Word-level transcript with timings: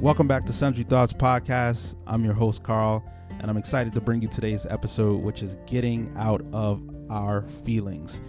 Welcome 0.00 0.28
back 0.28 0.46
to 0.46 0.52
Sundry 0.52 0.84
Thoughts 0.84 1.12
Podcast. 1.12 1.96
I'm 2.06 2.24
your 2.24 2.32
host, 2.32 2.62
Karl, 2.62 3.04
and 3.40 3.50
I'm 3.50 3.56
excited 3.56 3.92
to 3.94 4.00
bring 4.00 4.22
you 4.22 4.28
today's 4.28 4.64
episode, 4.64 5.20
which 5.24 5.42
is 5.42 5.56
getting 5.66 6.14
out 6.16 6.40
of 6.52 6.80
our 7.10 7.42
feelings. 7.64 8.20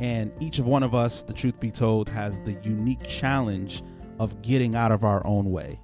And 0.00 0.30
each 0.38 0.58
of 0.58 0.66
one 0.66 0.82
of 0.82 0.94
us, 0.94 1.22
the 1.22 1.32
truth 1.32 1.58
be 1.58 1.70
told, 1.70 2.10
has 2.10 2.40
the 2.40 2.58
unique 2.62 3.02
challenge 3.06 3.82
of 4.18 4.42
getting 4.42 4.74
out 4.74 4.92
of 4.92 5.02
our 5.02 5.26
own 5.26 5.50
way. 5.50 5.80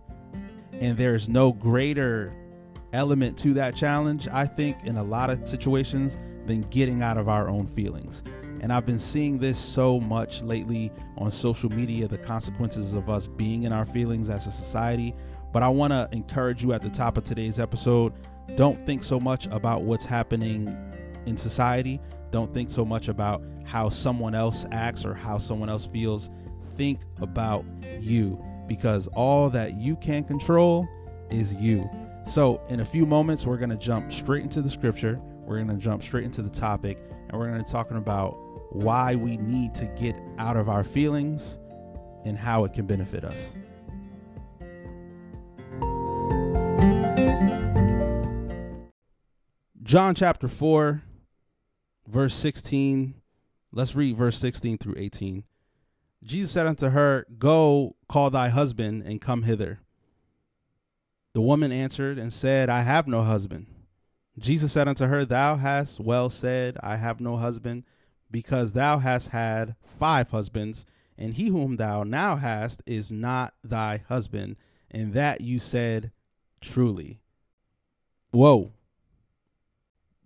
And 0.73 0.99
there's 0.99 1.27
no 1.27 1.55
greater 1.55 2.37
element 2.93 3.39
to 3.39 3.55
that 3.55 3.75
challenge, 3.75 4.29
I 4.29 4.45
think, 4.45 4.77
in 4.85 4.99
a 4.99 5.03
lot 5.03 5.31
of 5.31 5.49
situations 5.49 6.19
than 6.45 6.63
getting 6.69 7.03
out 7.03 7.17
of 7.17 7.31
our 7.31 7.49
own 7.49 7.67
feelings. 7.67 8.23
And 8.61 8.73
I've 8.73 8.85
been 8.85 8.99
seeing 8.99 9.39
this 9.39 9.59
so 9.59 9.99
much 9.99 10.43
lately 10.43 10.93
on 11.17 11.31
social 11.31 11.71
media 11.71 12.07
the 12.07 12.19
consequences 12.19 12.93
of 12.93 13.09
us 13.09 13.27
being 13.27 13.63
in 13.63 13.73
our 13.73 13.87
feelings 13.87 14.29
as 14.29 14.47
a 14.47 14.51
society. 14.53 15.15
But 15.53 15.63
I 15.63 15.69
want 15.69 15.93
to 15.93 16.09
encourage 16.13 16.63
you 16.63 16.73
at 16.73 16.83
the 16.83 16.91
top 16.91 17.17
of 17.17 17.25
today's 17.25 17.59
episode 17.59 18.13
don't 18.57 18.85
think 18.87 19.03
so 19.03 19.21
much 19.21 19.47
about 19.47 19.83
what's 19.83 20.05
happening 20.05 20.77
in 21.27 21.37
society. 21.37 22.01
Don't 22.31 22.53
think 22.53 22.71
so 22.71 22.85
much 22.85 23.09
about 23.09 23.43
how 23.65 23.89
someone 23.89 24.35
else 24.35 24.67
acts 24.73 25.05
or 25.05 25.15
how 25.15 25.39
someone 25.39 25.69
else 25.69 25.87
feels. 25.87 26.31
Think 26.77 27.01
about 27.21 27.65
you 28.01 28.43
because 28.67 29.09
all 29.09 29.51
that 29.51 29.75
you 29.75 29.97
can 29.97 30.25
control 30.25 30.89
is 31.31 31.55
you. 31.57 31.89
So, 32.27 32.61
in 32.69 32.81
a 32.81 32.85
few 32.85 33.07
moments, 33.07 33.47
we're 33.47 33.57
going 33.57 33.71
to 33.71 33.77
jump 33.77 34.13
straight 34.13 34.43
into 34.43 34.63
the 34.63 34.71
scripture. 34.71 35.21
We're 35.45 35.57
going 35.57 35.69
to 35.69 35.83
jump 35.83 36.03
straight 36.03 36.25
into 36.25 36.43
the 36.43 36.51
topic 36.51 36.99
and 37.29 37.39
we're 37.39 37.47
going 37.47 37.59
to 37.59 37.65
be 37.65 37.71
talking 37.71 37.97
about 37.97 38.33
why 38.73 39.17
we 39.17 39.37
need 39.39 39.75
to 39.77 39.87
get 39.99 40.15
out 40.39 40.57
of 40.57 40.69
our 40.69 40.85
feelings 40.85 41.59
and 42.25 42.37
how 42.37 42.65
it 42.65 42.73
can 42.73 42.87
benefit 42.87 43.25
us. 43.25 43.57
John 49.83 50.15
chapter 50.15 50.47
4, 50.47 51.03
verse 52.07 52.35
16. 52.35 53.15
Let's 53.73 53.95
read 53.95 54.15
verse 54.15 54.37
16 54.39 54.77
through 54.77 54.97
18. 54.99 55.45
Jesus 56.23 56.51
said 56.51 56.67
unto 56.67 56.89
her, 56.89 57.25
Go, 57.39 57.97
call 58.07 58.29
thy 58.29 58.51
husband, 58.51 59.05
and 59.07 59.23
come 59.23 59.45
hither. 59.45 59.81
The 61.33 61.41
woman 61.41 61.73
answered 61.73 62.19
and 62.19 62.31
said, 62.31 62.69
I 62.69 62.83
have 62.83 63.07
no 63.07 63.23
husband. 63.23 63.69
Jesus 64.39 64.71
said 64.71 64.87
unto 64.87 65.07
her, 65.07 65.25
Thou 65.25 65.57
hast 65.57 65.99
well 65.99 66.29
said, 66.29 66.77
I 66.83 66.97
have 66.97 67.19
no 67.19 67.39
husband, 67.39 67.85
because 68.31 68.75
thou 68.75 68.99
hast 68.99 69.29
had 69.29 69.77
five 69.99 70.31
husbands, 70.31 70.85
and 71.17 71.35
he 71.35 71.49
whom 71.49 71.77
thou 71.77 72.03
now 72.03 72.37
hast 72.37 72.83
is 72.85 73.11
not 73.11 73.55
thy 73.65 74.05
husband, 74.09 74.57
and 74.91 75.15
that 75.15 75.41
you 75.41 75.59
said 75.59 76.11
truly. 76.61 77.21
Whoa. 78.31 78.73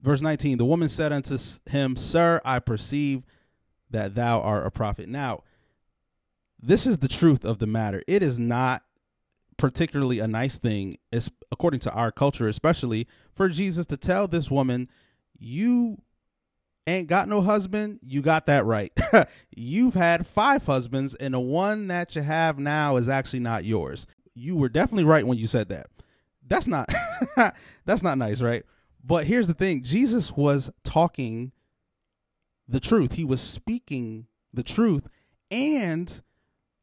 Verse 0.04 0.20
19 0.20 0.58
The 0.58 0.64
woman 0.66 0.88
said 0.88 1.12
unto 1.12 1.38
him, 1.66 1.96
Sir, 1.96 2.40
I 2.44 2.58
perceive 2.58 3.24
that 3.90 4.14
thou 4.14 4.40
art 4.40 4.66
a 4.66 4.70
prophet. 4.70 5.08
Now, 5.08 5.42
this 6.60 6.86
is 6.86 6.98
the 6.98 7.08
truth 7.08 7.44
of 7.44 7.58
the 7.58 7.66
matter. 7.66 8.02
It 8.06 8.22
is 8.22 8.38
not 8.38 8.82
particularly 9.56 10.18
a 10.18 10.26
nice 10.26 10.58
thing, 10.58 10.98
according 11.50 11.80
to 11.80 11.92
our 11.92 12.12
culture, 12.12 12.48
especially 12.48 13.06
for 13.32 13.48
Jesus 13.48 13.86
to 13.86 13.96
tell 13.96 14.28
this 14.28 14.50
woman, 14.50 14.90
You 15.38 16.02
ain't 16.86 17.08
got 17.08 17.26
no 17.26 17.40
husband. 17.40 18.00
You 18.02 18.20
got 18.20 18.44
that 18.44 18.66
right. 18.66 18.92
You've 19.56 19.94
had 19.94 20.26
five 20.26 20.66
husbands, 20.66 21.14
and 21.14 21.32
the 21.32 21.40
one 21.40 21.88
that 21.88 22.14
you 22.14 22.20
have 22.20 22.58
now 22.58 22.96
is 22.96 23.08
actually 23.08 23.40
not 23.40 23.64
yours. 23.64 24.06
You 24.34 24.54
were 24.56 24.68
definitely 24.68 25.04
right 25.04 25.26
when 25.26 25.38
you 25.38 25.46
said 25.46 25.70
that. 25.70 25.86
That's 26.46 26.66
not 26.66 26.92
that's 27.86 28.02
not 28.02 28.18
nice, 28.18 28.42
right? 28.42 28.64
But 29.06 29.26
here's 29.26 29.46
the 29.46 29.54
thing 29.54 29.82
Jesus 29.82 30.32
was 30.32 30.70
talking 30.82 31.52
the 32.66 32.80
truth, 32.80 33.12
he 33.12 33.24
was 33.24 33.40
speaking 33.40 34.26
the 34.52 34.62
truth. 34.62 35.08
And 35.50 36.22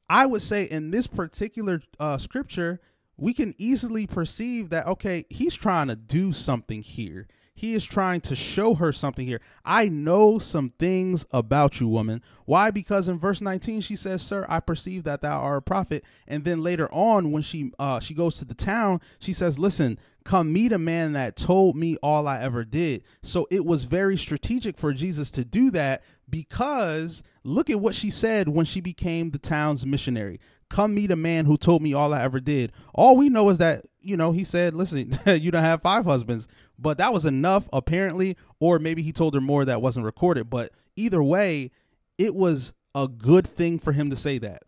I 0.10 0.26
would 0.26 0.42
say 0.42 0.64
in 0.64 0.92
this 0.92 1.08
particular 1.08 1.82
uh, 2.00 2.18
scripture, 2.18 2.80
we 3.18 3.34
can 3.34 3.56
easily 3.58 4.06
perceive 4.08 4.70
that, 4.70 4.88
okay, 4.88 5.26
he's 5.30 5.56
trying 5.56 5.88
to 5.88 5.96
do 5.96 6.34
something 6.34 6.82
here. 6.82 7.28
He 7.54 7.76
is 7.76 7.86
trying 7.86 8.22
to 8.22 8.36
show 8.36 8.76
her 8.76 8.92
something 8.92 9.28
here. 9.28 9.42
I 9.64 9.90
know 9.90 10.40
some 10.40 10.70
things 10.70 11.26
about 11.32 11.80
you, 11.80 11.88
woman. 11.88 12.24
Why? 12.46 12.72
Because 12.72 13.08
in 13.08 13.20
verse 13.20 13.40
19 13.40 13.82
she 13.82 13.96
says, 13.96 14.24
"Sir, 14.24 14.46
I 14.50 14.60
perceive 14.62 15.04
that 15.04 15.22
thou 15.22 15.40
art 15.40 15.60
a 15.60 15.62
prophet." 15.62 16.04
And 16.28 16.44
then 16.44 16.64
later 16.64 16.92
on 16.92 17.32
when 17.32 17.44
she 17.44 17.72
uh 17.78 18.00
she 18.00 18.16
goes 18.16 18.38
to 18.38 18.46
the 18.46 18.56
town, 18.56 19.00
she 19.20 19.34
says, 19.34 19.60
"Listen, 19.60 20.00
come 20.24 20.54
meet 20.54 20.72
a 20.72 20.78
man 20.78 21.14
that 21.14 21.36
told 21.36 21.76
me 21.76 21.98
all 22.04 22.28
I 22.28 22.42
ever 22.42 22.64
did." 22.64 23.04
So 23.22 23.48
it 23.50 23.66
was 23.66 23.84
very 23.84 24.18
strategic 24.18 24.78
for 24.78 24.94
Jesus 24.94 25.32
to 25.32 25.46
do 25.46 25.72
that 25.72 26.04
because 26.30 27.24
look 27.44 27.70
at 27.70 27.80
what 27.80 27.96
she 27.96 28.10
said 28.10 28.48
when 28.48 28.66
she 28.66 28.82
became 28.82 29.32
the 29.32 29.38
town's 29.38 29.86
missionary. 29.86 30.40
Come 30.70 30.96
meet 30.96 31.12
a 31.12 31.18
man 31.18 31.46
who 31.46 31.58
told 31.58 31.82
me 31.82 31.94
all 31.94 32.14
I 32.14 32.22
ever 32.22 32.40
did. 32.40 32.72
All 32.96 33.18
we 33.18 33.30
know 33.30 33.50
is 33.50 33.58
that, 33.58 33.86
you 34.00 34.16
know, 34.16 34.32
he 34.32 34.46
said, 34.46 34.74
listen, 34.74 35.20
you 35.26 35.52
don't 35.52 35.62
have 35.62 35.82
five 35.82 36.06
husbands. 36.06 36.48
But 36.80 36.98
that 36.98 37.14
was 37.14 37.26
enough, 37.26 37.68
apparently, 37.74 38.38
or 38.60 38.80
maybe 38.80 39.02
he 39.04 39.12
told 39.12 39.34
her 39.36 39.42
more 39.42 39.66
that 39.66 39.82
wasn't 39.82 40.06
recorded. 40.06 40.50
But 40.50 40.72
either 40.96 41.22
way, 41.22 41.72
it 42.18 42.34
was 42.34 42.74
a 42.96 43.08
good 43.08 43.46
thing 43.46 43.80
for 43.80 43.92
him 43.92 44.10
to 44.10 44.16
say 44.16 44.38
that. 44.38 44.64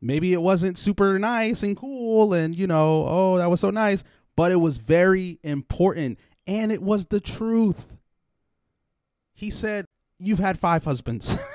Maybe 0.00 0.34
it 0.34 0.42
wasn't 0.42 0.76
super 0.76 1.18
nice 1.18 1.62
and 1.62 1.76
cool 1.76 2.34
and, 2.34 2.54
you 2.54 2.66
know, 2.66 3.06
oh, 3.08 3.38
that 3.38 3.50
was 3.50 3.60
so 3.60 3.70
nice, 3.70 4.04
but 4.36 4.52
it 4.52 4.56
was 4.56 4.76
very 4.76 5.38
important 5.42 6.18
and 6.46 6.70
it 6.70 6.82
was 6.82 7.06
the 7.06 7.20
truth. 7.20 7.86
He 9.34 9.50
said, 9.50 9.86
You've 10.18 10.38
had 10.38 10.58
five 10.58 10.84
husbands. 10.84 11.36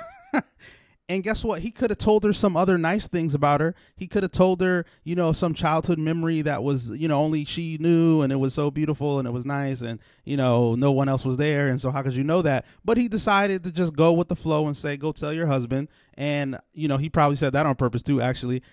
And 1.11 1.23
guess 1.23 1.43
what? 1.43 1.61
He 1.61 1.71
could 1.71 1.89
have 1.89 1.97
told 1.97 2.23
her 2.23 2.31
some 2.31 2.55
other 2.55 2.77
nice 2.77 3.05
things 3.05 3.35
about 3.35 3.59
her. 3.59 3.75
He 3.97 4.07
could 4.07 4.23
have 4.23 4.31
told 4.31 4.61
her, 4.61 4.85
you 5.03 5.13
know, 5.13 5.33
some 5.33 5.53
childhood 5.53 5.99
memory 5.99 6.41
that 6.43 6.63
was, 6.63 6.89
you 6.91 7.09
know, 7.09 7.19
only 7.19 7.43
she 7.43 7.77
knew 7.81 8.21
and 8.21 8.31
it 8.31 8.37
was 8.37 8.53
so 8.53 8.71
beautiful 8.71 9.19
and 9.19 9.27
it 9.27 9.31
was 9.31 9.45
nice 9.45 9.81
and, 9.81 9.99
you 10.23 10.37
know, 10.37 10.73
no 10.75 10.93
one 10.93 11.09
else 11.09 11.25
was 11.25 11.35
there. 11.35 11.67
And 11.67 11.81
so 11.81 11.91
how 11.91 12.01
could 12.01 12.15
you 12.15 12.23
know 12.23 12.41
that? 12.43 12.63
But 12.85 12.97
he 12.97 13.09
decided 13.09 13.65
to 13.65 13.73
just 13.73 13.93
go 13.93 14.13
with 14.13 14.29
the 14.29 14.37
flow 14.37 14.67
and 14.67 14.77
say, 14.77 14.95
go 14.95 15.11
tell 15.11 15.33
your 15.33 15.47
husband. 15.47 15.89
And, 16.13 16.57
you 16.71 16.87
know, 16.87 16.95
he 16.95 17.09
probably 17.09 17.35
said 17.35 17.51
that 17.51 17.65
on 17.65 17.75
purpose 17.75 18.03
too, 18.03 18.21
actually. 18.21 18.63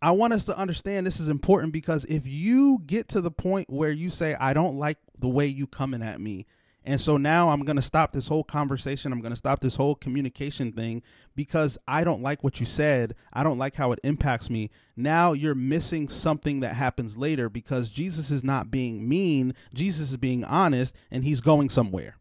I 0.00 0.12
want 0.12 0.32
us 0.32 0.46
to 0.46 0.56
understand 0.56 1.06
this 1.06 1.18
is 1.18 1.28
important 1.28 1.72
because 1.72 2.04
if 2.04 2.26
you 2.26 2.82
get 2.86 3.08
to 3.08 3.20
the 3.20 3.32
point 3.32 3.68
where 3.68 3.90
you 3.90 4.10
say, 4.10 4.34
I 4.34 4.54
don't 4.54 4.78
like 4.78 4.98
the 5.18 5.28
way 5.28 5.46
you 5.46 5.66
coming 5.66 6.02
at 6.02 6.20
me, 6.20 6.46
and 6.84 7.00
so 7.00 7.16
now 7.16 7.50
I'm 7.50 7.64
going 7.64 7.76
to 7.76 7.82
stop 7.82 8.12
this 8.12 8.28
whole 8.28 8.44
conversation. 8.44 9.12
I'm 9.12 9.20
going 9.20 9.32
to 9.32 9.36
stop 9.36 9.60
this 9.60 9.76
whole 9.76 9.94
communication 9.94 10.72
thing 10.72 11.02
because 11.36 11.76
I 11.86 12.02
don't 12.02 12.22
like 12.22 12.42
what 12.42 12.60
you 12.60 12.66
said. 12.66 13.14
I 13.32 13.42
don't 13.42 13.58
like 13.58 13.74
how 13.74 13.92
it 13.92 13.98
impacts 14.02 14.48
me. 14.48 14.70
Now 14.96 15.34
you're 15.34 15.54
missing 15.54 16.08
something 16.08 16.60
that 16.60 16.76
happens 16.76 17.18
later 17.18 17.50
because 17.50 17.90
Jesus 17.90 18.30
is 18.30 18.42
not 18.42 18.70
being 18.70 19.06
mean. 19.06 19.52
Jesus 19.74 20.12
is 20.12 20.16
being 20.16 20.44
honest 20.44 20.96
and 21.10 21.24
he's 21.24 21.42
going 21.42 21.68
somewhere. 21.68 22.16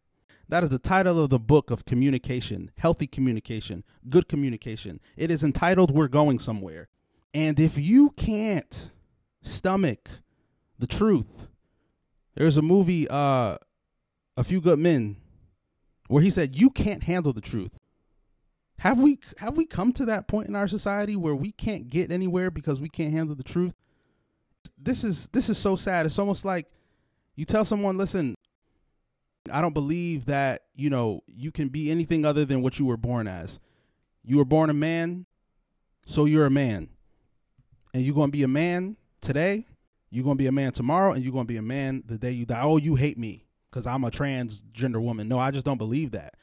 That 0.49 0.63
is 0.63 0.69
the 0.69 0.79
title 0.79 1.23
of 1.23 1.29
the 1.29 1.39
book 1.39 1.71
of 1.71 1.85
communication, 1.85 2.71
healthy 2.77 3.07
communication, 3.07 3.85
good 4.09 4.27
communication. 4.27 4.99
It 5.15 5.31
is 5.31 5.45
entitled 5.45 5.91
We're 5.91 6.09
Going 6.09 6.39
Somewhere. 6.39 6.89
And 7.37 7.59
if 7.59 7.77
you 7.77 8.09
can't 8.17 8.89
stomach 9.43 10.09
the 10.79 10.87
truth, 10.87 11.47
there's 12.33 12.57
a 12.57 12.63
movie 12.63 13.07
uh 13.07 13.57
a 14.35 14.43
few 14.43 14.59
good 14.59 14.79
men 14.79 15.17
where 16.07 16.23
he 16.23 16.31
said 16.31 16.59
you 16.59 16.71
can't 16.71 17.03
handle 17.03 17.33
the 17.33 17.41
truth. 17.41 17.77
Have 18.79 18.97
we 18.97 19.19
have 19.37 19.55
we 19.55 19.67
come 19.67 19.93
to 19.93 20.05
that 20.05 20.27
point 20.27 20.47
in 20.47 20.55
our 20.55 20.67
society 20.67 21.15
where 21.15 21.35
we 21.35 21.51
can't 21.51 21.89
get 21.89 22.11
anywhere 22.11 22.49
because 22.49 22.81
we 22.81 22.89
can't 22.89 23.11
handle 23.11 23.35
the 23.35 23.43
truth? 23.43 23.75
This 24.75 25.03
is 25.03 25.27
this 25.27 25.47
is 25.47 25.59
so 25.59 25.75
sad. 25.75 26.07
It's 26.07 26.17
almost 26.17 26.43
like 26.43 26.65
you 27.35 27.45
tell 27.45 27.65
someone 27.65 27.99
listen 27.99 28.33
i 29.51 29.61
don't 29.61 29.75
believe 29.75 30.25
that 30.25 30.63
you 30.75 30.89
know 30.89 31.21
you 31.27 31.51
can 31.51 31.69
be 31.69 31.91
anything 31.91 32.25
other 32.25 32.45
than 32.45 32.63
what 32.63 32.79
you 32.79 32.85
were 32.85 32.97
born 32.97 33.27
as. 33.27 33.59
You 34.23 34.37
were 34.37 34.45
born 34.45 34.71
a 34.71 34.73
man 34.73 35.27
so 36.03 36.25
you're 36.25 36.47
a 36.47 36.49
man 36.49 36.89
and 37.93 38.03
you're 38.03 38.15
to 38.15 38.27
be 38.27 38.43
a 38.43 38.47
man 38.47 38.95
today 39.21 39.65
you're 40.09 40.23
to 40.23 40.35
be 40.35 40.47
a 40.47 40.51
man 40.51 40.71
tomorrow 40.71 41.13
and 41.13 41.23
you're 41.23 41.33
to 41.33 41.43
be 41.43 41.57
a 41.57 41.61
man 41.61 42.03
the 42.05 42.17
day 42.17 42.31
you 42.31 42.45
die 42.45 42.61
oh 42.61 42.77
you 42.77 42.95
hate 42.95 43.17
me 43.17 43.47
because 43.77 43.85
I'm 43.85 44.03
a 44.03 44.11
transgender 44.11 44.99
woman. 45.01 45.27
No, 45.27 45.37
I 45.37 45.51
just 45.51 45.65
don't 45.65 45.77
believe 45.77 46.11
that. 46.11 46.35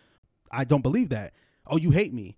I 0.51 0.65
don't 0.65 0.83
believe 0.83 1.09
that. 1.09 1.33
Oh, 1.67 1.77
you 1.77 1.91
hate 1.91 2.13
me. 2.13 2.37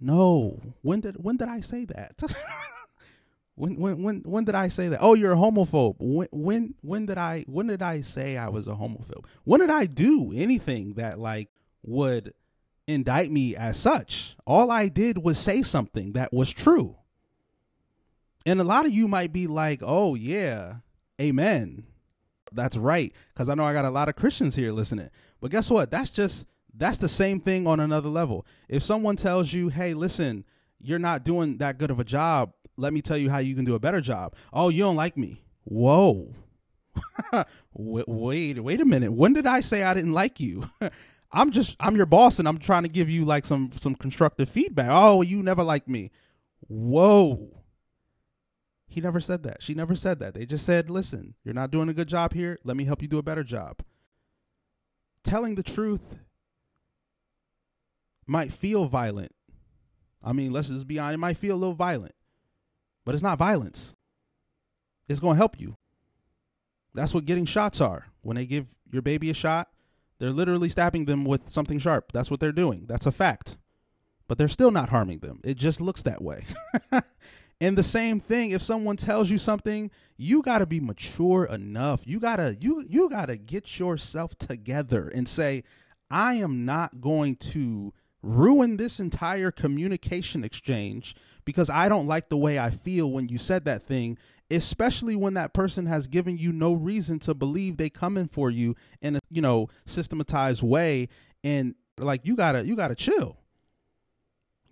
No. 0.00 0.60
When 0.82 1.00
did 1.00 1.22
when 1.22 1.36
did 1.36 1.48
I 1.48 1.60
say 1.60 1.84
that? 1.84 2.20
when 3.54 3.76
when 3.76 4.02
when 4.02 4.22
when 4.24 4.44
did 4.44 4.56
I 4.56 4.68
say 4.68 4.88
that? 4.88 4.98
Oh, 5.00 5.14
you're 5.14 5.32
a 5.32 5.36
homophobe. 5.36 5.96
When 6.00 6.26
when 6.32 6.74
when 6.80 7.06
did 7.06 7.18
I 7.18 7.44
when 7.46 7.68
did 7.68 7.80
I 7.80 8.00
say 8.00 8.36
I 8.36 8.48
was 8.48 8.66
a 8.66 8.72
homophobe? 8.72 9.24
When 9.44 9.60
did 9.60 9.70
I 9.70 9.86
do 9.86 10.32
anything 10.34 10.94
that 10.94 11.20
like 11.20 11.48
would 11.84 12.34
indict 12.88 13.30
me 13.30 13.54
as 13.54 13.76
such? 13.76 14.36
All 14.46 14.70
I 14.70 14.88
did 14.88 15.18
was 15.18 15.38
say 15.38 15.62
something 15.62 16.12
that 16.14 16.32
was 16.32 16.50
true. 16.50 16.96
And 18.46 18.60
a 18.60 18.64
lot 18.64 18.86
of 18.86 18.92
you 18.92 19.08
might 19.08 19.32
be 19.32 19.46
like, 19.46 19.80
oh, 19.82 20.14
yeah, 20.14 20.76
amen. 21.20 21.84
That's 22.52 22.76
right. 22.76 23.12
Because 23.32 23.48
I 23.48 23.54
know 23.54 23.64
I 23.64 23.72
got 23.72 23.84
a 23.84 23.90
lot 23.90 24.08
of 24.08 24.16
Christians 24.16 24.54
here 24.54 24.72
listening. 24.72 25.10
But 25.40 25.50
guess 25.50 25.70
what? 25.70 25.90
That's 25.90 26.10
just, 26.10 26.46
that's 26.74 26.98
the 26.98 27.08
same 27.08 27.40
thing 27.40 27.66
on 27.66 27.80
another 27.80 28.08
level. 28.08 28.46
If 28.68 28.82
someone 28.82 29.16
tells 29.16 29.52
you, 29.52 29.68
hey, 29.68 29.94
listen, 29.94 30.44
you're 30.80 30.98
not 30.98 31.24
doing 31.24 31.58
that 31.58 31.78
good 31.78 31.90
of 31.90 32.00
a 32.00 32.04
job, 32.04 32.52
let 32.76 32.92
me 32.92 33.00
tell 33.00 33.16
you 33.16 33.30
how 33.30 33.38
you 33.38 33.54
can 33.54 33.64
do 33.64 33.74
a 33.74 33.80
better 33.80 34.00
job. 34.00 34.34
Oh, 34.52 34.68
you 34.68 34.82
don't 34.82 34.96
like 34.96 35.16
me. 35.16 35.42
Whoa. 35.64 36.34
wait, 37.74 38.58
wait, 38.58 38.80
a 38.80 38.84
minute. 38.84 39.12
When 39.12 39.32
did 39.32 39.46
I 39.46 39.60
say 39.60 39.82
I 39.82 39.94
didn't 39.94 40.12
like 40.12 40.40
you? 40.40 40.68
I'm 41.32 41.50
just 41.50 41.74
I'm 41.80 41.96
your 41.96 42.06
boss 42.06 42.38
and 42.38 42.46
I'm 42.46 42.58
trying 42.58 42.84
to 42.84 42.88
give 42.88 43.10
you 43.10 43.24
like 43.24 43.44
some 43.44 43.72
some 43.76 43.96
constructive 43.96 44.48
feedback. 44.48 44.86
Oh, 44.88 45.22
you 45.22 45.42
never 45.42 45.64
like 45.64 45.88
me. 45.88 46.12
Whoa. 46.68 47.63
He 48.94 49.00
never 49.00 49.20
said 49.20 49.42
that. 49.42 49.60
She 49.60 49.74
never 49.74 49.96
said 49.96 50.20
that. 50.20 50.34
They 50.34 50.46
just 50.46 50.64
said, 50.64 50.88
"Listen, 50.88 51.34
you're 51.42 51.52
not 51.52 51.72
doing 51.72 51.88
a 51.88 51.94
good 51.94 52.08
job 52.08 52.32
here. 52.32 52.58
Let 52.62 52.76
me 52.76 52.84
help 52.84 53.02
you 53.02 53.08
do 53.08 53.18
a 53.18 53.22
better 53.22 53.42
job." 53.42 53.80
Telling 55.24 55.56
the 55.56 55.62
truth 55.64 56.18
might 58.26 58.52
feel 58.52 58.86
violent. 58.86 59.34
I 60.22 60.32
mean, 60.32 60.52
let's 60.52 60.68
just 60.68 60.86
be 60.86 60.98
honest, 60.98 61.14
it 61.14 61.18
might 61.18 61.38
feel 61.38 61.56
a 61.56 61.58
little 61.58 61.74
violent. 61.74 62.14
But 63.04 63.14
it's 63.14 63.22
not 63.24 63.36
violence. 63.36 63.94
It's 65.08 65.20
going 65.20 65.34
to 65.34 65.38
help 65.38 65.60
you. 65.60 65.76
That's 66.94 67.12
what 67.12 67.26
getting 67.26 67.44
shots 67.44 67.80
are. 67.80 68.06
When 68.22 68.36
they 68.36 68.46
give 68.46 68.66
your 68.90 69.02
baby 69.02 69.28
a 69.28 69.34
shot, 69.34 69.68
they're 70.18 70.30
literally 70.30 70.68
stabbing 70.68 71.04
them 71.04 71.24
with 71.24 71.48
something 71.48 71.78
sharp. 71.78 72.12
That's 72.12 72.30
what 72.30 72.40
they're 72.40 72.52
doing. 72.52 72.84
That's 72.86 73.06
a 73.06 73.12
fact. 73.12 73.58
But 74.28 74.38
they're 74.38 74.48
still 74.48 74.70
not 74.70 74.88
harming 74.88 75.18
them. 75.18 75.40
It 75.44 75.58
just 75.58 75.80
looks 75.80 76.02
that 76.04 76.22
way. 76.22 76.44
and 77.60 77.78
the 77.78 77.82
same 77.82 78.20
thing, 78.20 78.50
if 78.50 78.62
someone 78.62 78.96
tells 78.96 79.30
you 79.30 79.38
something, 79.38 79.90
you 80.16 80.42
got 80.42 80.58
to 80.58 80.66
be 80.66 80.80
mature 80.80 81.44
enough. 81.44 82.06
You 82.06 82.20
got 82.20 82.36
to 82.36 82.56
you 82.60 82.84
you 82.88 83.08
got 83.08 83.26
to 83.26 83.36
get 83.36 83.78
yourself 83.78 84.36
together 84.36 85.08
and 85.08 85.28
say, 85.28 85.64
"I 86.10 86.34
am 86.34 86.64
not 86.64 87.00
going 87.00 87.36
to 87.36 87.92
ruin 88.22 88.76
this 88.76 89.00
entire 89.00 89.50
communication 89.50 90.44
exchange 90.44 91.14
because 91.44 91.68
I 91.68 91.88
don't 91.88 92.06
like 92.06 92.30
the 92.30 92.38
way 92.38 92.58
I 92.58 92.70
feel 92.70 93.10
when 93.10 93.28
you 93.28 93.38
said 93.38 93.66
that 93.66 93.86
thing 93.86 94.16
especially 94.50 95.16
when 95.16 95.34
that 95.34 95.54
person 95.54 95.86
has 95.86 96.06
given 96.06 96.36
you 96.36 96.52
no 96.52 96.72
reason 96.72 97.18
to 97.18 97.34
believe 97.34 97.76
they 97.76 97.88
coming 97.88 98.28
for 98.28 98.50
you 98.50 98.76
in 99.00 99.16
a 99.16 99.18
you 99.30 99.40
know 99.40 99.68
systematized 99.86 100.62
way 100.62 101.08
and 101.42 101.74
like 101.98 102.20
you 102.24 102.36
gotta 102.36 102.64
you 102.64 102.76
gotta 102.76 102.94
chill 102.94 103.38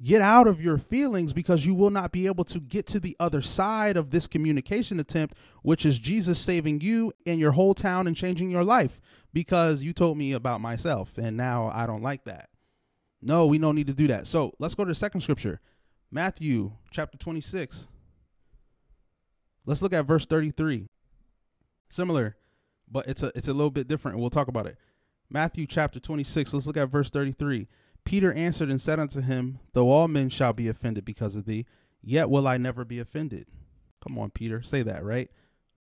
get 0.02 0.20
out 0.20 0.46
of 0.46 0.60
your 0.60 0.78
feelings 0.78 1.32
because 1.32 1.64
you 1.64 1.75
will 1.75 1.90
not 1.90 2.12
be 2.12 2.26
able 2.26 2.44
to 2.44 2.58
get 2.58 2.87
to 2.87 2.99
the 2.99 3.16
other 3.20 3.43
side 3.43 3.96
of 3.96 4.10
this 4.10 4.26
communication 4.26 4.99
attempt 4.99 5.34
which 5.62 5.87
is 5.87 5.99
jesus 5.99 6.38
saving 6.38 6.81
you 6.81 7.12
and 7.26 7.38
your 7.38 7.52
whole 7.52 7.75
town 7.75 8.06
and 8.06 8.16
changing 8.16 8.50
your 8.50 8.64
life 8.64 9.00
because 9.32 9.82
you 9.82 9.93
told 9.93 10.19
me 10.19 10.32
about 10.32 10.60
myself 10.60 11.16
and 11.19 11.37
now 11.37 11.70
i 11.72 11.87
don't 11.87 12.02
like 12.02 12.25
that 12.25 12.49
no 13.20 13.46
we 13.46 13.58
don't 13.58 13.76
need 13.76 13.87
to 13.87 13.93
do 13.93 14.08
that 14.08 14.26
so 14.26 14.52
let's 14.58 14.75
go 14.75 14.84
to 14.84 14.90
the 14.90 14.94
second 14.94 15.20
scripture 15.20 15.60
matthew 16.10 16.72
chapter 16.90 17.16
26 17.16 17.87
Let's 19.64 19.82
look 19.82 19.93
at 19.93 20.06
verse 20.06 20.26
33. 20.26 20.88
Similar, 21.88 22.37
but 22.90 23.06
it's 23.06 23.22
a 23.22 23.31
it's 23.34 23.49
a 23.49 23.52
little 23.52 23.70
bit 23.70 23.87
different, 23.87 24.19
we'll 24.19 24.31
talk 24.31 24.49
about 24.49 24.66
it. 24.66 24.76
Matthew 25.31 25.66
chapter 25.66 26.00
26. 26.00 26.52
Let's 26.52 26.66
look 26.66 26.76
at 26.76 26.88
verse 26.88 27.10
33. 27.10 27.69
Peter 28.04 28.32
answered 28.32 28.70
and 28.70 28.81
said 28.81 28.99
unto 28.99 29.20
him, 29.20 29.58
Though 29.72 29.90
all 29.90 30.08
men 30.08 30.28
shall 30.28 30.52
be 30.52 30.69
offended 30.69 31.04
because 31.04 31.34
of 31.34 31.44
thee, 31.44 31.66
yet 32.02 32.28
will 32.31 32.46
I 32.46 32.56
never 32.56 32.84
be 32.84 32.99
offended. 32.99 33.46
Come 34.02 34.19
on, 34.19 34.31
Peter, 34.31 34.62
say 34.62 34.82
that, 34.82 35.04
right? 35.04 35.31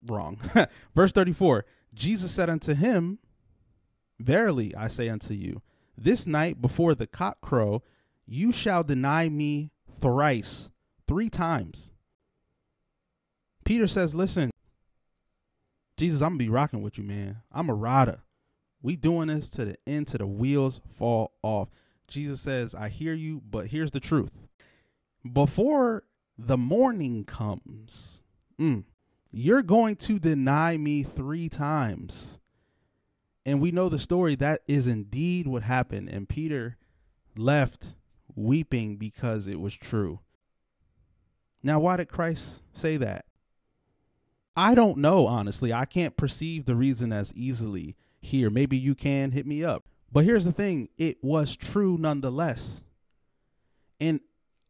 Wrong. 0.07 0.39
verse 0.95 1.13
34. 1.13 1.65
Jesus 1.95 2.31
said 2.31 2.51
unto 2.51 2.75
him, 2.75 3.19
Verily 4.19 4.75
I 4.75 4.89
say 4.89 5.09
unto 5.09 5.33
you, 5.35 5.63
this 5.97 6.27
night 6.27 6.61
before 6.61 6.95
the 6.95 7.07
cock 7.07 7.41
crow, 7.41 7.83
you 8.27 8.53
shall 8.53 8.85
deny 8.85 9.29
me 9.29 9.71
thrice, 10.01 10.71
three 11.07 11.31
times. 11.31 11.91
Peter 13.65 13.87
says, 13.87 14.15
Listen, 14.15 14.51
Jesus, 15.97 16.23
I'm 16.23 16.31
gonna 16.31 16.39
be 16.39 16.49
rocking 16.49 16.83
with 16.83 16.97
you, 16.97 17.05
man. 17.05 17.43
I'm 17.53 17.69
a 17.69 17.75
rider. 17.75 18.23
We 18.83 18.97
doing 18.97 19.29
this 19.29 19.51
to 19.51 19.65
the 19.65 19.77
end 19.87 20.09
to 20.09 20.19
the 20.19 20.27
wheels 20.27 20.81
fall 20.95 21.33
off. 21.43 21.69
Jesus 22.11 22.41
says, 22.41 22.75
I 22.75 22.89
hear 22.89 23.15
you, 23.15 23.41
but 23.49 23.69
here's 23.69 23.93
the 23.93 24.01
truth. 24.01 24.33
Before 25.31 26.05
the 26.37 26.59
morning 26.59 27.25
comes, 27.25 28.23
mm, 28.59 28.85
you're 29.31 29.63
going 29.63 29.97
to 29.97 30.19
deny 30.19 30.77
me 30.77 31.03
three 31.03 31.49
times. 31.49 32.41
And 33.47 33.61
we 33.61 33.71
know 33.73 33.89
the 33.89 33.99
story 33.99 34.35
that 34.37 34.61
is 34.67 34.87
indeed 34.87 35.47
what 35.47 35.63
happened. 35.63 36.09
And 36.09 36.29
Peter 36.29 36.77
left 37.37 37.95
weeping 38.35 38.97
because 38.97 39.47
it 39.47 39.61
was 39.61 39.75
true. 39.75 40.21
Now, 41.63 41.81
why 41.81 41.97
did 41.97 42.09
Christ 42.09 42.63
say 42.73 42.97
that? 42.97 43.25
I 44.57 44.75
don't 44.75 44.99
know, 44.99 45.27
honestly. 45.27 45.73
I 45.73 45.85
can't 45.85 46.17
perceive 46.17 46.65
the 46.65 46.75
reason 46.75 47.13
as 47.13 47.33
easily 47.35 47.97
here. 48.21 48.51
Maybe 48.51 48.77
you 48.77 48.95
can 48.95 49.31
hit 49.31 49.47
me 49.47 49.65
up. 49.65 49.85
But 50.13 50.25
here's 50.25 50.45
the 50.45 50.53
thing 50.53 50.89
it 50.97 51.23
was 51.23 51.57
true 51.57 51.97
nonetheless. 51.99 52.83
And 54.01 54.21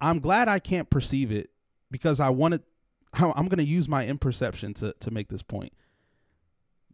I'm 0.01 0.19
glad 0.19 0.49
I 0.49 0.59
can't 0.59 0.91
perceive 0.91 1.31
it 1.31 1.51
because 1.91 2.21
I 2.21 2.31
wanted, 2.31 2.63
I'm 3.13 3.47
going 3.47 3.59
to 3.59 3.65
use 3.65 3.89
my 3.89 4.07
imperception 4.07 4.75
to, 4.75 4.95
to 5.01 5.11
make 5.11 5.29
this 5.29 5.43
point. 5.43 5.73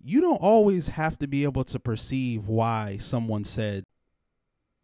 You 0.05 0.21
don't 0.21 0.37
always 0.37 0.89
have 0.89 1.19
to 1.19 1.27
be 1.27 1.45
able 1.45 1.65
to 1.65 1.81
perceive 1.81 2.47
why 2.47 2.99
someone 2.99 3.45
said 3.45 3.85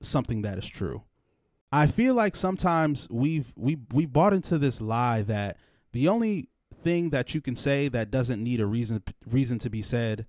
something 0.00 0.42
that 0.42 0.58
is 0.58 0.66
true. 0.66 1.02
I 1.70 1.86
feel 1.86 2.14
like 2.14 2.36
sometimes 2.36 3.08
we've 3.10 3.52
we 3.56 3.78
we 3.92 4.04
bought 4.04 4.34
into 4.34 4.58
this 4.58 4.80
lie 4.80 5.22
that 5.22 5.56
the 5.92 6.08
only 6.08 6.48
thing 6.82 7.10
that 7.10 7.34
you 7.34 7.40
can 7.40 7.56
say 7.56 7.88
that 7.88 8.10
doesn't 8.10 8.42
need 8.42 8.60
a 8.60 8.66
reason 8.66 9.02
reason 9.26 9.58
to 9.60 9.70
be 9.70 9.80
said 9.80 10.26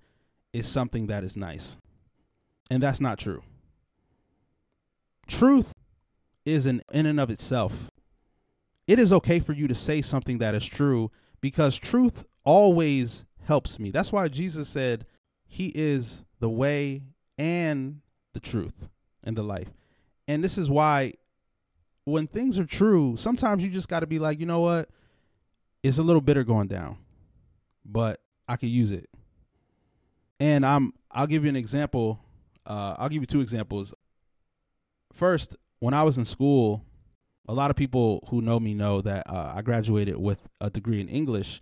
is 0.52 0.66
something 0.66 1.08
that 1.08 1.22
is 1.22 1.36
nice. 1.36 1.76
And 2.70 2.82
that's 2.82 3.00
not 3.00 3.18
true. 3.18 3.42
Truth 5.26 5.72
is 6.44 6.66
an 6.66 6.82
in 6.92 7.06
and 7.06 7.20
of 7.20 7.30
itself. 7.30 7.90
It 8.86 8.98
is 8.98 9.12
okay 9.12 9.40
for 9.40 9.52
you 9.52 9.66
to 9.68 9.74
say 9.74 10.02
something 10.02 10.38
that 10.38 10.54
is 10.54 10.64
true 10.64 11.10
because 11.40 11.76
truth 11.76 12.24
always 12.44 13.24
helps 13.44 13.78
me. 13.78 13.90
That's 13.90 14.12
why 14.12 14.28
Jesus 14.28 14.68
said 14.68 15.06
he 15.46 15.72
is 15.74 16.24
the 16.40 16.50
way 16.50 17.02
and 17.38 18.00
the 18.34 18.40
truth 18.40 18.88
and 19.22 19.36
the 19.36 19.42
life. 19.42 19.72
And 20.28 20.44
this 20.44 20.58
is 20.58 20.68
why 20.68 21.14
when 22.04 22.26
things 22.26 22.58
are 22.58 22.66
true, 22.66 23.16
sometimes 23.16 23.62
you 23.62 23.70
just 23.70 23.88
got 23.88 24.00
to 24.00 24.06
be 24.06 24.18
like, 24.18 24.40
you 24.40 24.46
know 24.46 24.60
what? 24.60 24.90
it's 25.84 25.98
a 25.98 26.02
little 26.02 26.22
bitter 26.22 26.42
going 26.42 26.66
down, 26.66 26.96
but 27.84 28.20
I 28.48 28.56
could 28.56 28.70
use 28.70 28.90
it. 28.90 29.08
And 30.40 30.64
I'm 30.64 30.94
I'll 31.12 31.26
give 31.26 31.44
you 31.44 31.50
an 31.50 31.56
example. 31.56 32.18
Uh, 32.66 32.94
I'll 32.98 33.08
give 33.08 33.22
you 33.22 33.26
two 33.26 33.40
examples. 33.40 33.94
First, 35.12 35.56
when 35.78 35.94
I 35.94 36.02
was 36.02 36.18
in 36.18 36.24
school, 36.24 36.84
a 37.46 37.54
lot 37.54 37.70
of 37.70 37.76
people 37.76 38.26
who 38.30 38.40
know 38.40 38.58
me 38.58 38.74
know 38.74 39.00
that 39.00 39.28
uh, 39.28 39.52
I 39.54 39.62
graduated 39.62 40.16
with 40.16 40.48
a 40.60 40.70
degree 40.70 41.00
in 41.00 41.08
English. 41.08 41.60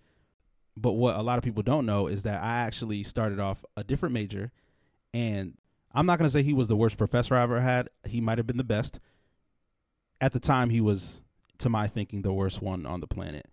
But 0.76 0.92
what 0.92 1.16
a 1.16 1.22
lot 1.22 1.38
of 1.38 1.44
people 1.44 1.62
don't 1.62 1.86
know 1.86 2.06
is 2.06 2.22
that 2.22 2.42
I 2.42 2.60
actually 2.60 3.02
started 3.02 3.40
off 3.40 3.64
a 3.76 3.84
different 3.84 4.14
major. 4.14 4.52
And 5.12 5.58
I'm 5.92 6.06
not 6.06 6.18
going 6.18 6.28
to 6.28 6.32
say 6.32 6.42
he 6.42 6.54
was 6.54 6.68
the 6.68 6.76
worst 6.76 6.96
professor 6.96 7.34
I 7.34 7.42
ever 7.42 7.60
had. 7.60 7.90
He 8.06 8.20
might 8.20 8.38
have 8.38 8.46
been 8.46 8.56
the 8.56 8.64
best. 8.64 8.98
At 10.20 10.32
the 10.32 10.40
time, 10.40 10.70
he 10.70 10.80
was, 10.80 11.20
to 11.58 11.68
my 11.68 11.88
thinking, 11.88 12.22
the 12.22 12.32
worst 12.32 12.62
one 12.62 12.86
on 12.86 13.00
the 13.00 13.06
planet. 13.06 13.46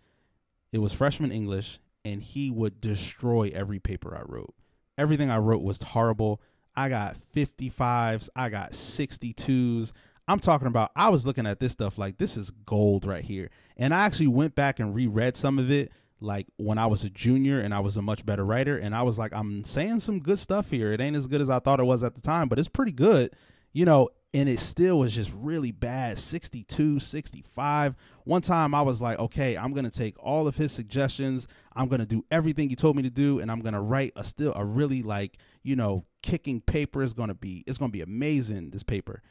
It 0.72 0.79
was 0.79 0.94
freshman 0.94 1.32
English, 1.32 1.79
and 2.06 2.22
he 2.22 2.51
would 2.51 2.79
destroy 2.79 3.51
every 3.53 3.79
paper 3.79 4.15
I 4.15 4.22
wrote. 4.32 4.53
Everything 4.98 5.29
I 5.29 5.39
wrote 5.39 5.63
was 5.63 5.82
horrible. 5.82 6.39
I 6.79 6.88
got 6.88 7.17
55s, 7.36 8.29
I 8.38 8.48
got 8.48 8.71
62s. 8.71 9.91
I'm 10.29 10.39
talking 10.39 10.67
about, 10.67 10.91
I 10.95 11.09
was 11.09 11.27
looking 11.27 11.45
at 11.45 11.59
this 11.59 11.74
stuff 11.74 11.98
like 11.98 12.17
this 12.17 12.38
is 12.38 12.51
gold 12.51 13.05
right 13.05 13.24
here. 13.24 13.50
And 13.75 13.93
I 13.93 14.05
actually 14.05 14.27
went 14.27 14.55
back 14.55 14.79
and 14.79 14.95
reread 14.95 15.36
some 15.36 15.59
of 15.59 15.69
it 15.69 15.91
like 16.21 16.48
when 16.55 16.77
I 16.77 16.86
was 16.86 17.03
a 17.03 17.09
junior 17.09 17.59
and 17.59 17.74
I 17.74 17.81
was 17.81 17.98
a 17.98 18.01
much 18.01 18.25
better 18.25 18.45
writer. 18.45 18.77
And 18.77 18.95
I 18.95 19.01
was 19.01 19.19
like, 19.19 19.33
I'm 19.33 19.65
saying 19.65 20.00
some 20.00 20.19
good 20.19 20.39
stuff 20.39 20.69
here. 20.69 20.93
It 20.93 21.01
ain't 21.01 21.17
as 21.17 21.27
good 21.27 21.41
as 21.41 21.50
I 21.50 21.59
thought 21.59 21.81
it 21.81 21.86
was 21.86 22.01
at 22.01 22.15
the 22.15 22.21
time, 22.21 22.48
but 22.48 22.57
it's 22.57 22.69
pretty 22.69 22.93
good. 22.93 23.33
You 23.74 23.83
know, 23.83 24.07
and 24.33 24.48
it 24.48 24.59
still 24.59 25.00
was 25.00 25.13
just 25.13 25.31
really 25.33 25.71
bad 25.71 26.19
62 26.19 27.00
65 27.00 27.95
one 28.25 28.41
time 28.41 28.75
i 28.75 28.81
was 28.81 29.01
like 29.01 29.17
okay 29.17 29.57
i'm 29.57 29.74
gonna 29.74 29.89
take 29.89 30.15
all 30.19 30.48
of 30.48 30.55
his 30.55 30.71
suggestions. 30.71 31.48
I'm 31.74 31.88
gonna 31.88 32.05
do 32.05 32.25
everything 32.29 32.69
he 32.69 32.75
told 32.75 32.95
me 32.95 33.03
to 33.03 33.09
do 33.09 33.39
and 33.39 33.51
i'm 33.51 33.62
gonna 33.62 33.81
write 33.81 34.13
a 34.15 34.24
still 34.24 34.53
a 34.55 34.65
really 34.65 35.01
like 35.01 35.38
you 35.63 35.75
know 35.75 36.05
kicking 36.21 36.62
paper. 36.62 37.01
Is 37.01 37.13
gonna 37.13 37.33
be 37.33 37.63
it's 37.65 37.77
gonna 37.77 37.91
be 37.91 38.01
amazing 38.01 38.69
this 38.71 38.83
paper. 38.83 39.21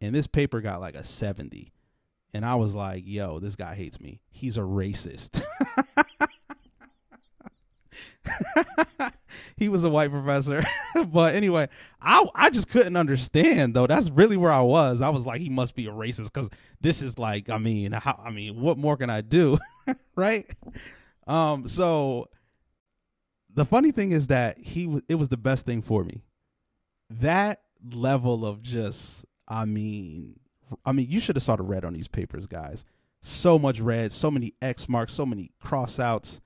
And 0.00 0.14
this 0.14 0.26
paper 0.26 0.60
got 0.60 0.80
like 0.80 0.96
a 0.96 1.04
70 1.04 1.72
and 2.34 2.44
i 2.44 2.54
was 2.54 2.74
like 2.74 3.04
yo 3.06 3.38
this 3.38 3.56
guy 3.56 3.74
hates 3.74 4.00
me. 4.00 4.20
He's 4.30 4.58
a 4.58 4.62
racist 4.62 5.42
he 9.56 9.68
was 9.68 9.84
a 9.84 9.90
white 9.90 10.10
professor. 10.10 10.64
but 11.06 11.34
anyway, 11.34 11.68
I 12.00 12.26
I 12.34 12.50
just 12.50 12.68
couldn't 12.68 12.96
understand 12.96 13.74
though. 13.74 13.86
That's 13.86 14.10
really 14.10 14.36
where 14.36 14.50
I 14.50 14.60
was. 14.60 15.00
I 15.02 15.08
was 15.08 15.26
like, 15.26 15.40
he 15.40 15.48
must 15.48 15.74
be 15.74 15.86
a 15.86 15.92
racist 15.92 16.32
because 16.32 16.50
this 16.80 17.02
is 17.02 17.18
like, 17.18 17.50
I 17.50 17.58
mean, 17.58 17.92
how 17.92 18.20
I 18.24 18.30
mean, 18.30 18.60
what 18.60 18.78
more 18.78 18.96
can 18.96 19.10
I 19.10 19.20
do? 19.20 19.58
right? 20.16 20.44
Um, 21.26 21.68
so 21.68 22.28
the 23.52 23.64
funny 23.64 23.92
thing 23.92 24.12
is 24.12 24.28
that 24.28 24.58
he 24.58 25.00
it 25.08 25.14
was 25.14 25.28
the 25.28 25.36
best 25.36 25.66
thing 25.66 25.82
for 25.82 26.04
me. 26.04 26.22
That 27.10 27.60
level 27.92 28.44
of 28.46 28.62
just 28.62 29.24
I 29.46 29.64
mean 29.66 30.40
I 30.84 30.92
mean 30.92 31.06
you 31.08 31.20
should 31.20 31.36
have 31.36 31.42
saw 31.42 31.56
the 31.56 31.62
red 31.62 31.84
on 31.84 31.92
these 31.92 32.08
papers, 32.08 32.46
guys. 32.46 32.84
So 33.22 33.58
much 33.58 33.80
red, 33.80 34.12
so 34.12 34.30
many 34.30 34.52
X 34.60 34.88
marks, 34.88 35.14
so 35.14 35.24
many 35.24 35.50
cross 35.58 35.98
outs 35.98 36.40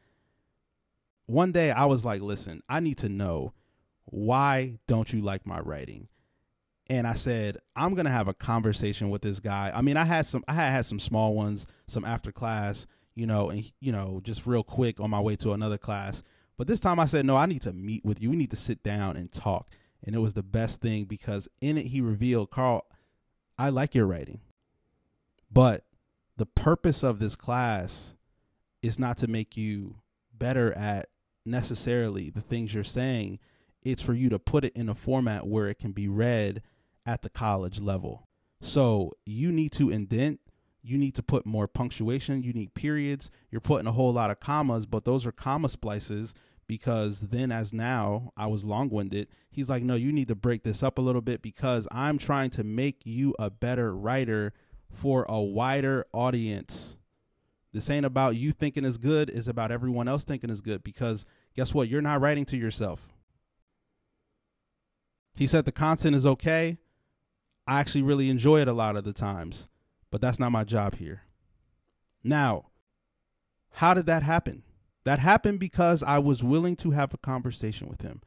one 1.28 1.52
day 1.52 1.70
I 1.70 1.84
was 1.84 2.06
like, 2.06 2.22
listen, 2.22 2.62
I 2.68 2.80
need 2.80 2.98
to 2.98 3.08
know 3.08 3.52
why 4.06 4.78
don't 4.86 5.12
you 5.12 5.20
like 5.20 5.46
my 5.46 5.60
writing? 5.60 6.08
And 6.88 7.06
I 7.06 7.12
said, 7.12 7.58
I'm 7.76 7.94
gonna 7.94 8.10
have 8.10 8.28
a 8.28 8.34
conversation 8.34 9.10
with 9.10 9.20
this 9.20 9.38
guy. 9.38 9.70
I 9.74 9.82
mean, 9.82 9.98
I 9.98 10.04
had 10.04 10.26
some 10.26 10.42
I 10.48 10.54
had 10.54 10.70
had 10.70 10.86
some 10.86 10.98
small 10.98 11.34
ones, 11.34 11.66
some 11.86 12.06
after 12.06 12.32
class, 12.32 12.86
you 13.14 13.26
know, 13.26 13.50
and 13.50 13.70
you 13.78 13.92
know, 13.92 14.20
just 14.24 14.46
real 14.46 14.62
quick 14.62 15.00
on 15.00 15.10
my 15.10 15.20
way 15.20 15.36
to 15.36 15.52
another 15.52 15.76
class. 15.76 16.22
But 16.56 16.66
this 16.66 16.80
time 16.80 16.98
I 16.98 17.04
said, 17.04 17.26
no, 17.26 17.36
I 17.36 17.44
need 17.44 17.62
to 17.62 17.74
meet 17.74 18.06
with 18.06 18.22
you. 18.22 18.30
We 18.30 18.36
need 18.36 18.50
to 18.50 18.56
sit 18.56 18.82
down 18.82 19.18
and 19.18 19.30
talk. 19.30 19.68
And 20.02 20.16
it 20.16 20.20
was 20.20 20.32
the 20.32 20.42
best 20.42 20.80
thing 20.80 21.04
because 21.04 21.46
in 21.60 21.76
it 21.76 21.88
he 21.88 22.00
revealed, 22.00 22.50
Karl, 22.50 22.86
I 23.58 23.68
like 23.68 23.94
your 23.94 24.06
writing. 24.06 24.40
But 25.52 25.84
the 26.38 26.46
purpose 26.46 27.02
of 27.02 27.18
this 27.18 27.36
class 27.36 28.14
is 28.80 28.98
not 28.98 29.18
to 29.18 29.26
make 29.26 29.58
you 29.58 29.96
better 30.32 30.72
at 30.72 31.10
necessarily 31.48 32.30
the 32.30 32.40
things 32.40 32.74
you're 32.74 32.84
saying. 32.84 33.38
It's 33.84 34.02
for 34.02 34.14
you 34.14 34.28
to 34.30 34.38
put 34.38 34.64
it 34.64 34.76
in 34.76 34.88
a 34.88 34.94
format 34.94 35.46
where 35.46 35.68
it 35.68 35.78
can 35.78 35.92
be 35.92 36.08
read 36.08 36.62
at 37.06 37.22
the 37.22 37.30
college 37.30 37.80
level. 37.80 38.26
So 38.60 39.12
you 39.24 39.52
need 39.52 39.72
to 39.72 39.90
indent, 39.90 40.40
you 40.82 40.98
need 40.98 41.14
to 41.14 41.22
put 41.22 41.46
more 41.46 41.68
punctuation, 41.68 42.42
you 42.42 42.52
need 42.52 42.74
periods. 42.74 43.30
You're 43.50 43.60
putting 43.60 43.86
a 43.86 43.92
whole 43.92 44.12
lot 44.12 44.30
of 44.30 44.40
commas, 44.40 44.86
but 44.86 45.04
those 45.04 45.26
are 45.26 45.32
comma 45.32 45.68
splices 45.68 46.34
because 46.66 47.20
then 47.20 47.50
as 47.50 47.72
now 47.72 48.32
I 48.36 48.46
was 48.46 48.64
long-winded. 48.64 49.28
He's 49.50 49.68
like, 49.68 49.82
"No, 49.82 49.94
you 49.94 50.12
need 50.12 50.28
to 50.28 50.34
break 50.34 50.62
this 50.62 50.82
up 50.82 50.98
a 50.98 51.02
little 51.02 51.22
bit 51.22 51.40
because 51.40 51.88
I'm 51.90 52.18
trying 52.18 52.50
to 52.50 52.64
make 52.64 53.00
you 53.04 53.34
a 53.38 53.48
better 53.50 53.96
writer 53.96 54.52
for 54.90 55.24
a 55.28 55.40
wider 55.40 56.06
audience." 56.12 56.98
This 57.72 57.90
ain't 57.90 58.06
about 58.06 58.36
you 58.36 58.52
thinking 58.52 58.84
is 58.84 58.98
good, 58.98 59.30
it's 59.30 59.48
about 59.48 59.72
everyone 59.72 60.08
else 60.08 60.24
thinking 60.24 60.50
is 60.50 60.60
good 60.60 60.82
because 60.82 61.26
guess 61.54 61.74
what? 61.74 61.88
You're 61.88 62.02
not 62.02 62.20
writing 62.20 62.44
to 62.46 62.56
yourself. 62.56 63.08
He 65.34 65.46
said 65.46 65.64
the 65.64 65.72
content 65.72 66.16
is 66.16 66.26
okay. 66.26 66.78
I 67.66 67.80
actually 67.80 68.02
really 68.02 68.28
enjoy 68.28 68.60
it 68.60 68.68
a 68.68 68.72
lot 68.72 68.96
of 68.96 69.04
the 69.04 69.12
times, 69.12 69.68
but 70.10 70.20
that's 70.20 70.40
not 70.40 70.52
my 70.52 70.64
job 70.64 70.96
here. 70.96 71.22
Now, 72.24 72.66
how 73.72 73.94
did 73.94 74.06
that 74.06 74.22
happen? 74.22 74.62
That 75.04 75.20
happened 75.20 75.60
because 75.60 76.02
I 76.02 76.18
was 76.18 76.42
willing 76.42 76.76
to 76.76 76.90
have 76.90 77.14
a 77.14 77.18
conversation 77.18 77.88
with 77.88 78.02
him. 78.02 78.20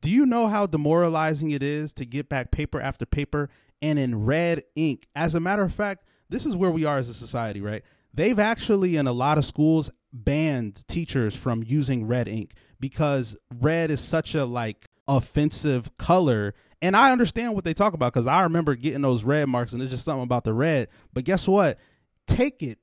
Do 0.00 0.10
you 0.10 0.26
know 0.26 0.46
how 0.46 0.66
demoralizing 0.66 1.50
it 1.50 1.62
is 1.62 1.92
to 1.94 2.04
get 2.04 2.28
back 2.28 2.50
paper 2.50 2.80
after 2.80 3.06
paper 3.06 3.50
and 3.80 3.98
in 3.98 4.24
red 4.24 4.64
ink? 4.74 5.06
As 5.14 5.34
a 5.34 5.40
matter 5.40 5.62
of 5.62 5.74
fact, 5.74 6.04
this 6.28 6.46
is 6.46 6.56
where 6.56 6.70
we 6.70 6.84
are 6.84 6.98
as 6.98 7.08
a 7.08 7.14
society, 7.14 7.60
right? 7.60 7.82
They've 8.12 8.38
actually, 8.38 8.96
in 8.96 9.06
a 9.06 9.12
lot 9.12 9.38
of 9.38 9.44
schools, 9.44 9.90
banned 10.12 10.86
teachers 10.88 11.36
from 11.36 11.62
using 11.62 12.06
red 12.06 12.28
ink 12.28 12.52
because 12.80 13.36
red 13.60 13.90
is 13.90 14.00
such 14.00 14.34
a 14.34 14.44
like 14.44 14.88
offensive 15.06 15.96
color. 15.98 16.54
And 16.80 16.96
I 16.96 17.12
understand 17.12 17.54
what 17.54 17.64
they 17.64 17.74
talk 17.74 17.94
about 17.94 18.12
because 18.12 18.26
I 18.26 18.42
remember 18.42 18.74
getting 18.74 19.02
those 19.02 19.24
red 19.24 19.46
marks 19.46 19.72
and 19.72 19.82
it's 19.82 19.90
just 19.90 20.04
something 20.04 20.22
about 20.22 20.44
the 20.44 20.54
red. 20.54 20.88
But 21.12 21.24
guess 21.24 21.48
what? 21.48 21.78
Take 22.26 22.62
it. 22.62 22.78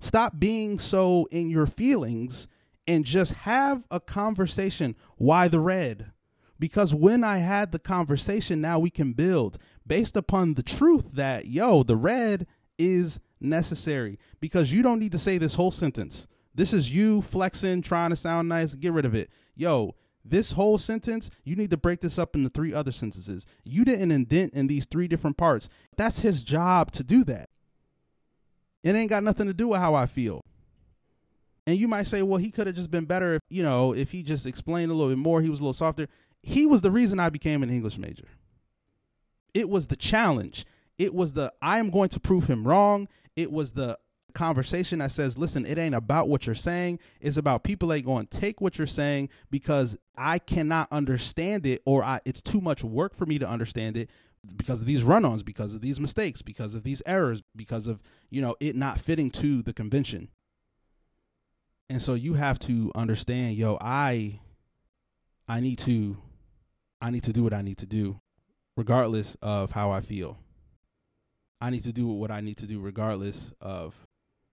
Stop 0.00 0.38
being 0.38 0.78
so 0.78 1.26
in 1.30 1.50
your 1.50 1.66
feelings 1.66 2.48
and 2.86 3.04
just 3.04 3.32
have 3.32 3.86
a 3.90 4.00
conversation. 4.00 4.96
Why 5.16 5.48
the 5.48 5.60
red? 5.60 6.12
Because 6.58 6.94
when 6.94 7.24
I 7.24 7.38
had 7.38 7.72
the 7.72 7.78
conversation, 7.78 8.60
now 8.60 8.78
we 8.78 8.90
can 8.90 9.12
build 9.12 9.58
based 9.86 10.16
upon 10.16 10.54
the 10.54 10.62
truth 10.62 11.12
that, 11.12 11.46
yo, 11.46 11.82
the 11.82 11.96
red 11.96 12.46
is 12.78 13.18
necessary 13.40 14.18
because 14.40 14.72
you 14.72 14.82
don't 14.82 14.98
need 14.98 15.12
to 15.12 15.18
say 15.18 15.38
this 15.38 15.54
whole 15.54 15.70
sentence. 15.70 16.26
This 16.54 16.72
is 16.72 16.90
you 16.90 17.22
flexing, 17.22 17.82
trying 17.82 18.10
to 18.10 18.16
sound 18.16 18.48
nice. 18.48 18.74
Get 18.74 18.92
rid 18.92 19.04
of 19.04 19.14
it. 19.14 19.30
Yo, 19.54 19.94
this 20.24 20.52
whole 20.52 20.78
sentence, 20.78 21.30
you 21.44 21.56
need 21.56 21.70
to 21.70 21.76
break 21.76 22.00
this 22.00 22.18
up 22.18 22.34
into 22.34 22.50
three 22.50 22.74
other 22.74 22.92
sentences. 22.92 23.46
You 23.64 23.84
didn't 23.84 24.10
indent 24.10 24.52
in 24.52 24.66
these 24.66 24.84
three 24.84 25.08
different 25.08 25.36
parts. 25.36 25.68
That's 25.96 26.20
his 26.20 26.42
job 26.42 26.92
to 26.92 27.04
do 27.04 27.24
that. 27.24 27.48
It 28.82 28.94
ain't 28.94 29.10
got 29.10 29.22
nothing 29.22 29.46
to 29.46 29.54
do 29.54 29.68
with 29.68 29.80
how 29.80 29.94
I 29.94 30.06
feel. 30.06 30.42
And 31.66 31.78
you 31.78 31.88
might 31.88 32.06
say, 32.06 32.22
well, 32.22 32.38
he 32.38 32.50
could 32.50 32.66
have 32.66 32.76
just 32.76 32.90
been 32.90 33.04
better 33.04 33.34
if, 33.34 33.42
you 33.48 33.62
know, 33.62 33.92
if 33.94 34.10
he 34.10 34.22
just 34.22 34.46
explained 34.46 34.90
a 34.90 34.94
little 34.94 35.10
bit 35.10 35.18
more, 35.18 35.40
he 35.40 35.50
was 35.50 35.60
a 35.60 35.62
little 35.62 35.72
softer. 35.72 36.08
He 36.42 36.66
was 36.66 36.80
the 36.80 36.90
reason 36.90 37.20
I 37.20 37.30
became 37.30 37.62
an 37.62 37.70
English 37.70 37.98
major. 37.98 38.28
It 39.52 39.68
was 39.68 39.86
the 39.86 39.96
challenge. 39.96 40.64
It 40.98 41.14
was 41.14 41.34
the 41.34 41.52
I 41.62 41.78
am 41.78 41.90
going 41.90 42.08
to 42.10 42.20
prove 42.20 42.46
him 42.46 42.66
wrong. 42.66 43.08
It 43.40 43.50
was 43.50 43.72
the 43.72 43.98
conversation 44.34 44.98
that 44.98 45.10
says, 45.10 45.38
listen, 45.38 45.64
it 45.64 45.78
ain't 45.78 45.94
about 45.94 46.28
what 46.28 46.44
you're 46.44 46.54
saying. 46.54 46.98
It's 47.20 47.38
about 47.38 47.64
people 47.64 47.92
ain't 47.92 48.04
going 48.04 48.26
to 48.26 48.38
take 48.38 48.60
what 48.60 48.76
you're 48.76 48.86
saying 48.86 49.30
because 49.50 49.96
I 50.16 50.38
cannot 50.38 50.88
understand 50.92 51.66
it 51.66 51.80
or 51.86 52.04
I, 52.04 52.20
it's 52.26 52.42
too 52.42 52.60
much 52.60 52.84
work 52.84 53.14
for 53.14 53.24
me 53.24 53.38
to 53.38 53.48
understand 53.48 53.96
it 53.96 54.10
because 54.56 54.82
of 54.82 54.86
these 54.86 55.02
run-ons, 55.02 55.42
because 55.42 55.74
of 55.74 55.80
these 55.80 55.98
mistakes, 55.98 56.42
because 56.42 56.74
of 56.74 56.82
these 56.82 57.02
errors, 57.06 57.42
because 57.56 57.86
of, 57.86 58.02
you 58.28 58.42
know, 58.42 58.56
it 58.60 58.76
not 58.76 59.00
fitting 59.00 59.30
to 59.30 59.62
the 59.62 59.72
convention. 59.72 60.28
And 61.88 62.00
so 62.00 62.14
you 62.14 62.34
have 62.34 62.58
to 62.60 62.92
understand, 62.94 63.56
yo, 63.56 63.78
I 63.80 64.40
I 65.48 65.60
need 65.60 65.78
to 65.80 66.18
I 67.00 67.10
need 67.10 67.24
to 67.24 67.32
do 67.32 67.42
what 67.42 67.54
I 67.54 67.62
need 67.62 67.78
to 67.78 67.86
do 67.86 68.20
regardless 68.76 69.36
of 69.42 69.72
how 69.72 69.90
I 69.90 70.00
feel. 70.00 70.38
I 71.60 71.70
need 71.70 71.84
to 71.84 71.92
do 71.92 72.06
what 72.06 72.30
I 72.30 72.40
need 72.40 72.56
to 72.58 72.66
do 72.66 72.80
regardless 72.80 73.52
of 73.60 73.94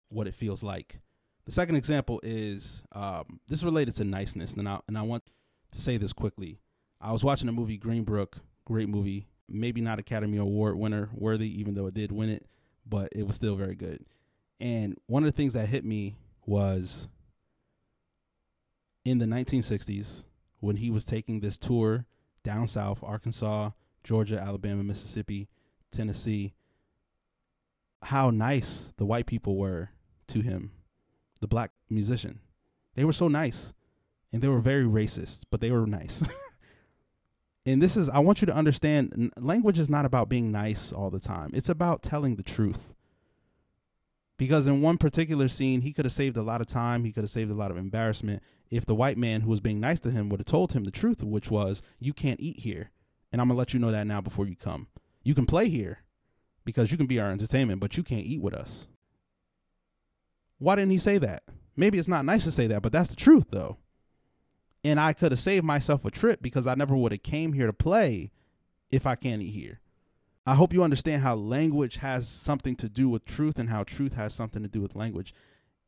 what 0.09 0.27
it 0.27 0.35
feels 0.35 0.63
like. 0.63 0.99
The 1.45 1.51
second 1.51 1.75
example 1.75 2.19
is 2.23 2.83
um, 2.91 3.39
this 3.47 3.59
is 3.59 3.65
related 3.65 3.95
to 3.95 4.03
niceness, 4.03 4.53
and 4.53 4.67
I 4.67 4.79
and 4.87 4.97
I 4.97 5.01
want 5.03 5.23
to 5.71 5.81
say 5.81 5.97
this 5.97 6.13
quickly. 6.13 6.59
I 6.99 7.11
was 7.11 7.23
watching 7.23 7.47
a 7.47 7.53
movie 7.53 7.77
Green 7.77 8.03
Book, 8.03 8.37
great 8.65 8.89
movie, 8.89 9.27
maybe 9.47 9.79
not 9.81 9.99
Academy 9.99 10.37
Award 10.37 10.77
winner 10.77 11.09
worthy, 11.13 11.47
even 11.59 11.73
though 11.73 11.87
it 11.87 11.93
did 11.93 12.11
win 12.11 12.29
it, 12.29 12.45
but 12.85 13.09
it 13.13 13.25
was 13.25 13.35
still 13.35 13.55
very 13.55 13.75
good. 13.75 14.05
And 14.59 14.97
one 15.05 15.23
of 15.23 15.31
the 15.31 15.35
things 15.37 15.53
that 15.53 15.67
hit 15.67 15.85
me 15.85 16.17
was 16.45 17.07
in 19.05 19.19
the 19.19 19.25
1960s 19.25 20.25
when 20.59 20.77
he 20.77 20.89
was 20.89 21.05
taking 21.05 21.39
this 21.39 21.57
tour 21.57 22.05
down 22.43 22.67
south, 22.67 23.03
Arkansas, 23.03 23.71
Georgia, 24.03 24.39
Alabama, 24.39 24.83
Mississippi, 24.83 25.47
Tennessee, 25.91 26.53
how 28.03 28.29
nice 28.29 28.93
the 28.97 29.05
white 29.05 29.25
people 29.25 29.55
were 29.55 29.89
to 30.27 30.41
him, 30.41 30.71
the 31.41 31.47
black 31.47 31.71
musician. 31.89 32.39
They 32.95 33.05
were 33.05 33.13
so 33.13 33.27
nice 33.27 33.73
and 34.31 34.41
they 34.41 34.47
were 34.47 34.59
very 34.59 34.83
racist, 34.83 35.43
but 35.49 35.61
they 35.61 35.71
were 35.71 35.85
nice. 35.85 36.23
and 37.65 37.81
this 37.81 37.95
is, 37.95 38.09
I 38.09 38.19
want 38.19 38.41
you 38.41 38.45
to 38.47 38.55
understand 38.55 39.33
language 39.39 39.79
is 39.79 39.89
not 39.89 40.05
about 40.05 40.29
being 40.29 40.51
nice 40.51 40.91
all 40.91 41.09
the 41.09 41.19
time, 41.19 41.51
it's 41.53 41.69
about 41.69 42.01
telling 42.01 42.35
the 42.35 42.43
truth. 42.43 42.93
Because 44.37 44.67
in 44.67 44.83
one 44.83 44.99
particular 44.99 45.47
scene, 45.47 45.81
he 45.81 45.91
could 45.91 46.05
have 46.05 46.11
saved 46.11 46.37
a 46.37 46.43
lot 46.43 46.61
of 46.61 46.67
time, 46.67 47.03
he 47.03 47.11
could 47.11 47.23
have 47.23 47.31
saved 47.31 47.49
a 47.49 47.55
lot 47.55 47.71
of 47.71 47.77
embarrassment 47.77 48.43
if 48.69 48.85
the 48.85 48.95
white 48.95 49.17
man 49.17 49.41
who 49.41 49.49
was 49.49 49.61
being 49.61 49.79
nice 49.79 49.99
to 50.01 50.11
him 50.11 50.29
would 50.29 50.39
have 50.39 50.45
told 50.45 50.73
him 50.73 50.83
the 50.83 50.91
truth, 50.91 51.23
which 51.23 51.49
was, 51.49 51.81
You 51.99 52.13
can't 52.13 52.39
eat 52.39 52.59
here. 52.59 52.91
And 53.31 53.41
I'm 53.41 53.47
going 53.47 53.55
to 53.55 53.59
let 53.59 53.73
you 53.73 53.79
know 53.79 53.91
that 53.91 54.07
now 54.07 54.21
before 54.21 54.47
you 54.47 54.55
come. 54.55 54.87
You 55.23 55.33
can 55.33 55.45
play 55.45 55.69
here, 55.69 56.03
because 56.67 56.91
you 56.91 56.97
can 56.97 57.07
be 57.07 57.17
our 57.17 57.31
entertainment, 57.31 57.79
but 57.79 57.95
you 57.95 58.03
can't 58.03 58.25
eat 58.25 58.41
with 58.41 58.53
us. 58.53 58.87
Why 60.59 60.75
didn't 60.75 60.91
he 60.91 60.97
say 60.97 61.17
that? 61.17 61.43
Maybe 61.77 61.97
it's 61.97 62.09
not 62.09 62.25
nice 62.25 62.43
to 62.43 62.51
say 62.51 62.67
that, 62.67 62.81
but 62.81 62.91
that's 62.91 63.09
the 63.09 63.15
truth 63.15 63.45
though. 63.51 63.77
And 64.83 64.99
I 64.99 65.13
could 65.13 65.31
have 65.31 65.39
saved 65.39 65.63
myself 65.63 66.03
a 66.03 66.11
trip 66.11 66.41
because 66.41 66.67
I 66.67 66.75
never 66.75 66.93
would 66.93 67.13
have 67.13 67.23
came 67.23 67.53
here 67.53 67.67
to 67.67 67.73
play 67.73 68.31
if 68.91 69.07
I 69.07 69.15
can't 69.15 69.41
eat 69.41 69.51
here. 69.51 69.79
I 70.45 70.55
hope 70.55 70.73
you 70.73 70.83
understand 70.83 71.21
how 71.21 71.35
language 71.35 71.97
has 71.97 72.27
something 72.27 72.75
to 72.77 72.89
do 72.89 73.07
with 73.07 73.23
truth 73.23 73.59
and 73.59 73.69
how 73.69 73.83
truth 73.83 74.13
has 74.13 74.33
something 74.33 74.61
to 74.61 74.69
do 74.69 74.81
with 74.81 74.95
language. 74.95 75.33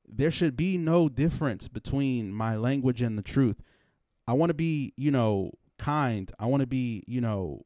There 0.08 0.32
should 0.32 0.56
be 0.56 0.78
no 0.78 1.10
difference 1.10 1.68
between 1.68 2.32
my 2.32 2.56
language 2.56 3.02
and 3.02 3.18
the 3.18 3.22
truth. 3.22 3.62
I 4.28 4.34
want 4.34 4.50
to 4.50 4.54
be, 4.54 4.94
you 4.96 5.12
know, 5.12 5.52
kind. 5.78 6.32
I 6.40 6.46
want 6.46 6.62
to 6.62 6.68
be, 6.68 7.04
you 7.06 7.20
know, 7.20 7.66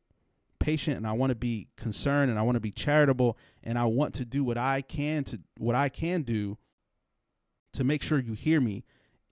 patient 0.64 0.96
and 0.96 1.06
I 1.06 1.12
want 1.12 1.30
to 1.32 1.36
be 1.36 1.68
concerned 1.76 2.32
and 2.32 2.40
I 2.40 2.42
want 2.44 2.56
to 2.56 2.62
be 2.62 2.72
charitable 2.72 3.38
and 3.64 3.78
I 3.78 3.84
want 3.84 4.14
to 4.16 4.26
do 4.26 4.46
what 4.46 4.58
I 4.58 4.82
can 4.82 5.26
to 5.26 5.42
what 5.58 5.76
I 5.76 5.90
can 5.90 6.22
do 6.22 6.58
to 7.74 7.84
make 7.84 8.02
sure 8.02 8.18
you 8.18 8.32
hear 8.32 8.62
me. 8.62 8.86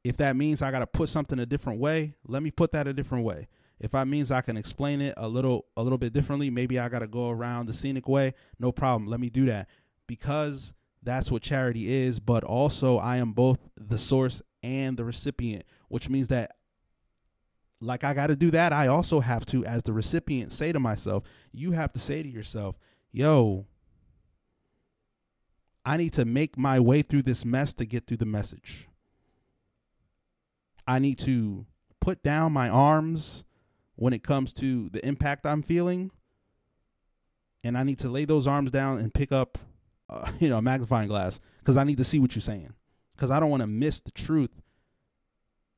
If 0.03 0.17
that 0.17 0.35
means 0.35 0.61
I 0.61 0.71
got 0.71 0.79
to 0.79 0.87
put 0.87 1.07
something 1.07 1.39
a 1.39 1.45
different 1.45 1.79
way, 1.79 2.15
let 2.27 2.43
me 2.43 2.51
put 2.51 2.73
that 2.73 2.85
a 2.85 2.93
different 2.93 3.23
way. 3.23 3.47
If 3.79 3.91
that 3.91 4.09
means 4.09 4.29
I 4.29 4.41
can 4.41 4.57
explain 4.57 4.99
it 4.99 5.13
a 5.15 5.29
little 5.29 5.67
a 5.77 5.83
little 5.83 5.97
bit 5.97 6.11
differently, 6.11 6.49
maybe 6.49 6.77
I 6.77 6.89
got 6.89 6.99
to 6.99 7.07
go 7.07 7.29
around 7.29 7.67
the 7.67 7.73
scenic 7.73 8.09
way, 8.09 8.33
no 8.59 8.73
problem. 8.73 9.09
Let 9.09 9.21
me 9.21 9.29
do 9.29 9.45
that 9.45 9.69
because 10.07 10.73
that's 11.01 11.31
what 11.31 11.41
charity 11.41 11.89
is, 11.91 12.19
but 12.19 12.43
also 12.43 12.97
I 12.97 13.17
am 13.17 13.31
both 13.31 13.69
the 13.77 13.97
source 13.97 14.41
and 14.61 14.97
the 14.97 15.05
recipient, 15.05 15.63
which 15.87 16.09
means 16.09 16.27
that 16.27 16.57
like 17.81 18.03
I 18.03 18.13
got 18.13 18.27
to 18.27 18.35
do 18.35 18.51
that, 18.51 18.73
I 18.73 18.87
also 18.87 19.19
have 19.19 19.45
to 19.47 19.65
as 19.65 19.83
the 19.83 19.93
recipient 19.93 20.51
say 20.51 20.71
to 20.71 20.79
myself, 20.79 21.23
you 21.51 21.71
have 21.71 21.91
to 21.93 21.99
say 21.99 22.21
to 22.21 22.29
yourself, 22.29 22.77
"Yo, 23.11 23.65
I 25.83 25.97
need 25.97 26.13
to 26.13 26.25
make 26.25 26.57
my 26.57 26.79
way 26.79 27.01
through 27.01 27.23
this 27.23 27.43
mess 27.43 27.73
to 27.73 27.85
get 27.85 28.05
through 28.05 28.17
the 28.17 28.25
message. 28.25 28.87
I 30.87 30.99
need 30.99 31.19
to 31.19 31.65
put 31.99 32.21
down 32.23 32.51
my 32.51 32.69
arms 32.69 33.45
when 33.95 34.13
it 34.13 34.23
comes 34.23 34.53
to 34.53 34.89
the 34.89 35.05
impact 35.05 35.45
I'm 35.45 35.61
feeling. 35.61 36.11
And 37.63 37.77
I 37.77 37.83
need 37.83 37.99
to 37.99 38.09
lay 38.09 38.25
those 38.25 38.47
arms 38.47 38.71
down 38.71 38.97
and 38.97 39.13
pick 39.13 39.31
up, 39.31 39.57
uh, 40.09 40.31
you 40.39 40.49
know, 40.49 40.57
a 40.57 40.61
magnifying 40.61 41.07
glass 41.07 41.39
because 41.59 41.77
I 41.77 41.83
need 41.83 41.97
to 41.97 42.03
see 42.03 42.19
what 42.19 42.35
you're 42.35 42.41
saying. 42.41 42.73
Because 43.15 43.31
I 43.31 43.39
don't 43.39 43.49
want 43.49 43.61
to 43.61 43.67
miss 43.67 44.01
the 44.01 44.11
truth 44.11 44.61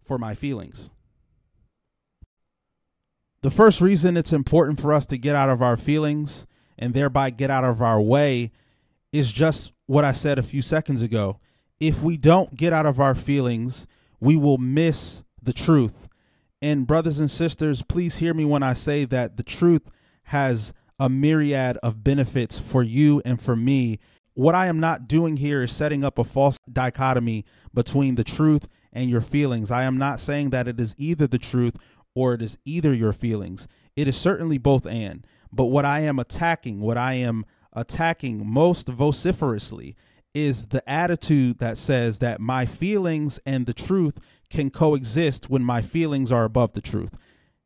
for 0.01 0.17
my 0.17 0.36
feelings. 0.36 0.89
The 3.43 3.51
first 3.51 3.81
reason 3.81 4.15
it's 4.15 4.31
important 4.31 4.79
for 4.79 4.93
us 4.93 5.05
to 5.07 5.17
get 5.17 5.35
out 5.35 5.50
of 5.50 5.62
our 5.62 5.75
feelings 5.75 6.47
and 6.79 6.93
thereby 6.93 7.29
get 7.29 7.51
out 7.51 7.65
of 7.65 7.81
our 7.81 8.01
way 8.01 8.51
is 9.12 9.33
just 9.33 9.73
what 9.85 10.05
I 10.05 10.13
said 10.13 10.39
a 10.39 10.43
few 10.43 10.62
seconds 10.62 11.01
ago. 11.01 11.41
If 11.77 12.01
we 12.01 12.15
don't 12.15 12.55
get 12.55 12.71
out 12.71 12.85
of 12.85 13.01
our 13.01 13.13
feelings, 13.13 13.85
we 14.21 14.38
will 14.38 14.57
miss 14.57 15.25
the 15.41 15.51
truth. 15.51 16.07
And, 16.62 16.88
brothers 16.88 17.19
and 17.19 17.29
sisters, 17.29 17.81
please 17.81 18.15
hear 18.15 18.33
me 18.33 18.45
when 18.45 18.63
I 18.63 18.73
say 18.73 19.03
that 19.03 19.35
the 19.35 19.43
truth 19.43 19.89
has 20.27 20.71
a 20.97 21.09
myriad 21.09 21.77
of 21.83 22.01
benefits 22.01 22.57
for 22.57 22.81
you 22.81 23.21
and 23.25 23.41
for 23.41 23.57
me. 23.57 24.00
What 24.35 24.55
I 24.55 24.67
am 24.67 24.79
not 24.79 25.09
doing 25.09 25.35
here 25.35 25.63
is 25.63 25.73
setting 25.73 26.05
up 26.05 26.17
a 26.17 26.23
false 26.23 26.57
dichotomy 26.71 27.43
between 27.73 28.15
the 28.15 28.23
truth 28.23 28.69
and 28.93 29.09
your 29.09 29.19
feelings. 29.19 29.69
I 29.69 29.83
am 29.83 29.97
not 29.97 30.21
saying 30.21 30.51
that 30.51 30.69
it 30.69 30.79
is 30.79 30.95
either 30.97 31.27
the 31.27 31.39
truth 31.39 31.75
or 32.15 32.34
it 32.34 32.41
is 32.41 32.58
either 32.65 32.93
your 32.93 33.13
feelings. 33.13 33.67
It 33.96 34.08
is 34.08 34.15
certainly 34.15 34.58
both 34.58 34.86
and. 34.86 35.25
But 35.51 35.65
what 35.65 35.86
I 35.86 36.01
am 36.01 36.20
attacking, 36.20 36.79
what 36.79 36.98
I 36.98 37.13
am 37.13 37.46
attacking 37.74 38.46
most 38.46 38.88
vociferously 38.88 39.96
is 40.34 40.65
the 40.65 40.88
attitude 40.89 41.60
that 41.60 41.77
says 41.77 42.20
that 42.20 42.39
my 42.39 42.65
feelings 42.65 43.39
and 43.46 43.65
the 43.65 43.74
truth 43.74 44.17
can 44.50 44.70
coexist 44.70 45.50
when 45.50 45.63
my 45.63 45.82
feelings 45.82 46.32
are 46.32 46.43
above 46.43 46.74
the 46.74 46.82
truth. 46.82 47.17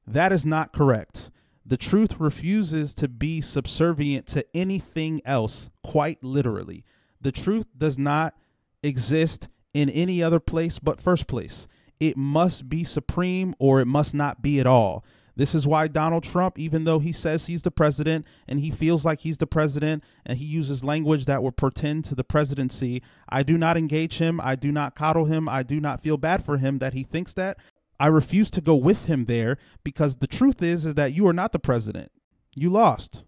That 0.05 0.31
is 0.31 0.45
not 0.45 0.73
correct. 0.73 1.31
The 1.65 1.77
truth 1.77 2.19
refuses 2.19 2.93
to 2.95 3.07
be 3.07 3.41
subservient 3.41 4.25
to 4.27 4.45
anything 4.53 5.21
else, 5.25 5.69
quite 5.83 6.23
literally. 6.23 6.85
The 7.19 7.31
truth 7.31 7.65
does 7.77 7.97
not 7.97 8.35
exist 8.81 9.49
in 9.73 9.89
any 9.89 10.23
other 10.23 10.39
place 10.39 10.79
but 10.79 11.01
first 11.01 11.27
place. 11.27 11.67
It 11.99 12.17
must 12.17 12.69
be 12.69 12.83
supreme 12.83 13.55
or 13.59 13.79
it 13.81 13.85
must 13.85 14.13
not 14.13 14.41
be 14.41 14.59
at 14.59 14.67
all. 14.67 15.03
This 15.37 15.53
is 15.53 15.67
why 15.67 15.87
Donald 15.87 16.23
Trump, 16.23 16.57
even 16.57 16.83
though 16.83 16.97
he 16.97 17.11
says 17.11 17.45
he's 17.45 17.61
the 17.61 17.69
president 17.69 18.25
and 18.47 18.59
he 18.59 18.71
feels 18.71 19.05
like 19.05 19.19
he's 19.19 19.37
the 19.37 19.45
president 19.45 20.03
and 20.25 20.39
he 20.39 20.45
uses 20.45 20.83
language 20.83 21.25
that 21.25 21.43
would 21.43 21.55
pretend 21.55 22.05
to 22.05 22.15
the 22.15 22.23
presidency, 22.23 23.03
I 23.29 23.43
do 23.43 23.55
not 23.55 23.77
engage 23.77 24.17
him. 24.17 24.41
I 24.41 24.55
do 24.55 24.71
not 24.71 24.95
coddle 24.95 25.25
him. 25.25 25.47
I 25.47 25.61
do 25.61 25.79
not 25.79 26.01
feel 26.01 26.17
bad 26.17 26.43
for 26.43 26.57
him 26.57 26.79
that 26.79 26.93
he 26.93 27.03
thinks 27.03 27.35
that. 27.35 27.57
I 27.99 28.07
refuse 28.07 28.49
to 28.51 28.61
go 28.61 28.75
with 28.75 29.05
him 29.05 29.25
there 29.25 29.57
because 29.83 30.17
the 30.17 30.27
truth 30.27 30.63
is 30.63 30.87
is 30.87 30.95
that 30.95 31.13
you 31.13 31.27
are 31.27 31.33
not 31.33 31.51
the 31.51 31.59
president. 31.59 32.11
You 32.55 32.71
lost 32.71 33.23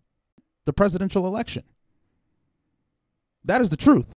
the 0.66 0.74
presidential 0.74 1.28
election. 1.28 1.64
That 3.46 3.62
is 3.62 3.70
the 3.70 3.78
truth. 3.78 4.14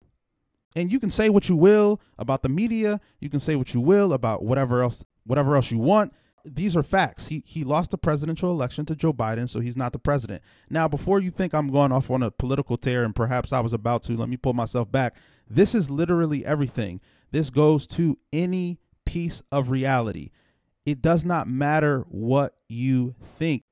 And 0.74 0.90
you 0.90 0.98
can 0.98 1.10
say 1.10 1.28
what 1.28 1.48
you 1.48 1.56
will 1.56 2.00
about 2.18 2.42
the 2.42 2.48
media, 2.48 3.00
you 3.20 3.28
can 3.28 3.40
say 3.40 3.56
what 3.56 3.74
you 3.74 3.80
will 3.80 4.12
about 4.12 4.44
whatever 4.44 4.82
else 4.82 5.04
whatever 5.24 5.54
else 5.54 5.70
you 5.70 5.78
want 5.78 6.12
these 6.44 6.76
are 6.76 6.82
facts. 6.82 7.28
He 7.28 7.42
he 7.46 7.64
lost 7.64 7.90
the 7.90 7.98
presidential 7.98 8.50
election 8.50 8.84
to 8.86 8.96
Joe 8.96 9.12
Biden, 9.12 9.48
so 9.48 9.60
he's 9.60 9.76
not 9.76 9.92
the 9.92 9.98
president. 9.98 10.42
Now, 10.68 10.88
before 10.88 11.20
you 11.20 11.30
think 11.30 11.54
I'm 11.54 11.70
going 11.70 11.92
off 11.92 12.10
on 12.10 12.22
a 12.22 12.30
political 12.30 12.76
tear 12.76 13.04
and 13.04 13.14
perhaps 13.14 13.52
I 13.52 13.60
was 13.60 13.72
about 13.72 14.02
to, 14.04 14.16
let 14.16 14.28
me 14.28 14.36
pull 14.36 14.52
myself 14.52 14.90
back. 14.90 15.16
This 15.48 15.74
is 15.74 15.90
literally 15.90 16.44
everything. 16.44 17.00
This 17.30 17.50
goes 17.50 17.86
to 17.88 18.18
any 18.32 18.78
piece 19.04 19.42
of 19.52 19.70
reality. 19.70 20.30
It 20.84 21.00
does 21.00 21.24
not 21.24 21.48
matter 21.48 22.04
what 22.08 22.54
you 22.68 23.14
think. 23.38 23.64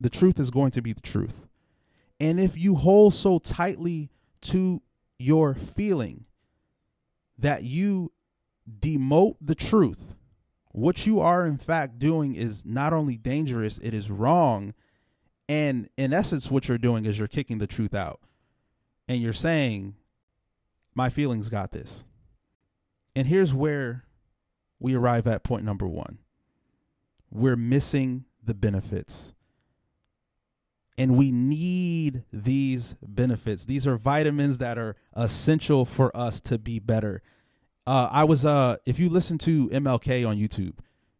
The 0.00 0.10
truth 0.10 0.38
is 0.38 0.50
going 0.50 0.72
to 0.72 0.82
be 0.82 0.92
the 0.92 1.00
truth. 1.00 1.46
And 2.20 2.40
if 2.40 2.56
you 2.56 2.74
hold 2.74 3.14
so 3.14 3.38
tightly 3.38 4.10
to 4.42 4.82
your 5.18 5.54
feeling 5.54 6.24
that 7.38 7.64
you 7.64 8.12
demote 8.80 9.36
the 9.40 9.54
truth, 9.54 10.14
what 10.72 11.06
you 11.06 11.20
are 11.20 11.46
in 11.46 11.56
fact 11.56 11.98
doing 11.98 12.34
is 12.34 12.64
not 12.64 12.92
only 12.92 13.16
dangerous, 13.16 13.78
it 13.78 13.94
is 13.94 14.10
wrong. 14.10 14.74
And 15.48 15.88
in 15.96 16.12
essence, 16.12 16.50
what 16.50 16.68
you're 16.68 16.78
doing 16.78 17.04
is 17.04 17.18
you're 17.18 17.28
kicking 17.28 17.58
the 17.58 17.66
truth 17.66 17.94
out. 17.94 18.20
And 19.08 19.22
you're 19.22 19.32
saying, 19.32 19.94
my 20.94 21.08
feelings 21.08 21.48
got 21.48 21.72
this. 21.72 22.04
And 23.16 23.26
here's 23.26 23.54
where 23.54 24.04
we 24.78 24.94
arrive 24.94 25.26
at 25.26 25.42
point 25.42 25.64
number 25.64 25.86
one 25.86 26.18
we're 27.30 27.56
missing 27.56 28.24
the 28.42 28.54
benefits. 28.54 29.34
And 30.98 31.16
we 31.16 31.30
need 31.30 32.24
these 32.32 32.96
benefits. 33.00 33.64
These 33.64 33.86
are 33.86 33.96
vitamins 33.96 34.58
that 34.58 34.76
are 34.76 34.96
essential 35.16 35.84
for 35.84 36.14
us 36.14 36.40
to 36.42 36.58
be 36.58 36.80
better. 36.80 37.22
Uh, 37.86 38.08
I 38.10 38.24
was 38.24 38.44
uh, 38.44 38.76
if 38.84 38.98
you 38.98 39.08
listen 39.08 39.38
to 39.38 39.68
MLK 39.68 40.28
on 40.28 40.36
YouTube, 40.36 40.74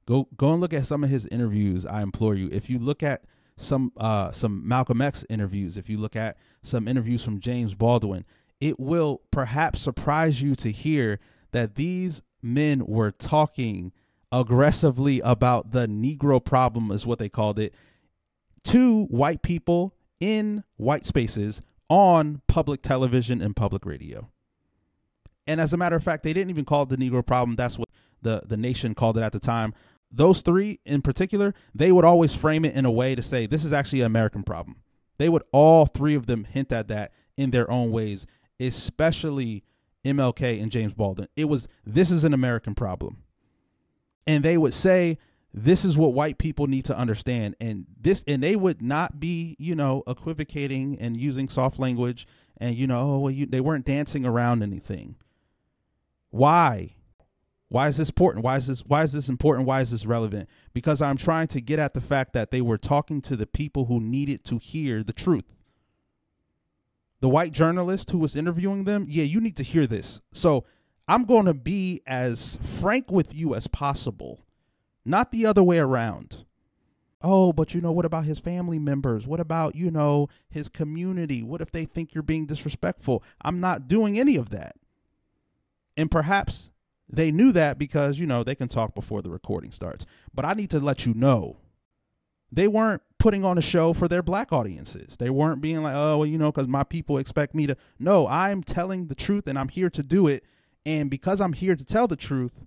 go 0.05 0.29
go 0.37 0.53
and 0.53 0.61
look 0.61 0.75
at 0.75 0.87
some 0.87 1.05
of 1.05 1.11
his 1.11 1.27
interviews. 1.27 1.87
I 1.87 2.03
implore 2.03 2.35
you. 2.35 2.49
If 2.53 2.69
you 2.69 2.79
look 2.79 3.03
at 3.03 3.23
some 3.57 3.93
uh, 3.97 4.33
some 4.33 4.67
Malcolm 4.67 5.01
X 5.01 5.25
interviews, 5.31 5.79
if 5.79 5.89
you 5.89 5.97
look 5.97 6.17
at 6.17 6.37
some 6.61 6.89
interviews 6.89 7.25
from 7.25 7.41
James 7.41 7.75
Baldwin, 7.75 8.25
it 8.61 8.79
will 8.79 9.23
perhaps 9.31 9.81
surprise 9.81 10.43
you 10.43 10.55
to 10.57 10.71
hear 10.71 11.21
that 11.53 11.77
these 11.77 12.23
men 12.43 12.85
were 12.85 13.11
talking 13.11 13.93
aggressively 14.31 15.21
about 15.21 15.73
the 15.73 15.87
Negro 15.87 16.45
problem, 16.45 16.91
is 16.91 17.07
what 17.07 17.19
they 17.19 17.29
called 17.29 17.59
it, 17.59 17.75
to 18.69 19.05
white 19.07 19.43
people 19.43 19.95
in 20.21 20.63
white 20.77 21.07
spaces 21.07 21.63
on 21.89 22.43
public 22.49 22.83
television 22.83 23.41
and 23.41 23.57
public 23.57 23.87
radio. 23.87 24.31
And 25.47 25.61
as 25.61 25.73
a 25.73 25.79
matter 25.79 25.97
of 25.97 26.05
fact, 26.05 26.23
they 26.23 26.35
didn't 26.35 26.51
even 26.51 26.67
call 26.67 26.83
it 26.83 26.91
the 26.91 26.99
Negro 26.99 27.25
problem. 27.25 27.57
That's 27.57 27.79
what 27.79 27.89
the, 28.21 28.43
the 28.45 28.59
nation 28.59 28.95
called 28.95 29.17
it 29.17 29.23
at 29.23 29.33
the 29.33 29.41
time. 29.41 29.73
Those 30.11 30.43
three 30.43 30.81
in 30.85 31.01
particular, 31.01 31.55
they 31.75 31.93
would 31.93 32.05
always 32.05 32.35
frame 32.35 32.67
it 32.67 32.75
in 32.75 32.85
a 32.85 32.91
way 32.91 33.15
to 33.15 33.23
say 33.23 33.47
this 33.47 33.65
is 33.65 33.73
actually 33.73 34.01
an 34.01 34.07
American 34.07 34.43
problem. 34.43 34.77
They 35.17 35.31
would 35.31 35.43
all 35.51 35.87
three 35.87 36.15
of 36.15 36.27
them 36.27 36.45
hint 36.45 36.71
at 36.71 36.89
that 36.89 37.13
in 37.37 37.51
their 37.51 37.71
own 37.71 37.91
ways, 37.91 38.27
especially 38.61 39.65
MLK 40.05 40.63
and 40.63 40.71
James 40.71 40.93
Baldwin. 40.93 41.29
It 41.37 41.47
was 41.47 41.69
this 41.87 42.11
is 42.11 42.25
an 42.25 42.35
American 42.35 42.75
problem. 42.75 43.23
And 44.27 44.45
they 44.45 44.59
would 44.59 44.75
say 44.75 45.19
this 45.53 45.85
is 45.85 45.97
what 45.97 46.13
white 46.13 46.39
people 46.39 46.67
need 46.67 46.85
to 46.85 46.97
understand 46.97 47.57
and 47.61 47.87
this 48.01 48.23
and 48.27 48.43
they 48.43 48.55
would 48.55 48.83
not 48.83 49.19
be, 49.19 49.57
you 49.59 49.75
know, 49.75 50.03
equivocating 50.07 50.99
and 51.01 51.17
using 51.17 51.49
soft 51.49 51.79
language 51.79 52.27
and 52.59 52.77
you 52.77 52.87
know, 52.87 53.13
oh, 53.13 53.19
well, 53.19 53.31
you, 53.31 53.47
they 53.47 53.61
weren't 53.61 53.87
dancing 53.87 54.27
around 54.27 54.63
anything. 54.63 55.17
Why? 56.31 56.97
Why 57.69 57.89
is 57.89 57.99
this 57.99 58.09
important? 58.09 58.45
Why 58.45 58.57
is 58.57 58.67
this 58.67 58.81
why 58.81 59.03
is 59.03 59.13
this 59.13 59.29
important? 59.29 59.67
Why 59.67 59.81
is 59.81 59.91
this 59.91 60.07
relevant? 60.07 60.49
Because 60.73 61.03
I'm 61.03 61.17
trying 61.17 61.49
to 61.49 61.61
get 61.61 61.79
at 61.79 61.95
the 61.95 62.01
fact 62.01 62.33
that 62.33 62.51
they 62.51 62.61
were 62.61 62.79
talking 62.79 63.21
to 63.23 63.37
the 63.37 63.47
people 63.47 63.87
who 63.87 64.01
needed 64.01 64.45
to 64.45 64.59
hear 64.59 65.03
the 65.03 65.13
truth. 65.13 65.55
The 67.21 67.29
white 67.29 67.53
journalist 67.53 68.11
who 68.11 68.19
was 68.19 68.37
interviewing 68.37 68.85
them, 68.85 69.07
yeah, 69.09 69.25
you 69.25 69.41
need 69.41 69.57
to 69.57 69.63
hear 69.63 69.87
this. 69.87 70.21
So 70.33 70.65
I'm 71.09 71.25
going 71.25 71.47
to 71.47 71.55
be 71.55 72.01
as 72.07 72.59
frank 72.63 73.11
with 73.11 73.35
you 73.35 73.55
as 73.55 73.67
possible, 73.67 74.47
not 75.09 75.33
the 75.33 75.47
other 75.47 75.63
way 75.63 75.79
around. 75.79 76.45
Oh, 77.21 77.53
but 77.53 77.75
you 77.75 77.81
know, 77.81 77.91
what 77.91 78.05
about 78.05 78.25
his 78.25 78.39
family 78.39 78.79
members? 78.79 79.27
What 79.27 79.41
about, 79.41 79.75
you 79.75 79.91
know, 79.91 80.29
his 80.49 80.69
community? 80.69 81.43
What 81.43 81.61
if 81.61 81.73
they 81.73 81.85
think 81.85 82.15
you're 82.15 82.23
being 82.23 82.47
disrespectful? 82.47 83.25
I'm 83.43 83.59
not 83.59 83.89
doing 83.89 84.19
any 84.19 84.37
of 84.37 84.51
that. 84.51 84.77
And 85.97 86.11
perhaps 86.11 86.71
they 87.09 87.33
knew 87.33 87.51
that 87.53 87.77
because, 87.79 88.21
you 88.21 88.27
know, 88.27 88.45
they 88.45 88.55
can 88.55 88.69
talk 88.69 88.95
before 88.95 89.21
the 89.21 89.31
recording 89.31 89.73
starts. 89.73 90.07
But 90.33 90.45
I 90.45 90.55
need 90.55 90.71
to 90.71 90.79
let 90.79 91.07
you 91.07 91.15
know 91.15 91.57
they 92.53 92.69
weren't 92.69 93.03
putting 93.19 93.45
on 93.45 93.59
a 93.59 93.63
show 93.63 93.93
for 93.93 94.09
their 94.09 94.23
black 94.23 94.53
audiences. 94.53 95.17
They 95.17 95.31
weren't 95.31 95.61
being 95.61 95.83
like, 95.83 95.95
oh, 95.95 96.19
well, 96.19 96.27
you 96.27 96.39
know, 96.39 96.53
because 96.53 96.69
my 96.69 96.85
people 96.85 97.19
expect 97.19 97.55
me 97.55 97.67
to. 97.67 97.77
No, 97.99 98.27
I'm 98.29 98.63
telling 98.63 99.07
the 99.07 99.15
truth 99.15 99.47
and 99.47 99.59
I'm 99.59 99.69
here 99.69 99.91
to 99.91 100.03
do 100.03 100.27
it. 100.29 100.45
And 100.87 101.11
because 101.11 101.41
I'm 101.41 101.53
here 101.53 101.77
to 101.77 101.85
tell 101.85 102.07
the 102.07 102.17
truth, 102.17 102.65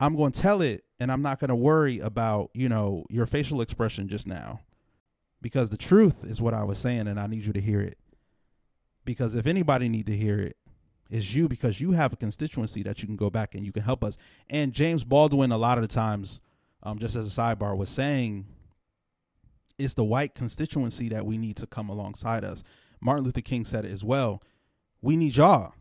I'm 0.00 0.16
going 0.16 0.32
to 0.32 0.40
tell 0.40 0.62
it 0.62 0.84
and 0.98 1.10
I'm 1.10 1.22
not 1.22 1.40
going 1.40 1.48
to 1.48 1.56
worry 1.56 1.98
about, 1.98 2.50
you 2.54 2.68
know, 2.68 3.04
your 3.08 3.26
facial 3.26 3.60
expression 3.60 4.08
just 4.08 4.26
now. 4.26 4.60
Because 5.40 5.70
the 5.70 5.76
truth 5.76 6.24
is 6.24 6.40
what 6.40 6.54
I 6.54 6.64
was 6.64 6.78
saying 6.78 7.06
and 7.06 7.20
I 7.20 7.26
need 7.26 7.44
you 7.44 7.52
to 7.52 7.60
hear 7.60 7.80
it. 7.80 7.98
Because 9.04 9.34
if 9.34 9.46
anybody 9.46 9.88
need 9.88 10.06
to 10.06 10.16
hear 10.16 10.40
it, 10.40 10.56
it, 11.10 11.18
is 11.18 11.34
you 11.34 11.48
because 11.48 11.80
you 11.80 11.92
have 11.92 12.12
a 12.12 12.16
constituency 12.16 12.82
that 12.82 13.02
you 13.02 13.06
can 13.06 13.16
go 13.16 13.28
back 13.28 13.54
and 13.54 13.64
you 13.64 13.72
can 13.72 13.82
help 13.82 14.02
us. 14.02 14.16
And 14.48 14.72
James 14.72 15.04
Baldwin, 15.04 15.52
a 15.52 15.58
lot 15.58 15.76
of 15.76 15.82
the 15.82 15.94
times, 15.94 16.40
um, 16.82 16.98
just 16.98 17.14
as 17.14 17.26
a 17.26 17.40
sidebar, 17.40 17.76
was 17.76 17.90
saying 17.90 18.46
it's 19.78 19.94
the 19.94 20.04
white 20.04 20.34
constituency 20.34 21.08
that 21.10 21.26
we 21.26 21.36
need 21.36 21.56
to 21.56 21.66
come 21.66 21.88
alongside 21.88 22.44
us. 22.44 22.64
Martin 23.00 23.24
Luther 23.24 23.42
King 23.42 23.64
said 23.64 23.84
it 23.84 23.90
as 23.90 24.02
well. 24.02 24.42
We 25.02 25.16
need 25.16 25.36
y'all. 25.36 25.74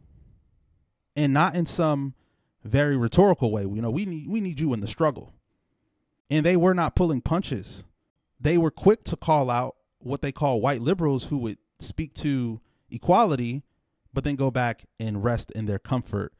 And 1.15 1.33
not 1.33 1.55
in 1.55 1.65
some 1.65 2.15
very 2.63 2.97
rhetorical 2.97 3.51
way. 3.51 3.63
You 3.63 3.81
know, 3.81 3.91
we 3.91 4.05
need 4.05 4.27
we 4.27 4.41
need 4.41 4.59
you 4.59 4.73
in 4.73 4.79
the 4.79 4.87
struggle. 4.87 5.33
And 6.29 6.45
they 6.45 6.57
were 6.57 6.73
not 6.73 6.95
pulling 6.95 7.21
punches. 7.21 7.85
They 8.39 8.57
were 8.57 8.71
quick 8.71 9.03
to 9.05 9.15
call 9.15 9.49
out 9.49 9.75
what 9.99 10.21
they 10.21 10.31
call 10.31 10.61
white 10.61 10.81
liberals 10.81 11.25
who 11.25 11.37
would 11.37 11.57
speak 11.79 12.13
to 12.15 12.59
equality 12.89 13.63
but 14.13 14.23
then 14.23 14.35
go 14.35 14.51
back 14.51 14.85
and 14.99 15.23
rest 15.23 15.51
in 15.51 15.65
their 15.65 15.79
comfort 15.79 16.33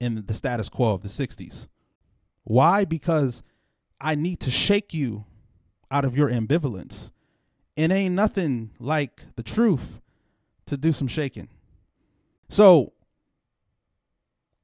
in 0.00 0.24
the 0.26 0.34
status 0.34 0.68
quo 0.68 0.94
of 0.94 1.02
the 1.02 1.08
60s. 1.08 1.68
Why? 2.42 2.84
Because 2.84 3.42
I 4.00 4.16
need 4.16 4.40
to 4.40 4.50
shake 4.50 4.92
you 4.92 5.24
out 5.90 6.04
of 6.04 6.16
your 6.16 6.28
ambivalence. 6.28 7.12
It 7.76 7.92
ain't 7.92 8.14
nothing 8.14 8.72
like 8.78 9.22
the 9.36 9.42
truth 9.42 10.00
to 10.66 10.76
do 10.76 10.92
some 10.92 11.06
shaking. 11.06 11.48
So, 12.48 12.92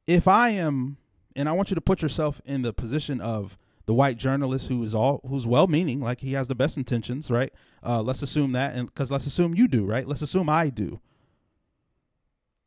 if 0.06 0.26
I 0.26 0.50
am, 0.50 0.96
and 1.36 1.48
I 1.48 1.52
want 1.52 1.70
you 1.70 1.74
to 1.74 1.80
put 1.80 2.02
yourself 2.02 2.40
in 2.44 2.62
the 2.62 2.72
position 2.72 3.20
of 3.20 3.58
the 3.84 3.94
white 3.94 4.16
journalist 4.16 4.68
who 4.68 4.82
is 4.82 4.94
all 4.94 5.20
who's 5.28 5.46
well-meaning, 5.46 6.00
like 6.00 6.20
he 6.20 6.32
has 6.32 6.48
the 6.48 6.54
best 6.54 6.76
intentions, 6.76 7.30
right? 7.30 7.52
Uh, 7.84 8.02
let's 8.02 8.22
assume 8.22 8.52
that, 8.52 8.74
and 8.74 8.86
because 8.86 9.12
let's 9.12 9.26
assume 9.26 9.54
you 9.54 9.68
do, 9.68 9.84
right? 9.84 10.08
Let's 10.08 10.22
assume 10.22 10.48
I 10.48 10.70
do. 10.70 10.98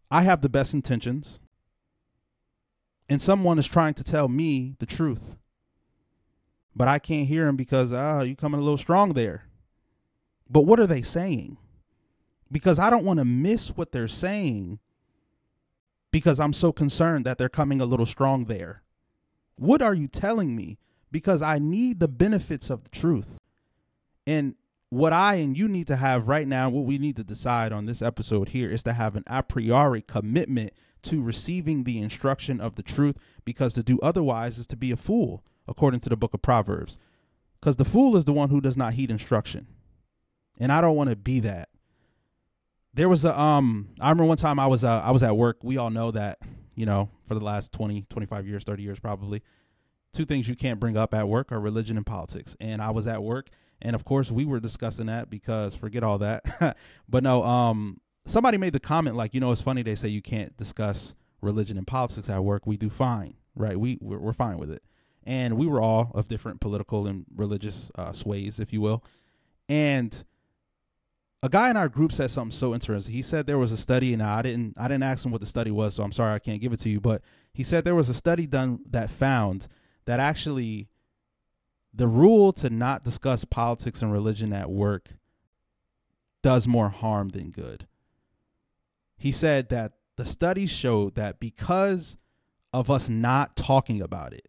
I 0.10 0.22
have 0.22 0.42
the 0.42 0.50
best 0.50 0.74
intentions, 0.74 1.40
and 3.10 3.22
someone 3.22 3.60
is 3.60 3.68
trying 3.68 3.96
to 3.96 4.04
tell 4.04 4.30
me 4.30 4.76
the 4.80 4.86
truth, 4.86 5.36
but 6.76 6.88
I 6.88 7.00
can't 7.00 7.28
hear 7.28 7.48
him 7.48 7.58
because 7.58 7.92
ah, 7.92 8.22
you 8.22 8.36
coming 8.36 8.60
a 8.60 8.64
little 8.64 8.78
strong 8.78 9.14
there. 9.14 9.46
But 10.50 10.62
what 10.62 10.80
are 10.80 10.88
they 10.88 11.02
saying? 11.02 11.58
Because 12.52 12.80
I 12.80 12.90
don't 12.90 13.06
want 13.06 13.20
to 13.20 13.26
miss 13.26 13.70
what 13.70 13.92
they're 13.92 14.08
saying 14.08 14.80
because 16.12 16.40
I'm 16.40 16.54
so 16.54 16.72
concerned 16.72 17.26
that 17.26 17.38
they're 17.38 17.50
coming 17.50 17.82
a 17.82 17.86
little 17.86 18.06
strong 18.06 18.46
there. 18.46 18.84
What 19.56 19.82
are 19.82 19.94
you 19.94 20.08
telling 20.08 20.56
me? 20.56 20.78
Because 21.12 21.42
I 21.42 21.60
need 21.60 22.00
the 22.00 22.08
benefits 22.08 22.70
of 22.70 22.84
the 22.84 22.90
truth. 22.90 23.38
And 24.26 24.56
what 24.90 25.14
I 25.14 25.36
and 25.36 25.58
you 25.58 25.68
need 25.68 25.88
to 25.88 25.96
have 25.96 26.28
right 26.28 26.48
now, 26.48 26.70
what 26.70 26.86
we 26.86 26.98
need 26.98 27.16
to 27.18 27.24
decide 27.24 27.72
on 27.72 27.86
this 27.86 28.02
episode 28.02 28.50
here 28.50 28.70
is 28.70 28.84
to 28.84 28.94
have 28.94 29.16
an 29.16 29.24
a 29.28 29.44
priori 29.44 30.02
commitment 30.02 30.72
to 31.04 31.22
receiving 31.22 31.84
the 31.84 32.00
instruction 32.00 32.60
of 32.60 32.76
the 32.76 32.84
truth 32.84 33.18
because 33.46 33.74
to 33.74 33.84
do 33.84 34.00
otherwise 34.02 34.58
is 34.58 34.68
to 34.68 34.76
be 34.76 34.92
a 34.92 34.98
fool, 34.98 35.44
according 35.68 36.00
to 36.02 36.10
the 36.10 36.18
book 36.18 36.34
of 36.34 36.42
Proverbs. 36.42 36.98
Because 37.60 37.76
the 37.76 37.86
fool 37.86 38.18
is 38.18 38.26
the 38.26 38.34
one 38.34 38.50
who 38.50 38.62
does 38.62 38.78
not 38.78 38.94
heed 38.94 39.12
instruction. 39.12 39.68
And 40.58 40.72
I 40.72 40.82
don't 40.82 40.96
want 40.96 41.10
to 41.10 41.16
be 41.16 41.40
that. 41.42 41.70
There 42.94 43.10
was 43.10 43.26
a 43.26 43.40
um 43.40 43.90
I 44.00 44.10
remember 44.10 44.26
one 44.26 44.38
time 44.38 44.60
I 44.60 44.68
was 44.68 44.84
uh, 44.84 45.02
I 45.02 45.12
was 45.12 45.24
at 45.24 45.36
work. 45.36 45.58
We 45.64 45.78
all 45.78 45.90
know 45.90 46.12
that, 46.12 46.40
you 46.76 46.86
know, 46.86 47.10
for 47.28 47.36
the 47.36 47.44
last 47.44 47.72
20, 47.74 48.06
25 48.10 48.48
years, 48.48 48.64
30 48.64 48.84
years 48.84 49.00
probably. 49.00 49.44
Two 50.12 50.26
things 50.26 50.50
you 50.50 50.56
can't 50.56 50.80
bring 50.80 50.98
up 50.98 51.14
at 51.14 51.28
work 51.28 51.52
are 51.52 51.60
religion 51.60 51.96
and 51.96 52.06
politics. 52.06 52.56
And 52.60 52.82
I 52.82 52.90
was 52.90 53.06
at 53.06 53.22
work 53.22 53.50
and 53.82 53.96
of 53.96 54.04
course, 54.06 54.32
we 54.32 54.46
were 54.46 54.60
discussing 54.60 55.06
that 55.08 55.30
because 55.30 55.76
forget 55.76 56.04
all 56.04 56.18
that. 56.20 56.78
but 57.10 57.24
no, 57.24 57.44
um, 57.44 58.02
somebody 58.26 58.58
made 58.58 58.74
the 58.74 58.80
comment 58.80 59.16
like, 59.16 59.34
you 59.34 59.40
know, 59.40 59.52
it's 59.52 59.62
funny 59.62 59.82
they 59.82 59.96
say 59.96 60.08
you 60.08 60.22
can't 60.22 60.56
discuss 60.58 61.16
religion 61.42 61.78
and 61.78 61.88
politics 61.88 62.30
at 62.30 62.44
work. 62.44 62.66
We 62.66 62.78
do 62.78 62.90
fine, 62.90 63.36
right? 63.56 63.80
We 63.80 63.98
we're, 64.02 64.20
we're 64.20 64.34
fine 64.34 64.58
with 64.58 64.72
it. 64.72 64.84
And 65.24 65.58
we 65.58 65.68
were 65.68 65.82
all 65.82 66.12
of 66.14 66.28
different 66.28 66.60
political 66.60 67.06
and 67.08 67.26
religious 67.36 67.92
uh, 67.96 68.14
sways, 68.14 68.60
if 68.60 68.74
you 68.74 68.82
will. 68.82 69.04
And 69.68 70.24
a 71.42 71.50
guy 71.50 71.70
in 71.70 71.78
our 71.78 71.88
group 71.88 72.12
said 72.12 72.32
something 72.32 72.52
so 72.56 72.74
interesting. 72.74 73.14
He 73.14 73.22
said 73.22 73.46
there 73.46 73.58
was 73.58 73.72
a 73.72 73.78
study, 73.78 74.14
and 74.14 74.22
I 74.22 74.42
didn't 74.42 74.74
I 74.78 74.88
didn't 74.88 75.04
ask 75.04 75.26
him 75.26 75.32
what 75.32 75.42
the 75.42 75.48
study 75.48 75.72
was, 75.72 75.96
so 75.96 76.04
I'm 76.04 76.12
sorry 76.12 76.34
I 76.34 76.40
can't 76.40 76.62
give 76.62 76.74
it 76.74 76.80
to 76.82 76.90
you. 76.90 77.00
But 77.00 77.22
he 77.54 77.64
said 77.64 77.84
there 77.84 77.96
was 77.96 78.10
a 78.10 78.14
study 78.14 78.46
done 78.46 78.80
that 78.90 79.10
found 79.10 79.68
that 80.06 80.20
actually 80.20 80.90
the 81.94 82.08
rule 82.08 82.54
to 82.54 82.70
not 82.70 83.04
discuss 83.04 83.46
politics 83.46 84.02
and 84.02 84.12
religion 84.12 84.54
at 84.54 84.70
work 84.70 85.10
does 86.42 86.68
more 86.68 86.90
harm 86.90 87.30
than 87.30 87.52
good. 87.52 87.88
He 89.18 89.32
said 89.32 89.70
that 89.70 89.94
the 90.16 90.26
studies 90.26 90.70
showed 90.70 91.16
that 91.16 91.40
because 91.40 92.18
of 92.74 92.90
us 92.90 93.10
not 93.10 93.56
talking 93.56 94.02
about 94.02 94.34
it, 94.34 94.48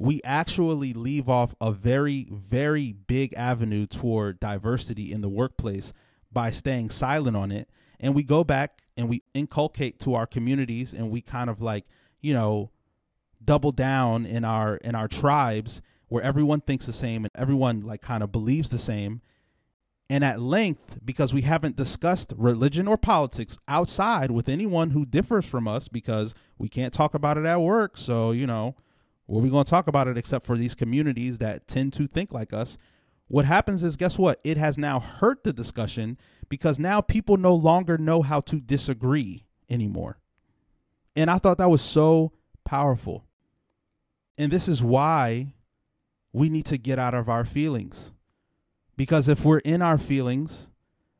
we 0.00 0.22
actually 0.24 0.94
leave 0.94 1.28
off 1.28 1.54
a 1.60 1.70
very, 1.70 2.26
very 2.30 2.90
big 2.90 3.34
avenue 3.34 3.86
toward 3.86 4.40
diversity 4.40 5.12
in 5.12 5.20
the 5.20 5.28
workplace 5.28 5.92
by 6.32 6.50
staying 6.50 6.88
silent 6.88 7.36
on 7.36 7.52
it. 7.52 7.68
And 8.00 8.14
we 8.14 8.22
go 8.22 8.42
back 8.42 8.80
and 8.96 9.10
we 9.10 9.22
inculcate 9.34 10.00
to 10.00 10.14
our 10.14 10.26
communities 10.26 10.94
and 10.94 11.10
we 11.10 11.20
kind 11.20 11.50
of 11.50 11.60
like, 11.60 11.84
you 12.22 12.32
know, 12.32 12.70
double 13.44 13.72
down 13.72 14.24
in 14.24 14.42
our 14.42 14.76
in 14.76 14.94
our 14.94 15.06
tribes 15.06 15.82
where 16.08 16.22
everyone 16.22 16.62
thinks 16.62 16.86
the 16.86 16.94
same 16.94 17.26
and 17.26 17.32
everyone 17.34 17.82
like 17.82 18.00
kind 18.00 18.22
of 18.22 18.32
believes 18.32 18.70
the 18.70 18.78
same 18.78 19.20
and 20.08 20.24
at 20.24 20.40
length 20.40 20.98
because 21.04 21.34
we 21.34 21.42
haven't 21.42 21.76
discussed 21.76 22.32
religion 22.38 22.88
or 22.88 22.96
politics 22.96 23.58
outside 23.68 24.30
with 24.30 24.48
anyone 24.48 24.90
who 24.90 25.04
differs 25.04 25.46
from 25.46 25.68
us 25.68 25.88
because 25.88 26.34
we 26.58 26.68
can't 26.68 26.92
talk 26.92 27.14
about 27.14 27.38
it 27.38 27.44
at 27.46 27.60
work 27.60 27.96
so 27.96 28.30
you 28.30 28.46
know 28.46 28.74
where 29.30 29.38
are 29.38 29.44
we 29.44 29.48
going 29.50 29.64
to 29.64 29.70
talk 29.70 29.86
about 29.86 30.08
it 30.08 30.18
except 30.18 30.44
for 30.44 30.56
these 30.56 30.74
communities 30.74 31.38
that 31.38 31.68
tend 31.68 31.92
to 31.92 32.08
think 32.08 32.32
like 32.32 32.52
us. 32.52 32.76
What 33.28 33.44
happens 33.44 33.84
is 33.84 33.96
guess 33.96 34.18
what? 34.18 34.40
It 34.42 34.56
has 34.56 34.76
now 34.76 34.98
hurt 34.98 35.44
the 35.44 35.52
discussion 35.52 36.18
because 36.48 36.80
now 36.80 37.00
people 37.00 37.36
no 37.36 37.54
longer 37.54 37.96
know 37.96 38.22
how 38.22 38.40
to 38.40 38.58
disagree 38.58 39.46
anymore. 39.68 40.18
And 41.14 41.30
i 41.30 41.38
thought 41.38 41.58
that 41.58 41.70
was 41.70 41.80
so 41.80 42.32
powerful. 42.64 43.24
And 44.36 44.50
this 44.50 44.66
is 44.66 44.82
why 44.82 45.54
we 46.32 46.48
need 46.48 46.66
to 46.66 46.76
get 46.76 46.98
out 46.98 47.14
of 47.14 47.28
our 47.28 47.44
feelings. 47.44 48.12
Because 48.96 49.28
if 49.28 49.44
we're 49.44 49.58
in 49.58 49.80
our 49.80 49.96
feelings, 49.96 50.70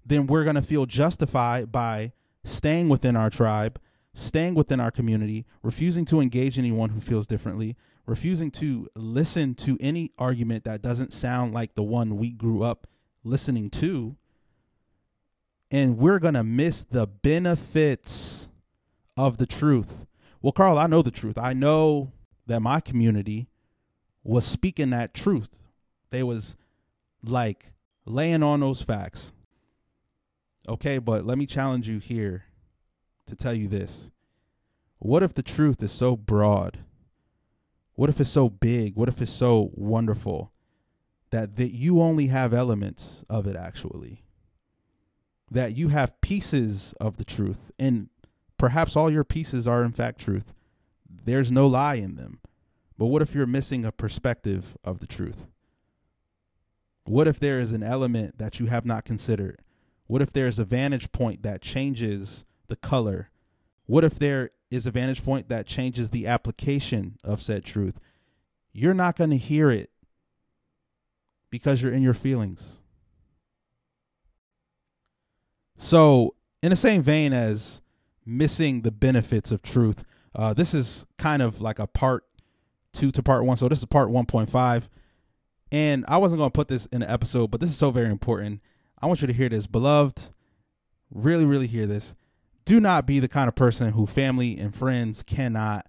then 0.05 0.27
we're 0.27 0.42
going 0.42 0.57
to 0.57 0.62
feel 0.62 0.85
justified 0.85 1.70
by 1.70 2.11
staying 2.42 2.88
within 2.88 3.14
our 3.14 3.31
tribe, 3.31 3.81
staying 4.14 4.57
within 4.57 4.81
our 4.81 4.90
community, 4.90 5.46
refusing 5.62 6.05
to 6.07 6.20
engage 6.20 6.59
anyone 6.59 6.90
who 6.90 7.01
feels 7.01 7.29
differently, 7.29 7.77
refusing 8.06 8.50
to 8.50 8.88
listen 8.94 9.54
to 9.54 9.76
any 9.80 10.12
argument 10.18 10.64
that 10.64 10.82
doesn't 10.82 11.12
sound 11.12 11.54
like 11.54 11.74
the 11.74 11.82
one 11.82 12.16
we 12.16 12.32
grew 12.32 12.62
up 12.62 12.86
listening 13.24 13.70
to. 13.70 14.16
And 15.70 15.98
we're 15.98 16.18
going 16.18 16.34
to 16.34 16.44
miss 16.44 16.82
the 16.82 17.06
benefits 17.06 18.48
of 19.16 19.38
the 19.38 19.46
truth. 19.46 20.06
Well, 20.42 20.52
Karl, 20.52 20.78
I 20.78 20.86
know 20.86 21.02
the 21.02 21.10
truth. 21.10 21.38
I 21.38 21.52
know 21.52 22.12
that 22.46 22.60
my 22.60 22.80
community 22.80 23.48
was 24.24 24.44
speaking 24.44 24.90
that 24.90 25.14
truth. 25.14 25.60
They 26.10 26.22
was 26.22 26.56
like 27.22 27.72
laying 28.04 28.42
on 28.42 28.60
those 28.60 28.82
facts. 28.82 29.32
Okay, 30.68 30.98
but 30.98 31.24
let 31.24 31.38
me 31.38 31.46
challenge 31.46 31.88
you 31.88 31.98
here 31.98 32.44
to 33.26 33.36
tell 33.36 33.54
you 33.54 33.68
this. 33.68 34.10
What 34.98 35.22
if 35.22 35.34
the 35.34 35.42
truth 35.42 35.82
is 35.82 35.92
so 35.92 36.16
broad? 36.16 36.80
What 38.00 38.08
if 38.08 38.18
it's 38.18 38.30
so 38.30 38.48
big? 38.48 38.96
What 38.96 39.10
if 39.10 39.20
it's 39.20 39.30
so 39.30 39.72
wonderful 39.74 40.52
that 41.32 41.56
that 41.56 41.74
you 41.74 42.00
only 42.00 42.28
have 42.28 42.54
elements 42.54 43.26
of 43.28 43.46
it 43.46 43.54
actually? 43.54 44.24
That 45.50 45.76
you 45.76 45.88
have 45.88 46.18
pieces 46.22 46.94
of 46.98 47.18
the 47.18 47.26
truth 47.26 47.70
and 47.78 48.08
perhaps 48.56 48.96
all 48.96 49.10
your 49.10 49.22
pieces 49.22 49.68
are 49.68 49.84
in 49.84 49.92
fact 49.92 50.18
truth. 50.18 50.54
There's 51.10 51.52
no 51.52 51.66
lie 51.66 51.96
in 51.96 52.14
them. 52.14 52.40
But 52.96 53.08
what 53.08 53.20
if 53.20 53.34
you're 53.34 53.44
missing 53.44 53.84
a 53.84 53.92
perspective 53.92 54.78
of 54.82 55.00
the 55.00 55.06
truth? 55.06 55.44
What 57.04 57.28
if 57.28 57.38
there 57.38 57.60
is 57.60 57.72
an 57.72 57.82
element 57.82 58.38
that 58.38 58.58
you 58.58 58.64
have 58.64 58.86
not 58.86 59.04
considered? 59.04 59.60
What 60.06 60.22
if 60.22 60.32
there's 60.32 60.58
a 60.58 60.64
vantage 60.64 61.12
point 61.12 61.42
that 61.42 61.60
changes 61.60 62.46
the 62.68 62.76
color? 62.76 63.28
What 63.84 64.04
if 64.04 64.18
there 64.18 64.52
is 64.70 64.87
a 64.87 64.90
vantage 64.90 65.24
point 65.24 65.48
that 65.48 65.66
changes 65.66 66.11
the 66.11 66.26
application 66.26 67.18
of 67.24 67.42
said 67.42 67.64
truth? 67.64 67.98
You're 68.72 68.94
not 68.94 69.16
going 69.16 69.30
to 69.30 69.37
hear 69.37 69.70
it 69.70 69.90
because 71.50 71.83
you're 71.83 71.92
in 71.92 72.02
your 72.02 72.14
feelings. 72.14 72.80
So, 75.76 76.35
in 76.62 76.70
the 76.70 76.76
same 76.76 77.02
vein 77.02 77.33
as 77.33 77.80
missing 78.24 78.83
the 78.83 78.90
benefits 78.90 79.50
of 79.50 79.62
truth, 79.62 80.04
uh, 80.35 80.52
this 80.52 80.74
is 80.74 81.06
kind 81.18 81.42
of 81.42 81.61
like 81.61 81.78
a 81.78 81.87
part 81.87 82.24
two 82.92 83.11
to 83.12 83.22
part 83.22 83.44
one. 83.44 83.56
So 83.56 83.68
this 83.68 83.78
is 83.78 83.85
part 83.85 84.09
1.5. 84.09 84.88
And 85.72 86.04
I 86.09 86.18
wasn't 86.18 86.38
going 86.38 86.50
to 86.50 86.56
put 86.56 86.68
this 86.68 86.87
in 86.87 87.00
the 87.00 87.11
episode, 87.11 87.50
but 87.50 87.61
this 87.61 87.70
is 87.70 87.76
so 87.76 87.90
very 87.90 88.09
important. 88.09 88.61
I 89.00 89.06
want 89.06 89.20
you 89.20 89.26
to 89.28 89.33
hear 89.33 89.48
this. 89.48 89.66
Beloved, 89.66 90.30
really, 91.12 91.44
really 91.44 91.68
hear 91.68 91.87
this. 91.87 92.16
Do 92.70 92.78
not 92.78 93.04
be 93.04 93.18
the 93.18 93.26
kind 93.26 93.48
of 93.48 93.56
person 93.56 93.94
who 93.94 94.06
family 94.06 94.56
and 94.56 94.72
friends 94.72 95.24
cannot 95.24 95.88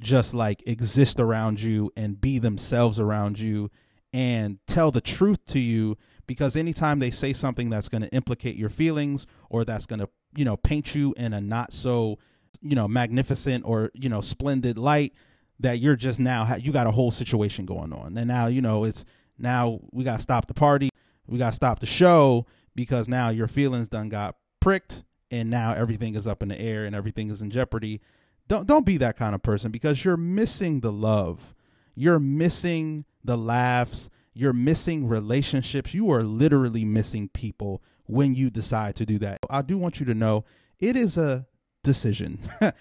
just 0.00 0.32
like 0.32 0.62
exist 0.64 1.20
around 1.20 1.60
you 1.60 1.92
and 1.94 2.18
be 2.18 2.38
themselves 2.38 2.98
around 2.98 3.38
you 3.38 3.70
and 4.14 4.58
tell 4.66 4.90
the 4.90 5.02
truth 5.02 5.44
to 5.48 5.58
you 5.58 5.98
because 6.26 6.56
anytime 6.56 7.00
they 7.00 7.10
say 7.10 7.34
something 7.34 7.68
that's 7.68 7.90
going 7.90 8.00
to 8.00 8.08
implicate 8.14 8.56
your 8.56 8.70
feelings 8.70 9.26
or 9.50 9.62
that's 9.66 9.84
going 9.84 9.98
to, 9.98 10.08
you 10.34 10.46
know, 10.46 10.56
paint 10.56 10.94
you 10.94 11.12
in 11.18 11.34
a 11.34 11.40
not 11.42 11.74
so, 11.74 12.18
you 12.62 12.74
know, 12.74 12.88
magnificent 12.88 13.62
or, 13.66 13.90
you 13.92 14.08
know, 14.08 14.22
splendid 14.22 14.78
light 14.78 15.12
that 15.60 15.80
you're 15.80 15.96
just 15.96 16.18
now 16.18 16.56
you 16.56 16.72
got 16.72 16.86
a 16.86 16.92
whole 16.92 17.10
situation 17.10 17.66
going 17.66 17.92
on. 17.92 18.16
And 18.16 18.26
now, 18.26 18.46
you 18.46 18.62
know, 18.62 18.84
it's 18.84 19.04
now 19.36 19.80
we 19.90 20.02
got 20.02 20.16
to 20.16 20.22
stop 20.22 20.46
the 20.46 20.54
party. 20.54 20.88
We 21.26 21.36
got 21.36 21.50
to 21.50 21.56
stop 21.56 21.80
the 21.80 21.86
show 21.86 22.46
because 22.74 23.06
now 23.06 23.28
your 23.28 23.48
feelings 23.48 23.90
done 23.90 24.08
got 24.08 24.36
pricked 24.60 25.04
and 25.32 25.48
now 25.50 25.72
everything 25.72 26.14
is 26.14 26.26
up 26.26 26.42
in 26.42 26.50
the 26.50 26.60
air 26.60 26.84
and 26.84 26.94
everything 26.94 27.30
is 27.30 27.42
in 27.42 27.50
jeopardy. 27.50 28.00
Don't 28.46 28.66
don't 28.66 28.86
be 28.86 28.98
that 28.98 29.16
kind 29.16 29.34
of 29.34 29.42
person 29.42 29.72
because 29.72 30.04
you're 30.04 30.16
missing 30.16 30.80
the 30.80 30.92
love. 30.92 31.54
You're 31.94 32.20
missing 32.20 33.06
the 33.24 33.38
laughs. 33.38 34.10
You're 34.34 34.52
missing 34.52 35.08
relationships. 35.08 35.94
You 35.94 36.10
are 36.12 36.22
literally 36.22 36.84
missing 36.84 37.28
people 37.28 37.82
when 38.06 38.34
you 38.34 38.50
decide 38.50 38.94
to 38.96 39.06
do 39.06 39.18
that. 39.18 39.38
I 39.48 39.62
do 39.62 39.78
want 39.78 40.00
you 40.00 40.06
to 40.06 40.14
know 40.14 40.44
it 40.78 40.96
is 40.96 41.16
a 41.16 41.46
decision. 41.82 42.38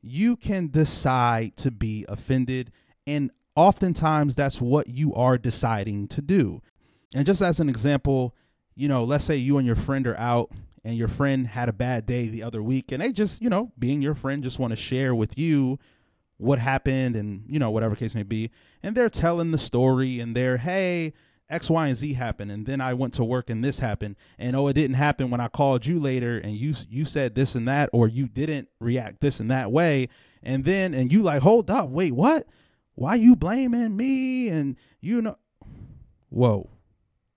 you 0.00 0.36
can 0.36 0.68
decide 0.68 1.56
to 1.58 1.70
be 1.70 2.04
offended, 2.08 2.70
and 3.06 3.30
oftentimes 3.56 4.36
that's 4.36 4.60
what 4.60 4.88
you 4.88 5.12
are 5.14 5.38
deciding 5.38 6.06
to 6.08 6.22
do. 6.22 6.60
And 7.14 7.26
just 7.26 7.42
as 7.42 7.58
an 7.58 7.68
example, 7.68 8.34
you 8.74 8.88
know, 8.88 9.02
let's 9.02 9.24
say 9.24 9.36
you 9.36 9.58
and 9.58 9.66
your 9.66 9.76
friend 9.76 10.06
are 10.06 10.18
out 10.18 10.50
and 10.86 10.96
your 10.96 11.08
friend 11.08 11.48
had 11.48 11.68
a 11.68 11.72
bad 11.72 12.06
day 12.06 12.28
the 12.28 12.44
other 12.44 12.62
week 12.62 12.92
and 12.92 13.02
they 13.02 13.10
just, 13.10 13.42
you 13.42 13.50
know, 13.50 13.72
being 13.76 14.00
your 14.00 14.14
friend 14.14 14.44
just 14.44 14.60
want 14.60 14.70
to 14.70 14.76
share 14.76 15.16
with 15.16 15.36
you 15.36 15.80
what 16.36 16.60
happened 16.60 17.16
and 17.16 17.42
you 17.48 17.58
know 17.58 17.70
whatever 17.70 17.96
case 17.96 18.14
may 18.14 18.22
be. 18.22 18.52
And 18.84 18.96
they're 18.96 19.10
telling 19.10 19.50
the 19.50 19.58
story 19.58 20.20
and 20.20 20.36
they're 20.36 20.58
hey 20.58 21.12
x 21.50 21.68
y 21.68 21.88
and 21.88 21.96
z 21.96 22.12
happened 22.12 22.50
and 22.50 22.66
then 22.66 22.80
i 22.80 22.92
went 22.92 23.14
to 23.14 23.22
work 23.22 23.48
and 23.50 23.62
this 23.62 23.78
happened 23.78 24.16
and 24.36 24.56
oh 24.56 24.66
it 24.66 24.72
didn't 24.72 24.96
happen 24.96 25.30
when 25.30 25.40
i 25.40 25.46
called 25.46 25.86
you 25.86 26.00
later 26.00 26.38
and 26.38 26.56
you 26.56 26.74
you 26.88 27.04
said 27.04 27.36
this 27.36 27.54
and 27.54 27.68
that 27.68 27.88
or 27.92 28.08
you 28.08 28.26
didn't 28.26 28.68
react 28.80 29.20
this 29.20 29.38
and 29.40 29.50
that 29.50 29.70
way. 29.70 30.08
And 30.42 30.64
then 30.64 30.94
and 30.94 31.10
you 31.10 31.22
like 31.22 31.42
hold 31.42 31.68
up 31.68 31.90
wait 31.90 32.12
what? 32.12 32.46
Why 32.94 33.16
you 33.16 33.34
blaming 33.34 33.96
me 33.96 34.48
and 34.48 34.76
you 35.00 35.20
know 35.20 35.36
whoa. 36.28 36.70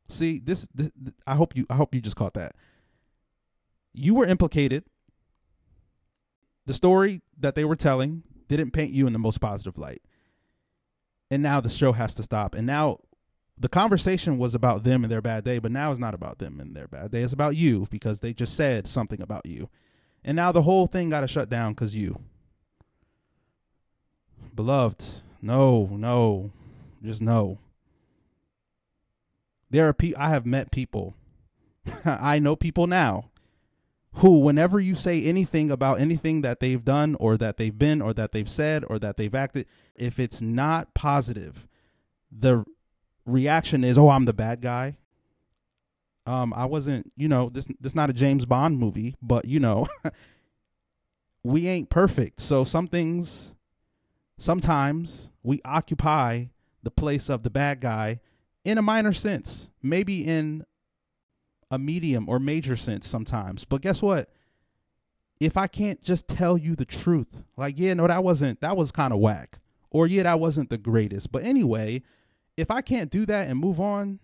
See 0.08 0.38
this, 0.38 0.68
this 0.74 0.92
i 1.26 1.34
hope 1.34 1.56
you 1.56 1.66
i 1.72 1.76
hope 1.76 1.96
you 1.96 2.02
just 2.02 2.16
caught 2.16 2.36
that 2.36 2.54
you 3.94 4.14
were 4.14 4.26
implicated 4.26 4.84
the 6.70 6.74
story 6.76 7.22
that 7.40 7.56
they 7.56 7.66
were 7.66 7.76
telling 7.76 8.22
didn't 8.48 8.72
paint 8.72 8.94
you 8.94 9.08
in 9.08 9.14
the 9.14 9.18
most 9.18 9.42
positive 9.42 9.80
light. 9.80 10.04
And 11.32 11.42
now 11.42 11.60
the 11.60 11.68
show 11.68 11.94
has 11.94 12.14
to 12.14 12.22
stop. 12.22 12.54
And 12.54 12.68
now 12.68 13.00
the 13.58 13.68
conversation 13.68 14.38
was 14.38 14.54
about 14.54 14.84
them 14.84 15.04
and 15.04 15.12
their 15.12 15.20
bad 15.20 15.44
day, 15.44 15.58
but 15.58 15.72
now 15.72 15.90
it's 15.90 16.00
not 16.00 16.14
about 16.14 16.38
them 16.38 16.60
and 16.60 16.76
their 16.76 16.88
bad 16.88 17.10
day. 17.10 17.24
It's 17.24 17.34
about 17.34 17.56
you 17.56 17.88
because 17.90 18.20
they 18.20 18.34
just 18.34 18.56
said 18.56 18.88
something 18.88 19.20
about 19.20 19.48
you. 19.48 19.68
And 20.24 20.36
now 20.36 20.52
the 20.52 20.62
whole 20.62 20.86
thing 20.86 21.10
got 21.10 21.22
to 21.22 21.28
shut 21.28 21.50
down 21.50 21.74
because 21.74 21.96
you. 21.96 22.22
Beloved, 24.54 25.04
no, 25.42 25.90
no, 25.92 26.52
just 27.04 27.24
no. 27.24 27.58
There 29.72 29.88
are 29.88 29.94
people, 29.94 30.22
I 30.22 30.30
have 30.30 30.46
met 30.46 30.70
people. 30.70 31.16
I 32.06 32.38
know 32.38 32.56
people 32.56 32.86
now 32.86 33.32
who, 34.20 34.40
whenever 34.40 34.80
you 34.80 34.96
say 34.96 35.24
anything 35.24 35.72
about 35.72 36.02
anything 36.02 36.42
that 36.42 36.60
they've 36.60 36.84
done 36.84 37.16
or 37.16 37.38
that 37.38 37.56
they've 37.58 37.78
been 37.78 38.02
or 38.02 38.14
that 38.14 38.34
they've 38.34 38.50
said 38.50 38.84
or 38.88 39.00
that 39.00 39.16
they've 39.16 39.34
acted, 39.34 39.66
if 39.96 40.20
it's 40.20 40.42
not 40.42 40.94
positive, 40.94 41.68
the 42.32 42.66
reaction 43.26 43.84
is, 43.84 43.98
"Oh, 43.98 44.10
I'm 44.10 44.26
the 44.26 44.34
bad 44.34 44.62
guy." 44.62 44.98
Um, 46.26 46.54
I 46.54 46.66
wasn't, 46.66 47.12
you 47.16 47.30
know, 47.30 47.50
this 47.50 47.68
this 47.80 47.96
not 47.96 48.10
a 48.10 48.14
James 48.14 48.46
Bond 48.46 48.78
movie, 48.78 49.16
but 49.22 49.46
you 49.46 49.60
know, 49.60 49.88
we 51.44 51.68
ain't 51.68 51.90
perfect. 51.90 52.42
So 52.42 52.66
some 52.66 52.88
things, 52.88 53.56
sometimes 54.38 55.32
we 55.44 55.62
occupy 55.64 56.46
the 56.84 56.92
place 56.92 57.30
of 57.30 57.44
the 57.44 57.50
bad 57.50 57.80
guy 57.80 58.20
in 58.66 58.78
a 58.78 58.82
minor 58.82 59.14
sense, 59.14 59.72
maybe 59.82 60.26
in 60.26 60.66
a 61.72 61.78
medium 61.80 62.28
or 62.28 62.40
major 62.40 62.76
sense 62.76 63.08
sometimes. 63.08 63.66
But 63.66 63.82
guess 63.82 64.02
what? 64.02 64.30
If 65.40 65.56
I 65.56 65.68
can't 65.68 66.02
just 66.02 66.28
tell 66.28 66.58
you 66.58 66.76
the 66.76 66.86
truth, 66.86 67.44
like, 67.56 67.76
yeah, 67.78 67.94
no, 67.94 68.08
that 68.08 68.24
wasn't, 68.24 68.60
that 68.62 68.76
was 68.76 68.92
kind 68.92 69.14
of 69.14 69.20
whack. 69.20 69.60
Or, 69.90 70.06
yeah, 70.06 70.24
that 70.24 70.40
wasn't 70.40 70.70
the 70.70 70.78
greatest. 70.78 71.32
But 71.32 71.44
anyway, 71.44 72.04
if 72.58 72.70
I 72.70 72.82
can't 72.82 73.10
do 73.10 73.26
that 73.26 73.48
and 73.48 73.58
move 73.58 73.80
on, 73.80 74.20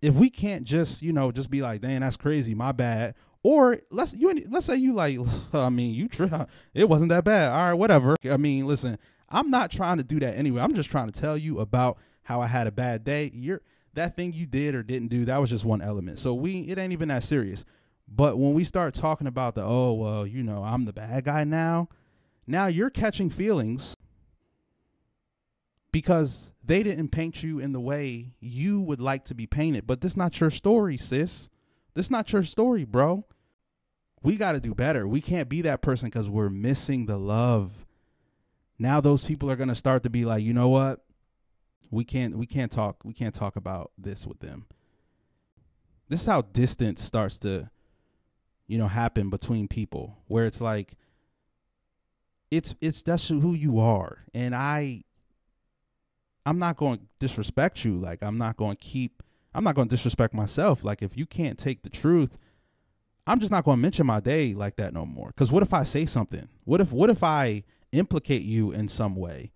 if 0.00 0.14
we 0.14 0.30
can't 0.30 0.64
just, 0.64 1.02
you 1.02 1.12
know, 1.12 1.30
just 1.30 1.50
be 1.50 1.60
like, 1.60 1.82
dang, 1.82 2.00
that's 2.00 2.16
crazy, 2.16 2.54
my 2.54 2.72
bad. 2.72 3.14
Or 3.42 3.78
let's 3.90 4.14
you 4.14 4.34
let's 4.50 4.66
say 4.66 4.76
you 4.76 4.94
like, 4.94 5.18
I 5.52 5.68
mean, 5.68 5.94
you 5.94 6.08
try, 6.08 6.46
it 6.74 6.88
wasn't 6.88 7.10
that 7.10 7.24
bad. 7.24 7.52
All 7.52 7.68
right, 7.68 7.74
whatever. 7.74 8.16
I 8.28 8.36
mean, 8.36 8.66
listen, 8.66 8.98
I'm 9.28 9.50
not 9.50 9.70
trying 9.70 9.98
to 9.98 10.04
do 10.04 10.18
that 10.20 10.36
anyway. 10.36 10.62
I'm 10.62 10.74
just 10.74 10.90
trying 10.90 11.08
to 11.08 11.20
tell 11.20 11.36
you 11.36 11.60
about 11.60 11.98
how 12.22 12.40
I 12.40 12.46
had 12.46 12.66
a 12.66 12.72
bad 12.72 13.04
day. 13.04 13.30
You're 13.34 13.62
that 13.94 14.16
thing 14.16 14.32
you 14.32 14.46
did 14.46 14.74
or 14.74 14.82
didn't 14.82 15.08
do, 15.08 15.24
that 15.24 15.38
was 15.38 15.50
just 15.50 15.64
one 15.64 15.82
element. 15.82 16.18
So 16.18 16.34
we 16.34 16.60
it 16.60 16.78
ain't 16.78 16.92
even 16.92 17.08
that 17.08 17.22
serious. 17.22 17.64
But 18.06 18.38
when 18.38 18.54
we 18.54 18.64
start 18.64 18.94
talking 18.94 19.26
about 19.26 19.54
the 19.54 19.62
oh 19.62 19.92
well, 19.92 20.26
you 20.26 20.42
know, 20.42 20.62
I'm 20.62 20.84
the 20.84 20.92
bad 20.92 21.24
guy 21.24 21.44
now, 21.44 21.88
now 22.46 22.66
you're 22.66 22.90
catching 22.90 23.30
feelings 23.30 23.94
because 25.92 26.52
they 26.64 26.82
didn't 26.82 27.08
paint 27.08 27.42
you 27.42 27.58
in 27.58 27.72
the 27.72 27.80
way 27.80 28.34
you 28.40 28.80
would 28.80 29.00
like 29.00 29.24
to 29.26 29.34
be 29.34 29.46
painted. 29.46 29.86
But 29.86 30.00
this 30.00 30.16
not 30.16 30.40
your 30.40 30.50
story, 30.50 30.96
sis. 30.96 31.50
This 31.94 32.10
not 32.10 32.32
your 32.32 32.44
story, 32.44 32.84
bro. 32.84 33.24
We 34.22 34.36
got 34.36 34.52
to 34.52 34.60
do 34.60 34.74
better. 34.74 35.06
We 35.06 35.20
can't 35.20 35.48
be 35.48 35.62
that 35.62 35.82
person 35.82 36.10
cuz 36.10 36.28
we're 36.28 36.50
missing 36.50 37.06
the 37.06 37.18
love. 37.18 37.86
Now 38.78 39.00
those 39.00 39.24
people 39.24 39.50
are 39.50 39.56
going 39.56 39.68
to 39.68 39.74
start 39.74 40.02
to 40.04 40.10
be 40.10 40.24
like, 40.24 40.44
"You 40.44 40.54
know 40.54 40.68
what? 40.68 41.04
We 41.90 42.04
can't 42.04 42.36
we 42.36 42.46
can't 42.46 42.70
talk 42.70 43.04
we 43.04 43.14
can't 43.14 43.34
talk 43.34 43.56
about 43.56 43.92
this 43.96 44.26
with 44.26 44.40
them. 44.40 44.66
This 46.08 46.22
is 46.22 46.26
how 46.26 46.42
distance 46.42 47.02
starts 47.02 47.38
to 47.40 47.70
you 48.68 48.78
know 48.78 48.86
happen 48.88 49.30
between 49.30 49.66
people 49.66 50.18
where 50.28 50.46
it's 50.46 50.60
like 50.60 50.94
it's 52.50 52.74
it's 52.80 53.02
that's 53.02 53.28
who 53.28 53.54
you 53.54 53.78
are 53.80 54.24
and 54.32 54.54
I 54.54 55.02
I'm 56.46 56.58
not 56.58 56.76
going 56.76 56.98
to 56.98 57.04
disrespect 57.18 57.84
you 57.84 57.96
like 57.96 58.22
I'm 58.22 58.38
not 58.38 58.56
going 58.56 58.76
to 58.76 58.82
keep 58.82 59.22
I'm 59.54 59.64
not 59.64 59.74
going 59.74 59.88
to 59.88 59.94
disrespect 59.94 60.34
myself 60.34 60.84
like 60.84 61.02
if 61.02 61.16
you 61.16 61.26
can't 61.26 61.58
take 61.58 61.82
the 61.82 61.90
truth 61.90 62.38
I'm 63.26 63.40
just 63.40 63.52
not 63.52 63.64
going 63.64 63.78
to 63.78 63.82
mention 63.82 64.06
my 64.06 64.20
day 64.20 64.54
like 64.54 64.76
that 64.76 64.94
no 64.94 65.04
more 65.04 65.32
cuz 65.32 65.50
what 65.50 65.62
if 65.62 65.74
I 65.74 65.84
say 65.84 66.06
something? 66.06 66.48
What 66.64 66.80
if 66.80 66.92
what 66.92 67.10
if 67.10 67.22
I 67.22 67.64
implicate 67.92 68.42
you 68.42 68.70
in 68.70 68.88
some 68.88 69.16
way? 69.16 69.52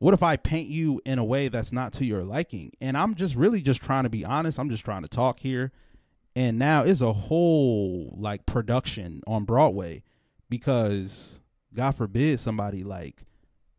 What 0.00 0.14
if 0.14 0.22
I 0.22 0.38
paint 0.38 0.70
you 0.70 0.98
in 1.04 1.18
a 1.18 1.24
way 1.24 1.48
that's 1.48 1.74
not 1.74 1.92
to 1.94 2.06
your 2.06 2.24
liking? 2.24 2.72
And 2.80 2.96
I'm 2.96 3.14
just 3.14 3.36
really 3.36 3.60
just 3.60 3.82
trying 3.82 4.04
to 4.04 4.08
be 4.08 4.24
honest. 4.24 4.58
I'm 4.58 4.70
just 4.70 4.84
trying 4.84 5.02
to 5.02 5.08
talk 5.08 5.40
here. 5.40 5.72
And 6.34 6.58
now 6.58 6.84
it's 6.84 7.02
a 7.02 7.12
whole 7.12 8.16
like 8.18 8.46
production 8.46 9.22
on 9.26 9.44
Broadway 9.44 10.02
because 10.48 11.42
God 11.74 11.92
forbid 11.92 12.40
somebody 12.40 12.82
like, 12.82 13.24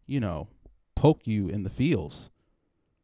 you 0.06 0.20
know, 0.20 0.48
poke 0.96 1.26
you 1.26 1.50
in 1.50 1.64
the 1.64 1.72
feels. 1.72 2.30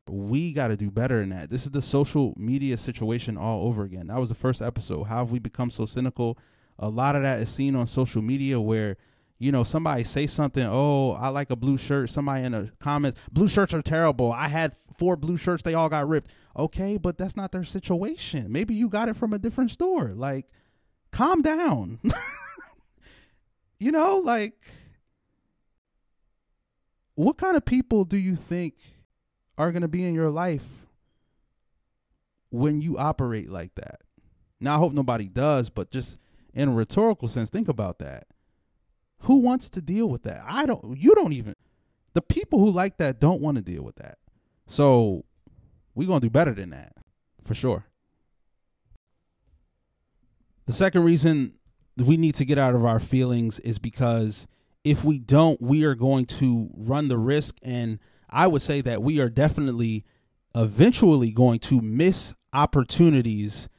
We 0.07 0.53
got 0.53 0.67
to 0.67 0.77
do 0.77 0.91
better 0.91 1.19
than 1.19 1.29
that. 1.29 1.49
This 1.49 1.65
is 1.65 1.71
the 1.71 1.81
social 1.81 2.35
media 2.37 2.77
situation 2.77 3.35
all 3.35 3.65
over 3.65 3.81
again. 3.81 4.07
That 4.07 4.19
was 4.19 4.29
the 4.29 4.35
first 4.35 4.61
episode. 4.61 5.05
How 5.05 5.17
have 5.17 5.31
we 5.31 5.39
become 5.39 5.71
so 5.71 5.87
cynical? 5.87 6.37
A 6.77 6.89
lot 6.89 7.15
of 7.15 7.23
that 7.23 7.39
is 7.39 7.49
seen 7.49 7.75
on 7.75 7.87
social 7.87 8.21
media 8.21 8.59
where 8.61 8.95
you 9.39 9.51
know, 9.51 9.63
somebody 9.63 10.03
say 10.03 10.25
something, 10.25 10.65
oh, 10.67 11.11
I 11.11 11.29
like 11.29 11.51
a 11.51 11.55
blue 11.55 11.77
shirt. 11.77 12.09
Somebody 12.09 12.43
in 12.43 12.53
the 12.53 12.71
comments, 12.79 13.19
blue 13.31 13.47
shirts 13.47 13.73
are 13.73 13.83
terrible. 13.83 14.31
I 14.31 14.47
had 14.47 14.75
four 14.97 15.15
blue 15.15 15.37
shirts, 15.37 15.63
they 15.63 15.75
all 15.75 15.89
got 15.89 16.07
ripped. 16.07 16.31
Okay, 16.57 16.97
but 16.97 17.17
that's 17.17 17.37
not 17.37 17.51
their 17.51 17.63
situation. 17.63 18.51
Maybe 18.51 18.73
you 18.73 18.89
got 18.89 19.09
it 19.09 19.15
from 19.15 19.33
a 19.33 19.39
different 19.39 19.69
store. 19.69 20.13
Like, 20.15 20.47
calm 21.11 21.43
down. 21.43 21.99
you 23.79 23.91
know, 23.91 24.17
like, 24.17 24.65
what 27.13 27.37
kind 27.37 27.55
of 27.55 27.63
people 27.63 28.05
do 28.05 28.17
you 28.17 28.35
think 28.35 28.75
are 29.55 29.71
going 29.71 29.83
to 29.83 29.87
be 29.87 30.03
in 30.03 30.15
your 30.15 30.31
life 30.31 30.87
when 32.49 32.81
you 32.81 32.97
operate 32.97 33.51
like 33.51 33.75
that? 33.75 34.01
Now, 34.59 34.75
I 34.75 34.77
hope 34.79 34.93
nobody 34.93 35.27
does, 35.27 35.69
but 35.69 35.91
just 35.91 36.17
in 36.55 36.69
a 36.69 36.73
rhetorical 36.73 37.27
sense, 37.27 37.51
think 37.51 37.67
about 37.67 37.99
that 37.99 38.25
who 39.21 39.37
wants 39.37 39.69
to 39.69 39.81
deal 39.81 40.07
with 40.07 40.23
that? 40.23 40.43
I 40.47 40.65
don't. 40.65 40.97
You 40.97 41.15
don't 41.15 41.33
even. 41.33 41.55
the 42.13 42.21
people 42.21 42.59
who 42.59 42.71
like 42.71 42.97
that 42.97 43.19
don't 43.19 43.41
want 43.41 43.57
to 43.57 43.63
deal 43.63 43.83
with 43.83 43.97
that. 43.97 44.17
So 44.65 45.23
we're 45.93 46.07
to 46.07 46.19
do 46.19 46.29
better 46.29 46.53
than 46.53 46.71
that 46.71 46.93
for 47.43 47.53
sure. 47.53 47.85
The 50.65 50.73
second 50.73 51.03
reason 51.03 51.53
we 51.95 52.17
need 52.17 52.35
to 52.35 52.45
get 52.45 52.57
out 52.57 52.75
of 52.75 52.85
our 52.85 52.99
feelings 52.99 53.59
is 53.59 53.79
because 53.79 54.47
if 54.83 55.03
we 55.03 55.19
don't, 55.19 55.61
we 55.61 55.83
are 55.83 55.95
going 55.95 56.25
to 56.25 56.69
run 56.75 57.07
the 57.07 57.17
risk. 57.17 57.57
And 57.63 57.99
I 58.29 58.47
would 58.47 58.61
say 58.61 58.81
that 58.81 59.01
we 59.01 59.19
are 59.19 59.29
definitely 59.29 60.03
eventually 60.55 61.31
going 61.31 61.59
to 61.59 61.81
miss 61.81 62.33
opportunities. 62.53 63.69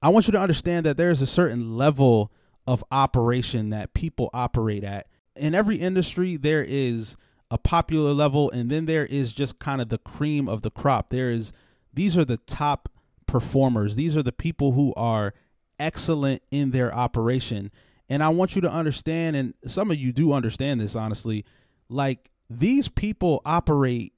I 0.00 0.08
want 0.10 0.28
you 0.28 0.32
to 0.32 0.40
understand 0.40 0.86
that 0.86 0.96
there 0.96 1.10
is 1.10 1.22
a 1.22 1.26
certain 1.26 1.76
level 1.76 2.32
of 2.70 2.84
operation 2.92 3.70
that 3.70 3.94
people 3.94 4.30
operate 4.32 4.84
at. 4.84 5.08
In 5.34 5.56
every 5.56 5.74
industry, 5.74 6.36
there 6.36 6.64
is 6.66 7.16
a 7.50 7.58
popular 7.58 8.12
level, 8.12 8.48
and 8.48 8.70
then 8.70 8.86
there 8.86 9.04
is 9.04 9.32
just 9.32 9.58
kind 9.58 9.80
of 9.80 9.88
the 9.88 9.98
cream 9.98 10.48
of 10.48 10.62
the 10.62 10.70
crop. 10.70 11.10
There 11.10 11.32
is, 11.32 11.52
these 11.92 12.16
are 12.16 12.24
the 12.24 12.36
top 12.36 12.88
performers, 13.26 13.96
these 13.96 14.16
are 14.16 14.22
the 14.22 14.30
people 14.30 14.70
who 14.70 14.94
are 14.96 15.34
excellent 15.80 16.42
in 16.52 16.70
their 16.70 16.94
operation. 16.94 17.72
And 18.08 18.22
I 18.22 18.28
want 18.28 18.54
you 18.54 18.60
to 18.60 18.70
understand, 18.70 19.34
and 19.34 19.54
some 19.66 19.90
of 19.90 19.96
you 19.96 20.12
do 20.12 20.32
understand 20.32 20.80
this 20.80 20.94
honestly, 20.94 21.44
like 21.88 22.30
these 22.48 22.86
people 22.86 23.42
operate 23.44 24.12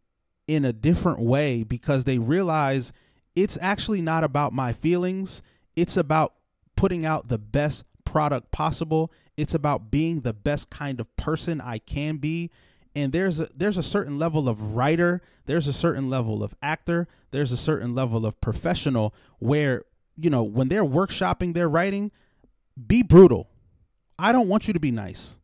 in 0.46 0.66
a 0.66 0.74
different 0.74 1.20
way 1.20 1.62
because 1.62 2.04
they 2.04 2.18
realize 2.18 2.92
it's 3.34 3.56
actually 3.62 4.02
not 4.02 4.24
about 4.24 4.52
my 4.52 4.74
feelings. 4.74 5.40
It's 5.74 5.96
about 5.96 6.34
putting 6.76 7.06
out 7.06 7.28
the 7.28 7.38
best 7.38 7.86
product 8.04 8.50
possible. 8.50 9.12
It's 9.36 9.54
about 9.54 9.90
being 9.90 10.20
the 10.20 10.32
best 10.32 10.70
kind 10.70 11.00
of 11.00 11.14
person 11.16 11.60
I 11.60 11.78
can 11.78 12.16
be. 12.16 12.50
And 12.94 13.12
there's 13.12 13.40
a 13.40 13.48
there's 13.54 13.78
a 13.78 13.82
certain 13.82 14.18
level 14.18 14.48
of 14.48 14.74
writer, 14.74 15.22
there's 15.46 15.66
a 15.66 15.72
certain 15.72 16.10
level 16.10 16.44
of 16.44 16.54
actor, 16.62 17.08
there's 17.30 17.52
a 17.52 17.56
certain 17.56 17.94
level 17.94 18.26
of 18.26 18.38
professional 18.40 19.14
where 19.38 19.84
you 20.16 20.30
know, 20.30 20.42
when 20.42 20.68
they're 20.68 20.84
workshopping 20.84 21.54
their 21.54 21.68
writing, 21.68 22.10
be 22.86 23.02
brutal. 23.02 23.48
I 24.18 24.32
don't 24.32 24.48
want 24.48 24.66
you 24.66 24.74
to 24.74 24.80
be 24.80 24.90
nice. 24.90 25.36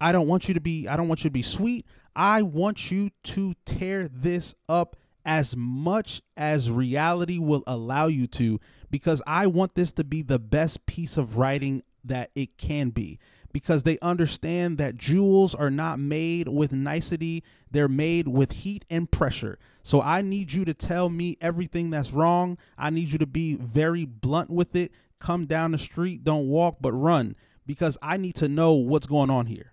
I 0.00 0.12
don't 0.12 0.26
want 0.26 0.48
you 0.48 0.54
to 0.54 0.60
be 0.60 0.88
I 0.88 0.96
don't 0.96 1.08
want 1.08 1.24
you 1.24 1.30
to 1.30 1.34
be 1.34 1.42
sweet. 1.42 1.86
I 2.16 2.42
want 2.42 2.90
you 2.90 3.10
to 3.24 3.54
tear 3.64 4.08
this 4.08 4.54
up 4.68 4.96
as 5.24 5.54
much 5.56 6.22
as 6.36 6.70
reality 6.70 7.38
will 7.38 7.62
allow 7.66 8.06
you 8.06 8.26
to 8.26 8.58
because 8.90 9.22
I 9.26 9.46
want 9.46 9.74
this 9.74 9.92
to 9.92 10.04
be 10.04 10.22
the 10.22 10.38
best 10.38 10.86
piece 10.86 11.16
of 11.16 11.36
writing 11.36 11.82
that 12.04 12.30
it 12.34 12.56
can 12.56 12.90
be 12.90 13.18
because 13.52 13.82
they 13.82 13.98
understand 14.00 14.78
that 14.78 14.96
jewels 14.96 15.54
are 15.54 15.70
not 15.70 15.98
made 15.98 16.48
with 16.48 16.72
nicety, 16.72 17.42
they're 17.70 17.88
made 17.88 18.28
with 18.28 18.52
heat 18.52 18.84
and 18.88 19.10
pressure. 19.10 19.58
So 19.82 20.00
I 20.00 20.22
need 20.22 20.52
you 20.52 20.64
to 20.64 20.74
tell 20.74 21.08
me 21.08 21.36
everything 21.40 21.90
that's 21.90 22.12
wrong. 22.12 22.58
I 22.78 22.90
need 22.90 23.10
you 23.10 23.18
to 23.18 23.26
be 23.26 23.56
very 23.56 24.04
blunt 24.04 24.50
with 24.50 24.76
it. 24.76 24.92
Come 25.18 25.46
down 25.46 25.72
the 25.72 25.78
street, 25.78 26.24
don't 26.24 26.48
walk, 26.48 26.76
but 26.80 26.92
run 26.92 27.36
because 27.66 27.98
I 28.00 28.16
need 28.16 28.34
to 28.36 28.48
know 28.48 28.72
what's 28.72 29.06
going 29.06 29.30
on 29.30 29.46
here. 29.46 29.72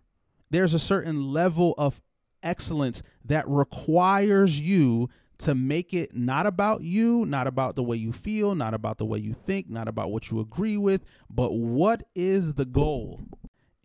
There's 0.49 0.73
a 0.73 0.79
certain 0.79 1.31
level 1.31 1.73
of 1.77 2.01
excellence 2.43 3.03
that 3.25 3.47
requires 3.47 4.59
you 4.59 5.09
to 5.39 5.53
make 5.53 5.93
it 5.93 6.15
not 6.15 6.45
about 6.45 6.81
you, 6.81 7.25
not 7.25 7.47
about 7.47 7.75
the 7.75 7.83
way 7.83 7.97
you 7.97 8.11
feel, 8.11 8.55
not 8.55 8.73
about 8.73 8.97
the 8.97 9.05
way 9.05 9.19
you 9.19 9.35
think, 9.45 9.69
not 9.69 9.87
about 9.87 10.11
what 10.11 10.31
you 10.31 10.39
agree 10.39 10.77
with, 10.77 11.03
but 11.29 11.53
what 11.53 12.03
is 12.15 12.53
the 12.53 12.65
goal? 12.65 13.21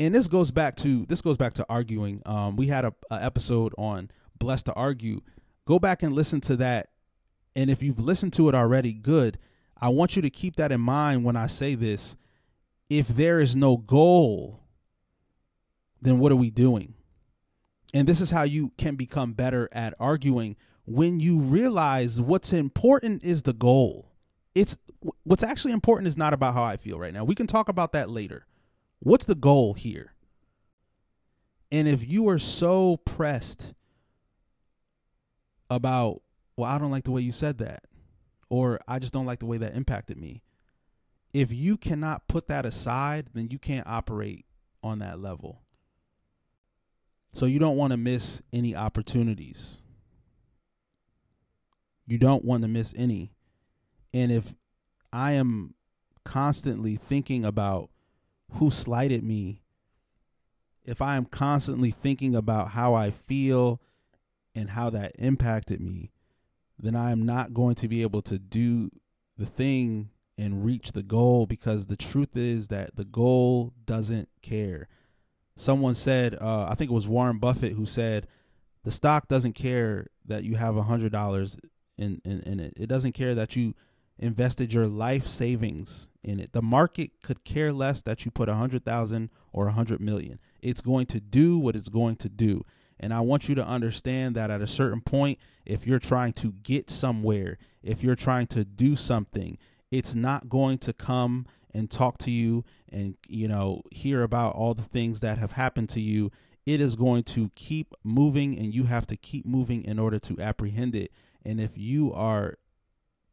and 0.06 0.14
this 0.14 0.26
goes 0.26 0.50
back 0.50 0.76
to 0.76 1.06
this 1.06 1.22
goes 1.22 1.36
back 1.36 1.54
to 1.54 1.66
arguing. 1.68 2.22
Um, 2.26 2.56
we 2.56 2.66
had 2.66 2.84
a, 2.84 2.92
a 3.10 3.22
episode 3.22 3.72
on 3.78 4.10
blessed 4.38 4.66
to 4.66 4.72
argue. 4.74 5.20
Go 5.64 5.78
back 5.78 6.02
and 6.02 6.12
listen 6.12 6.40
to 6.42 6.56
that, 6.56 6.88
and 7.54 7.70
if 7.70 7.82
you've 7.82 8.00
listened 8.00 8.32
to 8.34 8.48
it 8.48 8.54
already, 8.54 8.92
good. 8.92 9.38
I 9.80 9.88
want 9.88 10.16
you 10.16 10.22
to 10.22 10.30
keep 10.30 10.56
that 10.56 10.72
in 10.72 10.80
mind 10.80 11.24
when 11.24 11.36
I 11.36 11.46
say 11.46 11.74
this. 11.74 12.16
If 12.88 13.08
there 13.08 13.40
is 13.40 13.56
no 13.56 13.76
goal, 13.76 14.60
then 16.00 16.18
what 16.18 16.32
are 16.32 16.36
we 16.36 16.50
doing? 16.50 16.94
And 17.94 18.08
this 18.08 18.20
is 18.20 18.30
how 18.30 18.42
you 18.42 18.72
can 18.76 18.96
become 18.96 19.32
better 19.32 19.68
at 19.72 19.94
arguing 19.98 20.56
when 20.84 21.20
you 21.20 21.38
realize 21.38 22.20
what's 22.20 22.52
important 22.52 23.22
is 23.24 23.42
the 23.42 23.52
goal. 23.52 24.08
It's 24.54 24.76
what's 25.24 25.42
actually 25.42 25.72
important 25.72 26.08
is 26.08 26.16
not 26.16 26.34
about 26.34 26.54
how 26.54 26.62
I 26.62 26.76
feel 26.76 26.98
right 26.98 27.12
now. 27.14 27.24
We 27.24 27.34
can 27.34 27.46
talk 27.46 27.68
about 27.68 27.92
that 27.92 28.10
later. 28.10 28.46
What's 29.00 29.24
the 29.24 29.34
goal 29.34 29.74
here? 29.74 30.14
And 31.70 31.88
if 31.88 32.06
you 32.06 32.28
are 32.28 32.38
so 32.38 32.98
pressed 32.98 33.72
about, 35.70 36.22
well, 36.56 36.70
I 36.70 36.78
don't 36.78 36.90
like 36.90 37.04
the 37.04 37.10
way 37.10 37.22
you 37.22 37.32
said 37.32 37.58
that, 37.58 37.84
or 38.50 38.78
I 38.86 38.98
just 38.98 39.14
don't 39.14 39.24
like 39.24 39.38
the 39.38 39.46
way 39.46 39.56
that 39.56 39.74
impacted 39.74 40.18
me, 40.18 40.42
if 41.32 41.50
you 41.50 41.78
cannot 41.78 42.28
put 42.28 42.46
that 42.48 42.66
aside, 42.66 43.30
then 43.32 43.48
you 43.50 43.58
can't 43.58 43.86
operate 43.86 44.44
on 44.82 44.98
that 44.98 45.18
level. 45.18 45.62
So 47.32 47.46
you 47.46 47.58
don't 47.58 47.78
want 47.78 47.92
to 47.92 47.96
miss 47.96 48.42
any 48.52 48.76
opportunities. 48.76 49.78
You 52.12 52.18
don't 52.18 52.44
want 52.44 52.60
to 52.60 52.68
miss 52.68 52.92
any. 52.94 53.32
And 54.12 54.30
if 54.30 54.52
I 55.14 55.32
am 55.32 55.72
constantly 56.24 56.96
thinking 56.96 57.42
about 57.42 57.88
who 58.50 58.70
slighted 58.70 59.24
me, 59.24 59.62
if 60.84 61.00
I 61.00 61.16
am 61.16 61.24
constantly 61.24 61.90
thinking 61.90 62.34
about 62.34 62.72
how 62.72 62.92
I 62.92 63.12
feel 63.12 63.80
and 64.54 64.68
how 64.68 64.90
that 64.90 65.12
impacted 65.18 65.80
me, 65.80 66.10
then 66.78 66.94
I 66.94 67.12
am 67.12 67.24
not 67.24 67.54
going 67.54 67.76
to 67.76 67.88
be 67.88 68.02
able 68.02 68.20
to 68.22 68.38
do 68.38 68.90
the 69.38 69.46
thing 69.46 70.10
and 70.36 70.66
reach 70.66 70.92
the 70.92 71.02
goal 71.02 71.46
because 71.46 71.86
the 71.86 71.96
truth 71.96 72.36
is 72.36 72.68
that 72.68 72.94
the 72.94 73.06
goal 73.06 73.72
doesn't 73.86 74.28
care. 74.42 74.86
Someone 75.56 75.94
said, 75.94 76.36
uh, 76.38 76.66
I 76.68 76.74
think 76.74 76.90
it 76.90 76.94
was 76.94 77.08
Warren 77.08 77.38
Buffett 77.38 77.72
who 77.72 77.86
said, 77.86 78.26
the 78.84 78.90
stock 78.90 79.28
doesn't 79.28 79.54
care 79.54 80.08
that 80.26 80.44
you 80.44 80.56
have 80.56 80.76
a 80.76 80.82
hundred 80.82 81.10
dollars 81.10 81.56
in, 81.96 82.20
in, 82.24 82.40
in 82.40 82.60
it. 82.60 82.74
It 82.76 82.86
doesn't 82.86 83.12
care 83.12 83.34
that 83.34 83.56
you 83.56 83.74
invested 84.18 84.72
your 84.72 84.86
life 84.86 85.26
savings 85.26 86.08
in 86.22 86.38
it. 86.38 86.52
The 86.52 86.62
market 86.62 87.10
could 87.22 87.44
care 87.44 87.72
less 87.72 88.02
that 88.02 88.24
you 88.24 88.30
put 88.30 88.48
a 88.48 88.54
hundred 88.54 88.84
thousand 88.84 89.30
or 89.52 89.68
a 89.68 89.72
hundred 89.72 90.00
million. 90.00 90.38
It's 90.60 90.80
going 90.80 91.06
to 91.06 91.20
do 91.20 91.58
what 91.58 91.76
it's 91.76 91.88
going 91.88 92.16
to 92.16 92.28
do. 92.28 92.64
And 93.00 93.12
I 93.12 93.20
want 93.20 93.48
you 93.48 93.56
to 93.56 93.66
understand 93.66 94.36
that 94.36 94.50
at 94.50 94.62
a 94.62 94.66
certain 94.66 95.00
point, 95.00 95.38
if 95.66 95.86
you're 95.86 95.98
trying 95.98 96.34
to 96.34 96.52
get 96.52 96.88
somewhere, 96.88 97.58
if 97.82 98.02
you're 98.02 98.14
trying 98.14 98.46
to 98.48 98.64
do 98.64 98.94
something, 98.94 99.58
it's 99.90 100.14
not 100.14 100.48
going 100.48 100.78
to 100.78 100.92
come 100.92 101.46
and 101.74 101.90
talk 101.90 102.18
to 102.18 102.30
you 102.30 102.64
and, 102.90 103.16
you 103.26 103.48
know, 103.48 103.82
hear 103.90 104.22
about 104.22 104.54
all 104.54 104.74
the 104.74 104.82
things 104.82 105.20
that 105.20 105.38
have 105.38 105.52
happened 105.52 105.88
to 105.90 106.00
you. 106.00 106.30
It 106.64 106.80
is 106.80 106.94
going 106.94 107.24
to 107.24 107.50
keep 107.56 107.92
moving 108.04 108.56
and 108.56 108.72
you 108.72 108.84
have 108.84 109.06
to 109.08 109.16
keep 109.16 109.44
moving 109.44 109.84
in 109.84 109.98
order 109.98 110.20
to 110.20 110.40
apprehend 110.40 110.94
it. 110.94 111.10
And 111.44 111.60
if 111.60 111.76
you 111.76 112.12
are 112.12 112.58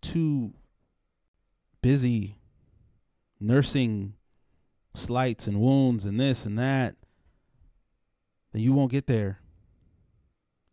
too 0.02 0.54
busy 1.82 2.38
nursing 3.40 4.14
slights 4.94 5.48
and 5.48 5.60
wounds 5.60 6.06
and 6.06 6.20
this 6.20 6.46
and 6.46 6.58
that, 6.58 6.96
then 8.52 8.62
you 8.62 8.74
won't 8.74 8.92
get 8.92 9.08
there. 9.08 9.40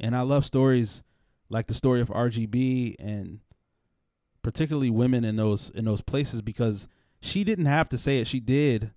And 0.00 0.16
I 0.16 0.22
love 0.22 0.44
stories 0.44 1.02
like 1.48 1.66
the 1.66 1.74
story 1.74 2.00
of 2.00 2.08
RGB 2.08 2.96
and 2.98 3.40
particularly 4.42 4.90
women 4.90 5.24
in 5.24 5.36
those 5.36 5.70
in 5.74 5.84
those 5.84 6.00
places 6.00 6.42
because 6.42 6.88
she 7.20 7.44
didn't 7.44 7.66
have 7.66 7.88
to 7.90 7.98
say 7.98 8.18
it. 8.18 8.26
She 8.26 8.40
did. 8.40 8.92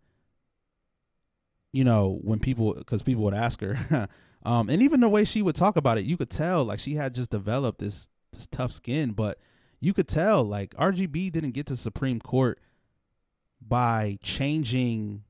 You 1.71 1.83
know, 1.83 2.19
when 2.23 2.39
people 2.39 2.73
because 2.73 3.03
people 3.03 3.23
would 3.23 3.33
ask 3.33 3.61
her. 3.61 4.09
um, 4.45 4.69
and 4.69 4.81
even 4.81 4.99
the 4.99 5.09
way 5.09 5.23
she 5.25 5.41
would 5.41 5.55
talk 5.55 5.77
about 5.77 5.97
it, 5.97 6.05
you 6.05 6.17
could 6.17 6.29
tell 6.29 6.65
like 6.65 6.79
she 6.79 6.95
had 6.95 7.15
just 7.15 7.29
developed 7.29 7.79
this 7.79 8.07
tough 8.47 8.71
skin, 8.71 9.11
but 9.11 9.39
you 9.79 9.93
could 9.93 10.07
tell 10.07 10.43
like 10.43 10.75
RGB 10.75 11.31
didn't 11.31 11.51
get 11.51 11.65
to 11.67 11.75
Supreme 11.75 12.19
Court 12.19 12.59
by 13.61 14.17
changing 14.21 15.23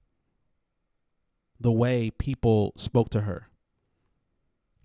the 1.60 1.72
way 1.72 2.10
people 2.10 2.74
spoke 2.78 3.10
to 3.10 3.22
her. 3.22 3.48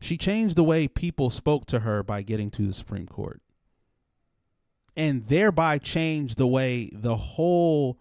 She 0.01 0.19
changed 0.19 0.57
the 0.57 0.65
way 0.65 0.87
people 0.87 1.31
spoke 1.31 1.65
to 1.67 1.81
her 1.81 2.03
by 2.03 2.23
getting 2.23 2.51
to 2.53 2.67
the 2.67 2.73
Supreme 2.73 3.07
Court. 3.07 3.41
And 4.97 5.29
thereby 5.29 5.79
changed 5.79 6.37
the 6.37 6.47
way 6.47 6.91
the 6.93 7.17
whole 7.17 7.99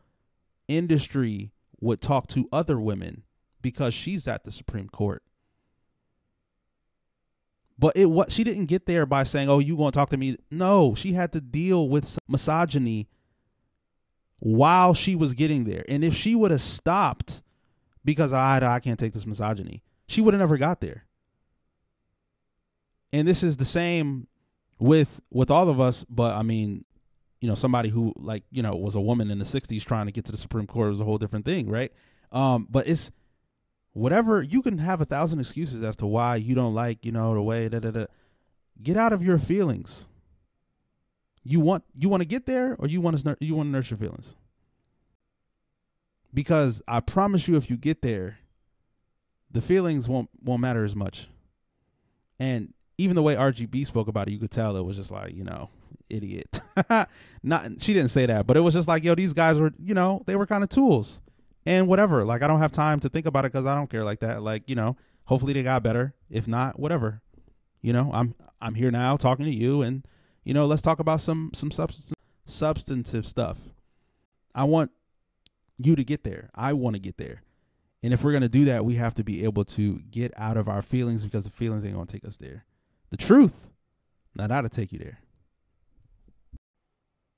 industry 0.68 1.52
would 1.80 2.02
talk 2.02 2.28
to 2.28 2.48
other 2.52 2.80
women 2.80 3.24
because 3.62 3.94
she's 3.94 4.28
at 4.28 4.44
the 4.44 4.52
Supreme 4.52 4.90
Court. 4.90 5.24
But 7.84 7.98
it 7.98 8.10
what 8.10 8.32
she 8.32 8.46
didn't 8.46 8.68
get 8.68 8.86
there 8.86 9.06
by 9.06 9.24
saying, 9.24 9.50
"Oh, 9.50 9.60
you 9.60 9.76
going 9.76 9.92
to 9.92 9.96
talk 9.98 10.10
to 10.12 10.18
me?" 10.18 10.38
No, 10.50 10.96
she 10.96 11.12
had 11.12 11.34
to 11.34 11.42
deal 11.42 11.90
with 11.90 12.18
misogyny 12.30 13.10
while 14.40 14.94
she 14.94 15.18
was 15.18 15.34
getting 15.34 15.66
there. 15.66 15.84
And 15.90 16.02
if 16.02 16.16
she 16.16 16.34
would 16.34 16.52
have 16.52 16.62
stopped 16.62 17.44
because 18.06 18.32
I 18.32 18.62
I 18.64 18.80
can't 18.80 18.98
take 18.98 19.12
this 19.12 19.26
misogyny, 19.26 19.84
she 20.08 20.22
would 20.22 20.34
have 20.34 20.40
never 20.40 20.56
got 20.56 20.80
there. 20.80 21.04
And 23.12 23.28
this 23.28 23.44
is 23.44 23.58
the 23.58 23.66
same 23.66 24.28
with 24.80 25.20
with 25.30 25.52
all 25.52 25.68
of 25.68 25.82
us, 25.82 26.06
but 26.06 26.38
I 26.38 26.42
mean, 26.42 26.86
you 27.42 27.50
know, 27.50 27.56
somebody 27.56 27.90
who 27.90 28.14
like, 28.16 28.44
you 28.50 28.64
know, 28.64 28.78
was 28.78 28.96
a 28.96 29.02
woman 29.02 29.30
in 29.30 29.40
the 29.40 29.46
60s 29.46 29.84
trying 29.84 30.06
to 30.06 30.14
get 30.14 30.24
to 30.24 30.32
the 30.32 30.38
Supreme 30.38 30.68
Court 30.68 30.92
was 30.92 31.02
a 31.02 31.04
whole 31.04 31.18
different 31.18 31.44
thing, 31.44 31.70
right? 31.70 31.92
Um, 32.32 32.66
but 32.72 32.88
it's 32.88 33.12
whatever 33.94 34.42
you 34.42 34.62
can 34.62 34.80
have 34.80 35.02
a 35.02 35.06
thousand 35.06 35.40
excuses 35.40 35.84
as 35.84 35.96
to 35.98 36.06
why 36.06 36.36
you 36.36 36.56
don't 36.56 36.74
like, 36.74 37.06
you 37.06 37.12
know, 37.12 37.34
the 37.34 37.42
way 37.42 37.70
da 37.70 37.80
da 37.80 37.92
da. 37.92 38.06
Get 38.82 38.98
out 38.98 39.14
of 39.14 39.24
your 39.24 39.38
feelings. 39.38 40.08
You 41.44 41.60
want 41.60 41.84
you 41.96 42.10
want 42.10 42.22
to 42.22 42.28
get 42.28 42.46
there, 42.46 42.76
or 42.80 42.88
you 42.88 43.02
want 43.02 43.20
to 43.20 43.38
you 43.40 43.56
want 43.56 43.68
to 43.68 43.72
nurture 43.72 43.98
feelings. 43.98 44.36
Because 46.34 46.82
I 46.88 47.00
promise 47.00 47.48
you, 47.48 47.56
if 47.58 47.70
you 47.70 47.78
get 47.78 48.02
there, 48.02 48.40
the 49.52 49.62
feelings 49.62 50.10
won't 50.10 50.30
won't 50.42 50.62
matter 50.62 50.84
as 50.84 50.96
much. 50.96 51.28
And 52.40 52.74
even 52.98 53.16
the 53.16 53.22
way 53.22 53.36
RGB 53.36 53.86
spoke 53.86 54.08
about 54.08 54.28
it, 54.28 54.32
you 54.32 54.40
could 54.40 54.52
tell 54.52 54.76
it 54.76 54.86
was 54.86 54.98
just 54.98 55.12
like 55.12 55.36
you 55.36 55.44
know, 55.44 55.70
idiot. 56.10 56.60
Not 57.44 57.72
she 57.80 57.94
didn't 57.94 58.10
say 58.10 58.26
that, 58.26 58.48
but 58.48 58.58
it 58.58 58.62
was 58.62 58.74
just 58.74 58.88
like 58.88 59.04
yo, 59.04 59.14
these 59.14 59.34
guys 59.34 59.60
were 59.60 59.74
you 59.78 59.94
know 59.94 60.24
they 60.26 60.36
were 60.36 60.48
kind 60.48 60.64
of 60.64 60.70
tools 60.70 61.22
and 61.66 61.88
whatever. 61.88 62.26
Like 62.26 62.42
I 62.42 62.48
don't 62.48 62.60
have 62.60 62.72
time 62.72 63.00
to 63.02 63.10
think 63.10 63.26
about 63.26 63.46
it 63.46 63.52
because 63.52 63.66
I 63.66 63.76
don't 63.76 63.90
care 63.90 64.04
like 64.04 64.20
that. 64.20 64.42
Like 64.42 64.64
you 64.68 64.76
know, 64.76 64.98
hopefully 65.26 65.54
they 65.54 65.64
got 65.64 65.84
better. 65.84 66.14
If 66.30 66.48
not, 66.48 66.80
whatever. 66.80 67.22
You 67.82 67.94
know, 67.94 68.12
I'm 68.14 68.36
I'm 68.62 68.76
here 68.76 68.92
now 68.92 69.18
talking 69.18 69.46
to 69.46 69.54
you, 69.54 69.82
and 69.82 70.06
you 70.44 70.54
know, 70.54 70.66
let's 70.66 70.82
talk 70.82 71.00
about 71.00 71.22
some 71.22 71.52
some 71.54 71.72
substance, 71.72 72.14
substantive 72.46 73.28
stuff. 73.28 73.58
I 74.56 74.64
want 74.64 74.92
you 75.78 75.96
to 75.96 76.04
get 76.04 76.24
there. 76.24 76.50
I 76.56 76.74
want 76.74 76.96
to 76.96 77.00
get 77.00 77.18
there. 77.18 77.44
And 78.02 78.14
if 78.14 78.24
we're 78.24 78.34
gonna 78.34 78.50
do 78.50 78.66
that, 78.66 78.84
we 78.84 78.96
have 78.96 79.16
to 79.16 79.24
be 79.24 79.44
able 79.44 79.64
to 79.66 80.00
get 80.12 80.34
out 80.36 80.58
of 80.58 80.68
our 80.68 80.82
feelings 80.82 81.24
because 81.24 81.46
the 81.46 81.50
feelings 81.50 81.86
ain't 81.86 81.94
gonna 81.94 82.06
take 82.06 82.26
us 82.26 82.38
there. 82.38 82.66
The 83.10 83.18
truth, 83.18 83.68
not 84.36 84.52
how 84.52 84.62
to 84.62 84.70
take 84.70 84.92
you 84.92 85.00
there. 85.00 85.20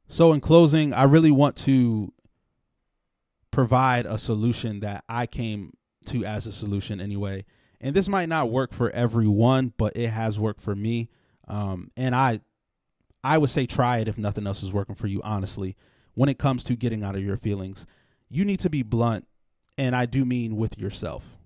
So 0.08 0.34
in 0.34 0.42
closing, 0.42 0.94
I 0.94 1.04
really 1.04 1.32
want 1.32 1.56
to 1.58 2.14
provide 3.56 4.06
a 4.06 4.18
solution 4.18 4.82
that 4.82 5.06
I 5.08 5.26
came 5.26 5.72
to 6.08 6.26
as 6.26 6.46
a 6.46 6.52
solution 6.52 7.00
anyway. 7.00 7.46
And 7.80 7.96
this 7.96 8.10
might 8.10 8.28
not 8.28 8.52
work 8.52 8.74
for 8.74 8.90
everyone, 8.90 9.72
but 9.78 9.96
it 9.96 10.10
has 10.10 10.38
worked 10.38 10.60
for 10.60 10.76
me. 10.76 11.10
Um, 11.48 11.90
and 11.96 12.14
I, 12.14 12.42
I 13.24 13.38
would 13.38 13.50
say 13.50 13.66
try 13.66 14.00
it 14.00 14.10
if 14.10 14.18
nothing 14.18 14.46
else 14.46 14.62
is 14.62 14.74
working 14.74 14.96
for 14.96 15.08
you. 15.08 15.22
Honestly, 15.24 15.78
when 16.16 16.28
it 16.28 16.38
comes 16.38 16.66
to 16.66 16.76
getting 16.76 17.02
out 17.02 17.16
of 17.16 17.24
your 17.24 17.38
feelings, 17.38 17.88
you 18.30 18.44
need 18.44 18.60
to 18.60 18.70
be 18.70 18.84
blunt, 18.84 19.26
and 19.78 19.96
I 19.96 20.06
do 20.06 20.26
mean 20.26 20.58
with 20.58 20.78
yourself. 20.78 21.38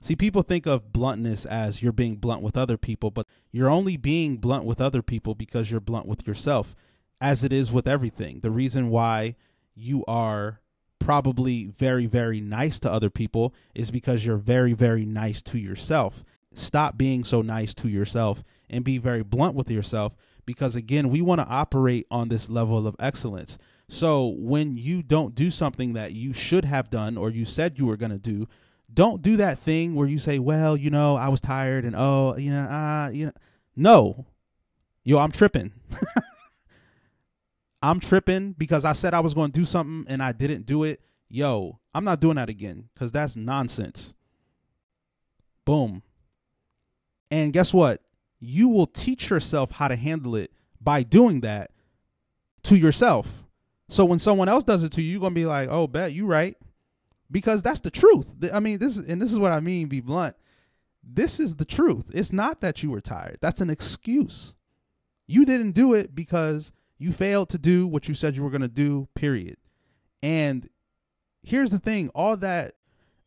See, 0.00 0.14
people 0.14 0.42
think 0.42 0.66
of 0.66 0.92
bluntness 0.92 1.44
as 1.44 1.82
you're 1.82 1.90
being 1.90 2.16
blunt 2.16 2.42
with 2.42 2.56
other 2.56 2.76
people, 2.76 3.10
but 3.10 3.26
you're 3.50 3.68
only 3.68 3.96
being 3.96 4.36
blunt 4.36 4.64
with 4.64 4.80
other 4.80 5.02
people 5.02 5.34
because 5.34 5.72
you're 5.72 5.80
blunt 5.80 6.06
with 6.06 6.24
yourself, 6.24 6.76
as 7.20 7.42
it 7.42 7.52
is 7.52 7.72
with 7.72 7.88
everything. 7.88 8.40
The 8.40 8.52
reason 8.52 8.90
why 8.90 9.34
you 9.78 10.04
are 10.06 10.60
probably 10.98 11.66
very, 11.66 12.06
very 12.06 12.40
nice 12.40 12.78
to 12.80 12.92
other 12.92 13.10
people 13.10 13.54
is 13.74 13.90
because 13.90 14.24
you're 14.24 14.36
very, 14.36 14.72
very 14.72 15.06
nice 15.06 15.40
to 15.42 15.58
yourself. 15.58 16.24
Stop 16.52 16.98
being 16.98 17.24
so 17.24 17.40
nice 17.40 17.74
to 17.74 17.88
yourself 17.88 18.42
and 18.68 18.84
be 18.84 18.98
very 18.98 19.22
blunt 19.22 19.54
with 19.54 19.70
yourself 19.70 20.16
because, 20.44 20.76
again, 20.76 21.08
we 21.08 21.22
want 21.22 21.40
to 21.40 21.46
operate 21.46 22.06
on 22.10 22.28
this 22.28 22.50
level 22.50 22.86
of 22.86 22.96
excellence. 22.98 23.58
So 23.88 24.34
when 24.36 24.74
you 24.74 25.02
don't 25.02 25.34
do 25.34 25.50
something 25.50 25.94
that 25.94 26.12
you 26.12 26.32
should 26.32 26.64
have 26.64 26.90
done 26.90 27.16
or 27.16 27.30
you 27.30 27.44
said 27.44 27.78
you 27.78 27.86
were 27.86 27.96
going 27.96 28.12
to 28.12 28.18
do, 28.18 28.46
don't 28.92 29.22
do 29.22 29.36
that 29.36 29.58
thing 29.58 29.94
where 29.94 30.08
you 30.08 30.18
say, 30.18 30.38
well, 30.38 30.76
you 30.76 30.90
know, 30.90 31.16
I 31.16 31.28
was 31.28 31.40
tired 31.40 31.84
and 31.84 31.94
oh, 31.96 32.36
you 32.36 32.50
know, 32.50 32.66
ah, 32.70 33.04
uh, 33.04 33.08
you 33.08 33.26
know, 33.26 33.32
no, 33.76 34.26
yo, 35.04 35.18
I'm 35.18 35.32
tripping. 35.32 35.72
I'm 37.82 38.00
tripping 38.00 38.52
because 38.52 38.84
I 38.84 38.92
said 38.92 39.14
I 39.14 39.20
was 39.20 39.34
going 39.34 39.52
to 39.52 39.60
do 39.60 39.64
something 39.64 40.10
and 40.12 40.22
I 40.22 40.32
didn't 40.32 40.66
do 40.66 40.84
it. 40.84 41.00
Yo, 41.28 41.78
I'm 41.94 42.04
not 42.04 42.20
doing 42.20 42.36
that 42.36 42.48
again 42.48 42.88
because 42.94 43.12
that's 43.12 43.36
nonsense. 43.36 44.14
Boom. 45.64 46.02
And 47.30 47.52
guess 47.52 47.72
what? 47.72 48.02
You 48.40 48.68
will 48.68 48.86
teach 48.86 49.30
yourself 49.30 49.70
how 49.70 49.88
to 49.88 49.96
handle 49.96 50.34
it 50.36 50.50
by 50.80 51.02
doing 51.02 51.40
that 51.42 51.70
to 52.64 52.76
yourself. 52.76 53.44
So 53.88 54.04
when 54.04 54.18
someone 54.18 54.48
else 54.48 54.64
does 54.64 54.82
it 54.82 54.92
to 54.92 55.02
you, 55.02 55.12
you're 55.12 55.20
going 55.20 55.34
to 55.34 55.40
be 55.40 55.46
like, 55.46 55.68
oh, 55.70 55.86
bet 55.86 56.12
you 56.12 56.26
right. 56.26 56.56
Because 57.30 57.62
that's 57.62 57.80
the 57.80 57.90
truth. 57.90 58.32
I 58.52 58.60
mean, 58.60 58.78
this 58.78 58.96
is, 58.96 59.04
and 59.06 59.20
this 59.20 59.32
is 59.32 59.38
what 59.38 59.52
I 59.52 59.60
mean, 59.60 59.88
be 59.88 60.00
blunt. 60.00 60.34
This 61.02 61.40
is 61.40 61.56
the 61.56 61.64
truth. 61.64 62.04
It's 62.12 62.32
not 62.32 62.60
that 62.60 62.82
you 62.82 62.90
were 62.90 63.00
tired. 63.00 63.38
That's 63.40 63.60
an 63.60 63.70
excuse. 63.70 64.54
You 65.26 65.44
didn't 65.44 65.72
do 65.72 65.94
it 65.94 66.14
because 66.14 66.72
you 66.98 67.12
failed 67.12 67.48
to 67.50 67.58
do 67.58 67.86
what 67.86 68.08
you 68.08 68.14
said 68.14 68.36
you 68.36 68.42
were 68.42 68.50
going 68.50 68.60
to 68.60 68.68
do, 68.68 69.08
period. 69.14 69.56
And 70.22 70.68
here's 71.42 71.70
the 71.70 71.78
thing 71.78 72.10
all 72.14 72.36
that 72.36 72.74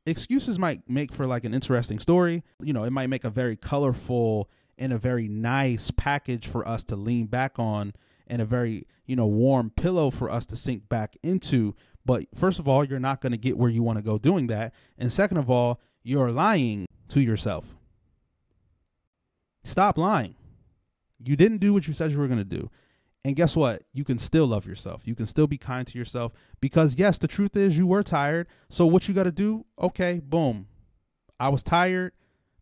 excuses 0.06 0.60
might 0.60 0.90
make 0.90 1.14
for 1.14 1.26
like 1.26 1.44
an 1.44 1.54
interesting 1.54 2.00
story. 2.00 2.44
You 2.62 2.74
know, 2.74 2.84
it 2.84 2.92
might 2.92 3.08
make 3.08 3.24
a 3.24 3.30
very 3.30 3.56
colorful 3.56 4.50
and 4.78 4.92
a 4.92 4.98
very 4.98 5.28
nice 5.28 5.92
package 5.92 6.48
for 6.48 6.68
us 6.68 6.84
to 6.86 6.96
lean 6.96 7.28
back 7.28 7.60
on 7.60 7.94
and 8.28 8.42
a 8.42 8.46
very, 8.46 8.88
you 9.06 9.16
know, 9.16 9.28
warm 9.28 9.70
pillow 9.70 10.10
for 10.10 10.30
us 10.30 10.46
to 10.48 10.56
sink 10.56 10.90
back 10.90 11.16
into. 11.24 11.76
But 12.06 12.26
first 12.36 12.60
of 12.60 12.68
all, 12.68 12.84
you're 12.84 13.00
not 13.00 13.22
going 13.22 13.32
to 13.32 13.38
get 13.38 13.58
where 13.58 13.70
you 13.70 13.84
want 13.84 13.98
to 14.00 14.04
go 14.04 14.18
doing 14.18 14.48
that. 14.48 14.74
And 14.98 15.12
second 15.12 15.38
of 15.38 15.50
all, 15.50 15.80
you're 16.04 16.32
lying 16.32 16.88
to 17.10 17.22
yourself. 17.22 17.76
Stop 19.64 19.98
lying. 19.98 20.36
You 21.24 21.36
didn't 21.36 21.60
do 21.60 21.74
what 21.74 21.88
you 21.88 21.94
said 21.94 22.12
you 22.12 22.18
were 22.18 22.28
going 22.28 22.40
to 22.40 22.44
do. 22.44 22.72
And 23.24 23.36
guess 23.36 23.56
what? 23.56 23.84
You 23.94 24.04
can 24.04 24.18
still 24.18 24.48
love 24.48 24.66
yourself. 24.66 25.04
You 25.06 25.14
can 25.14 25.28
still 25.28 25.46
be 25.46 25.58
kind 25.58 25.86
to 25.86 25.98
yourself 25.98 26.34
because, 26.60 26.96
yes, 26.96 27.20
the 27.20 27.28
truth 27.28 27.56
is 27.56 27.78
you 27.78 27.86
were 27.86 28.04
tired. 28.04 28.48
So, 28.70 28.86
what 28.86 29.08
you 29.08 29.14
got 29.14 29.24
to 29.24 29.32
do? 29.32 29.66
Okay, 29.80 30.20
boom. 30.20 30.68
I 31.40 31.50
was 31.50 31.62
tired. 31.62 32.14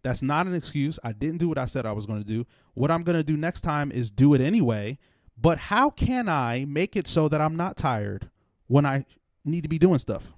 That's 0.03 0.21
not 0.21 0.47
an 0.47 0.55
excuse. 0.55 0.99
I 1.03 1.13
didn't 1.13 1.37
do 1.37 1.47
what 1.47 1.57
I 1.57 1.65
said 1.65 1.85
I 1.85 1.93
was 1.93 2.05
going 2.05 2.21
to 2.21 2.27
do. 2.27 2.45
What 2.73 2.91
I'm 2.91 3.03
going 3.03 3.17
to 3.17 3.23
do 3.23 3.37
next 3.37 3.61
time 3.61 3.91
is 3.91 4.11
do 4.11 4.33
it 4.33 4.41
anyway. 4.41 4.97
But 5.37 5.57
how 5.57 5.89
can 5.89 6.27
I 6.27 6.65
make 6.67 6.97
it 6.97 7.07
so 7.07 7.29
that 7.29 7.39
I'm 7.39 7.55
not 7.55 7.77
tired 7.77 8.29
when 8.67 8.85
I 8.85 9.05
need 9.45 9.61
to 9.61 9.69
be 9.69 9.79
doing 9.79 9.99
stuff? 9.99 10.33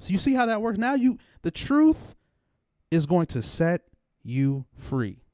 So, 0.00 0.12
you 0.12 0.18
see 0.18 0.32
how 0.32 0.46
that 0.46 0.62
works? 0.62 0.78
Now, 0.78 0.94
you, 0.94 1.18
the 1.42 1.50
truth 1.50 2.14
is 2.90 3.04
going 3.04 3.26
to 3.26 3.42
set 3.42 3.82
you 4.22 4.64
free. 4.78 5.25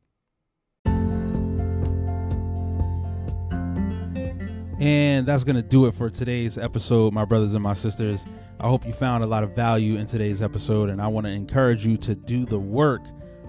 And 4.83 5.27
that's 5.29 5.45
going 5.45 5.55
to 5.55 5.63
do 5.63 5.87
it 5.87 5.95
for 5.95 6.11
today's 6.11 6.59
episode, 6.59 7.13
my 7.13 7.25
brothers 7.25 7.55
and 7.55 7.63
my 7.63 7.73
sisters. 7.73 8.27
I 8.59 8.67
hope 8.67 8.85
you 8.85 8.93
found 8.93 9.23
a 9.23 9.29
lot 9.29 9.45
of 9.45 9.55
value 9.55 9.97
in 9.97 10.07
today's 10.07 10.43
episode, 10.43 10.91
and 10.91 11.01
I 11.01 11.07
want 11.07 11.25
to 11.25 11.33
encourage 11.33 11.87
you 11.87 11.97
to 11.99 12.17
do 12.17 12.45
the 12.45 12.59
work 12.59 13.01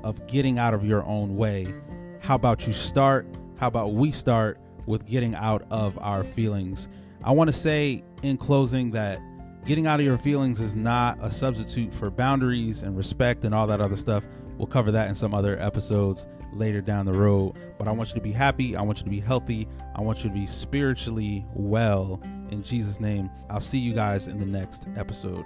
of 0.04 0.28
getting 0.28 0.60
out 0.60 0.76
of 0.76 0.86
your 0.86 1.04
own 1.06 1.36
way. 1.36 1.74
How 2.20 2.36
about 2.36 2.68
you 2.68 2.74
start? 2.74 3.26
How 3.56 3.66
about 3.66 3.96
we 3.96 4.12
start 4.12 4.60
with 4.86 5.08
getting 5.08 5.34
out 5.34 5.64
of 5.72 5.98
our 6.04 6.24
feelings? 6.24 6.88
I 7.24 7.32
want 7.32 7.48
to 7.48 7.54
say 7.54 8.04
in 8.22 8.38
closing 8.38 8.92
that 8.92 9.20
getting 9.66 9.88
out 9.88 10.00
of 10.00 10.06
your 10.06 10.20
feelings 10.20 10.62
is 10.62 10.76
not 10.76 11.18
a 11.20 11.32
substitute 11.32 11.92
for 11.96 12.12
boundaries 12.12 12.84
and 12.84 12.96
respect 12.96 13.44
and 13.44 13.56
all 13.56 13.66
that 13.66 13.82
other 13.82 13.98
stuff. 13.98 14.24
We'll 14.60 14.68
cover 14.68 14.92
that 14.92 15.10
in 15.10 15.16
some 15.16 15.34
other 15.34 15.60
episodes 15.60 16.28
later 16.58 16.82
down 16.82 17.06
the 17.06 17.14
road. 17.14 17.56
But 17.78 17.88
I 17.88 17.92
want 17.92 18.10
you 18.10 18.16
to 18.16 18.22
be 18.22 18.32
happy. 18.32 18.76
I 18.76 18.82
want 18.82 19.00
you 19.00 19.04
to 19.06 19.10
be 19.10 19.20
healthy. 19.20 19.68
I 19.96 20.02
want 20.02 20.24
you 20.24 20.30
to 20.30 20.36
be 20.36 20.46
spiritually 20.46 21.46
well. 21.54 22.20
In 22.52 22.64
Jesus' 22.64 23.00
name, 23.00 23.30
I'll 23.50 23.60
see 23.62 23.80
you 23.80 23.94
guys 23.94 24.28
in 24.28 24.40
the 24.40 24.46
next 24.46 24.88
episode. 24.96 25.46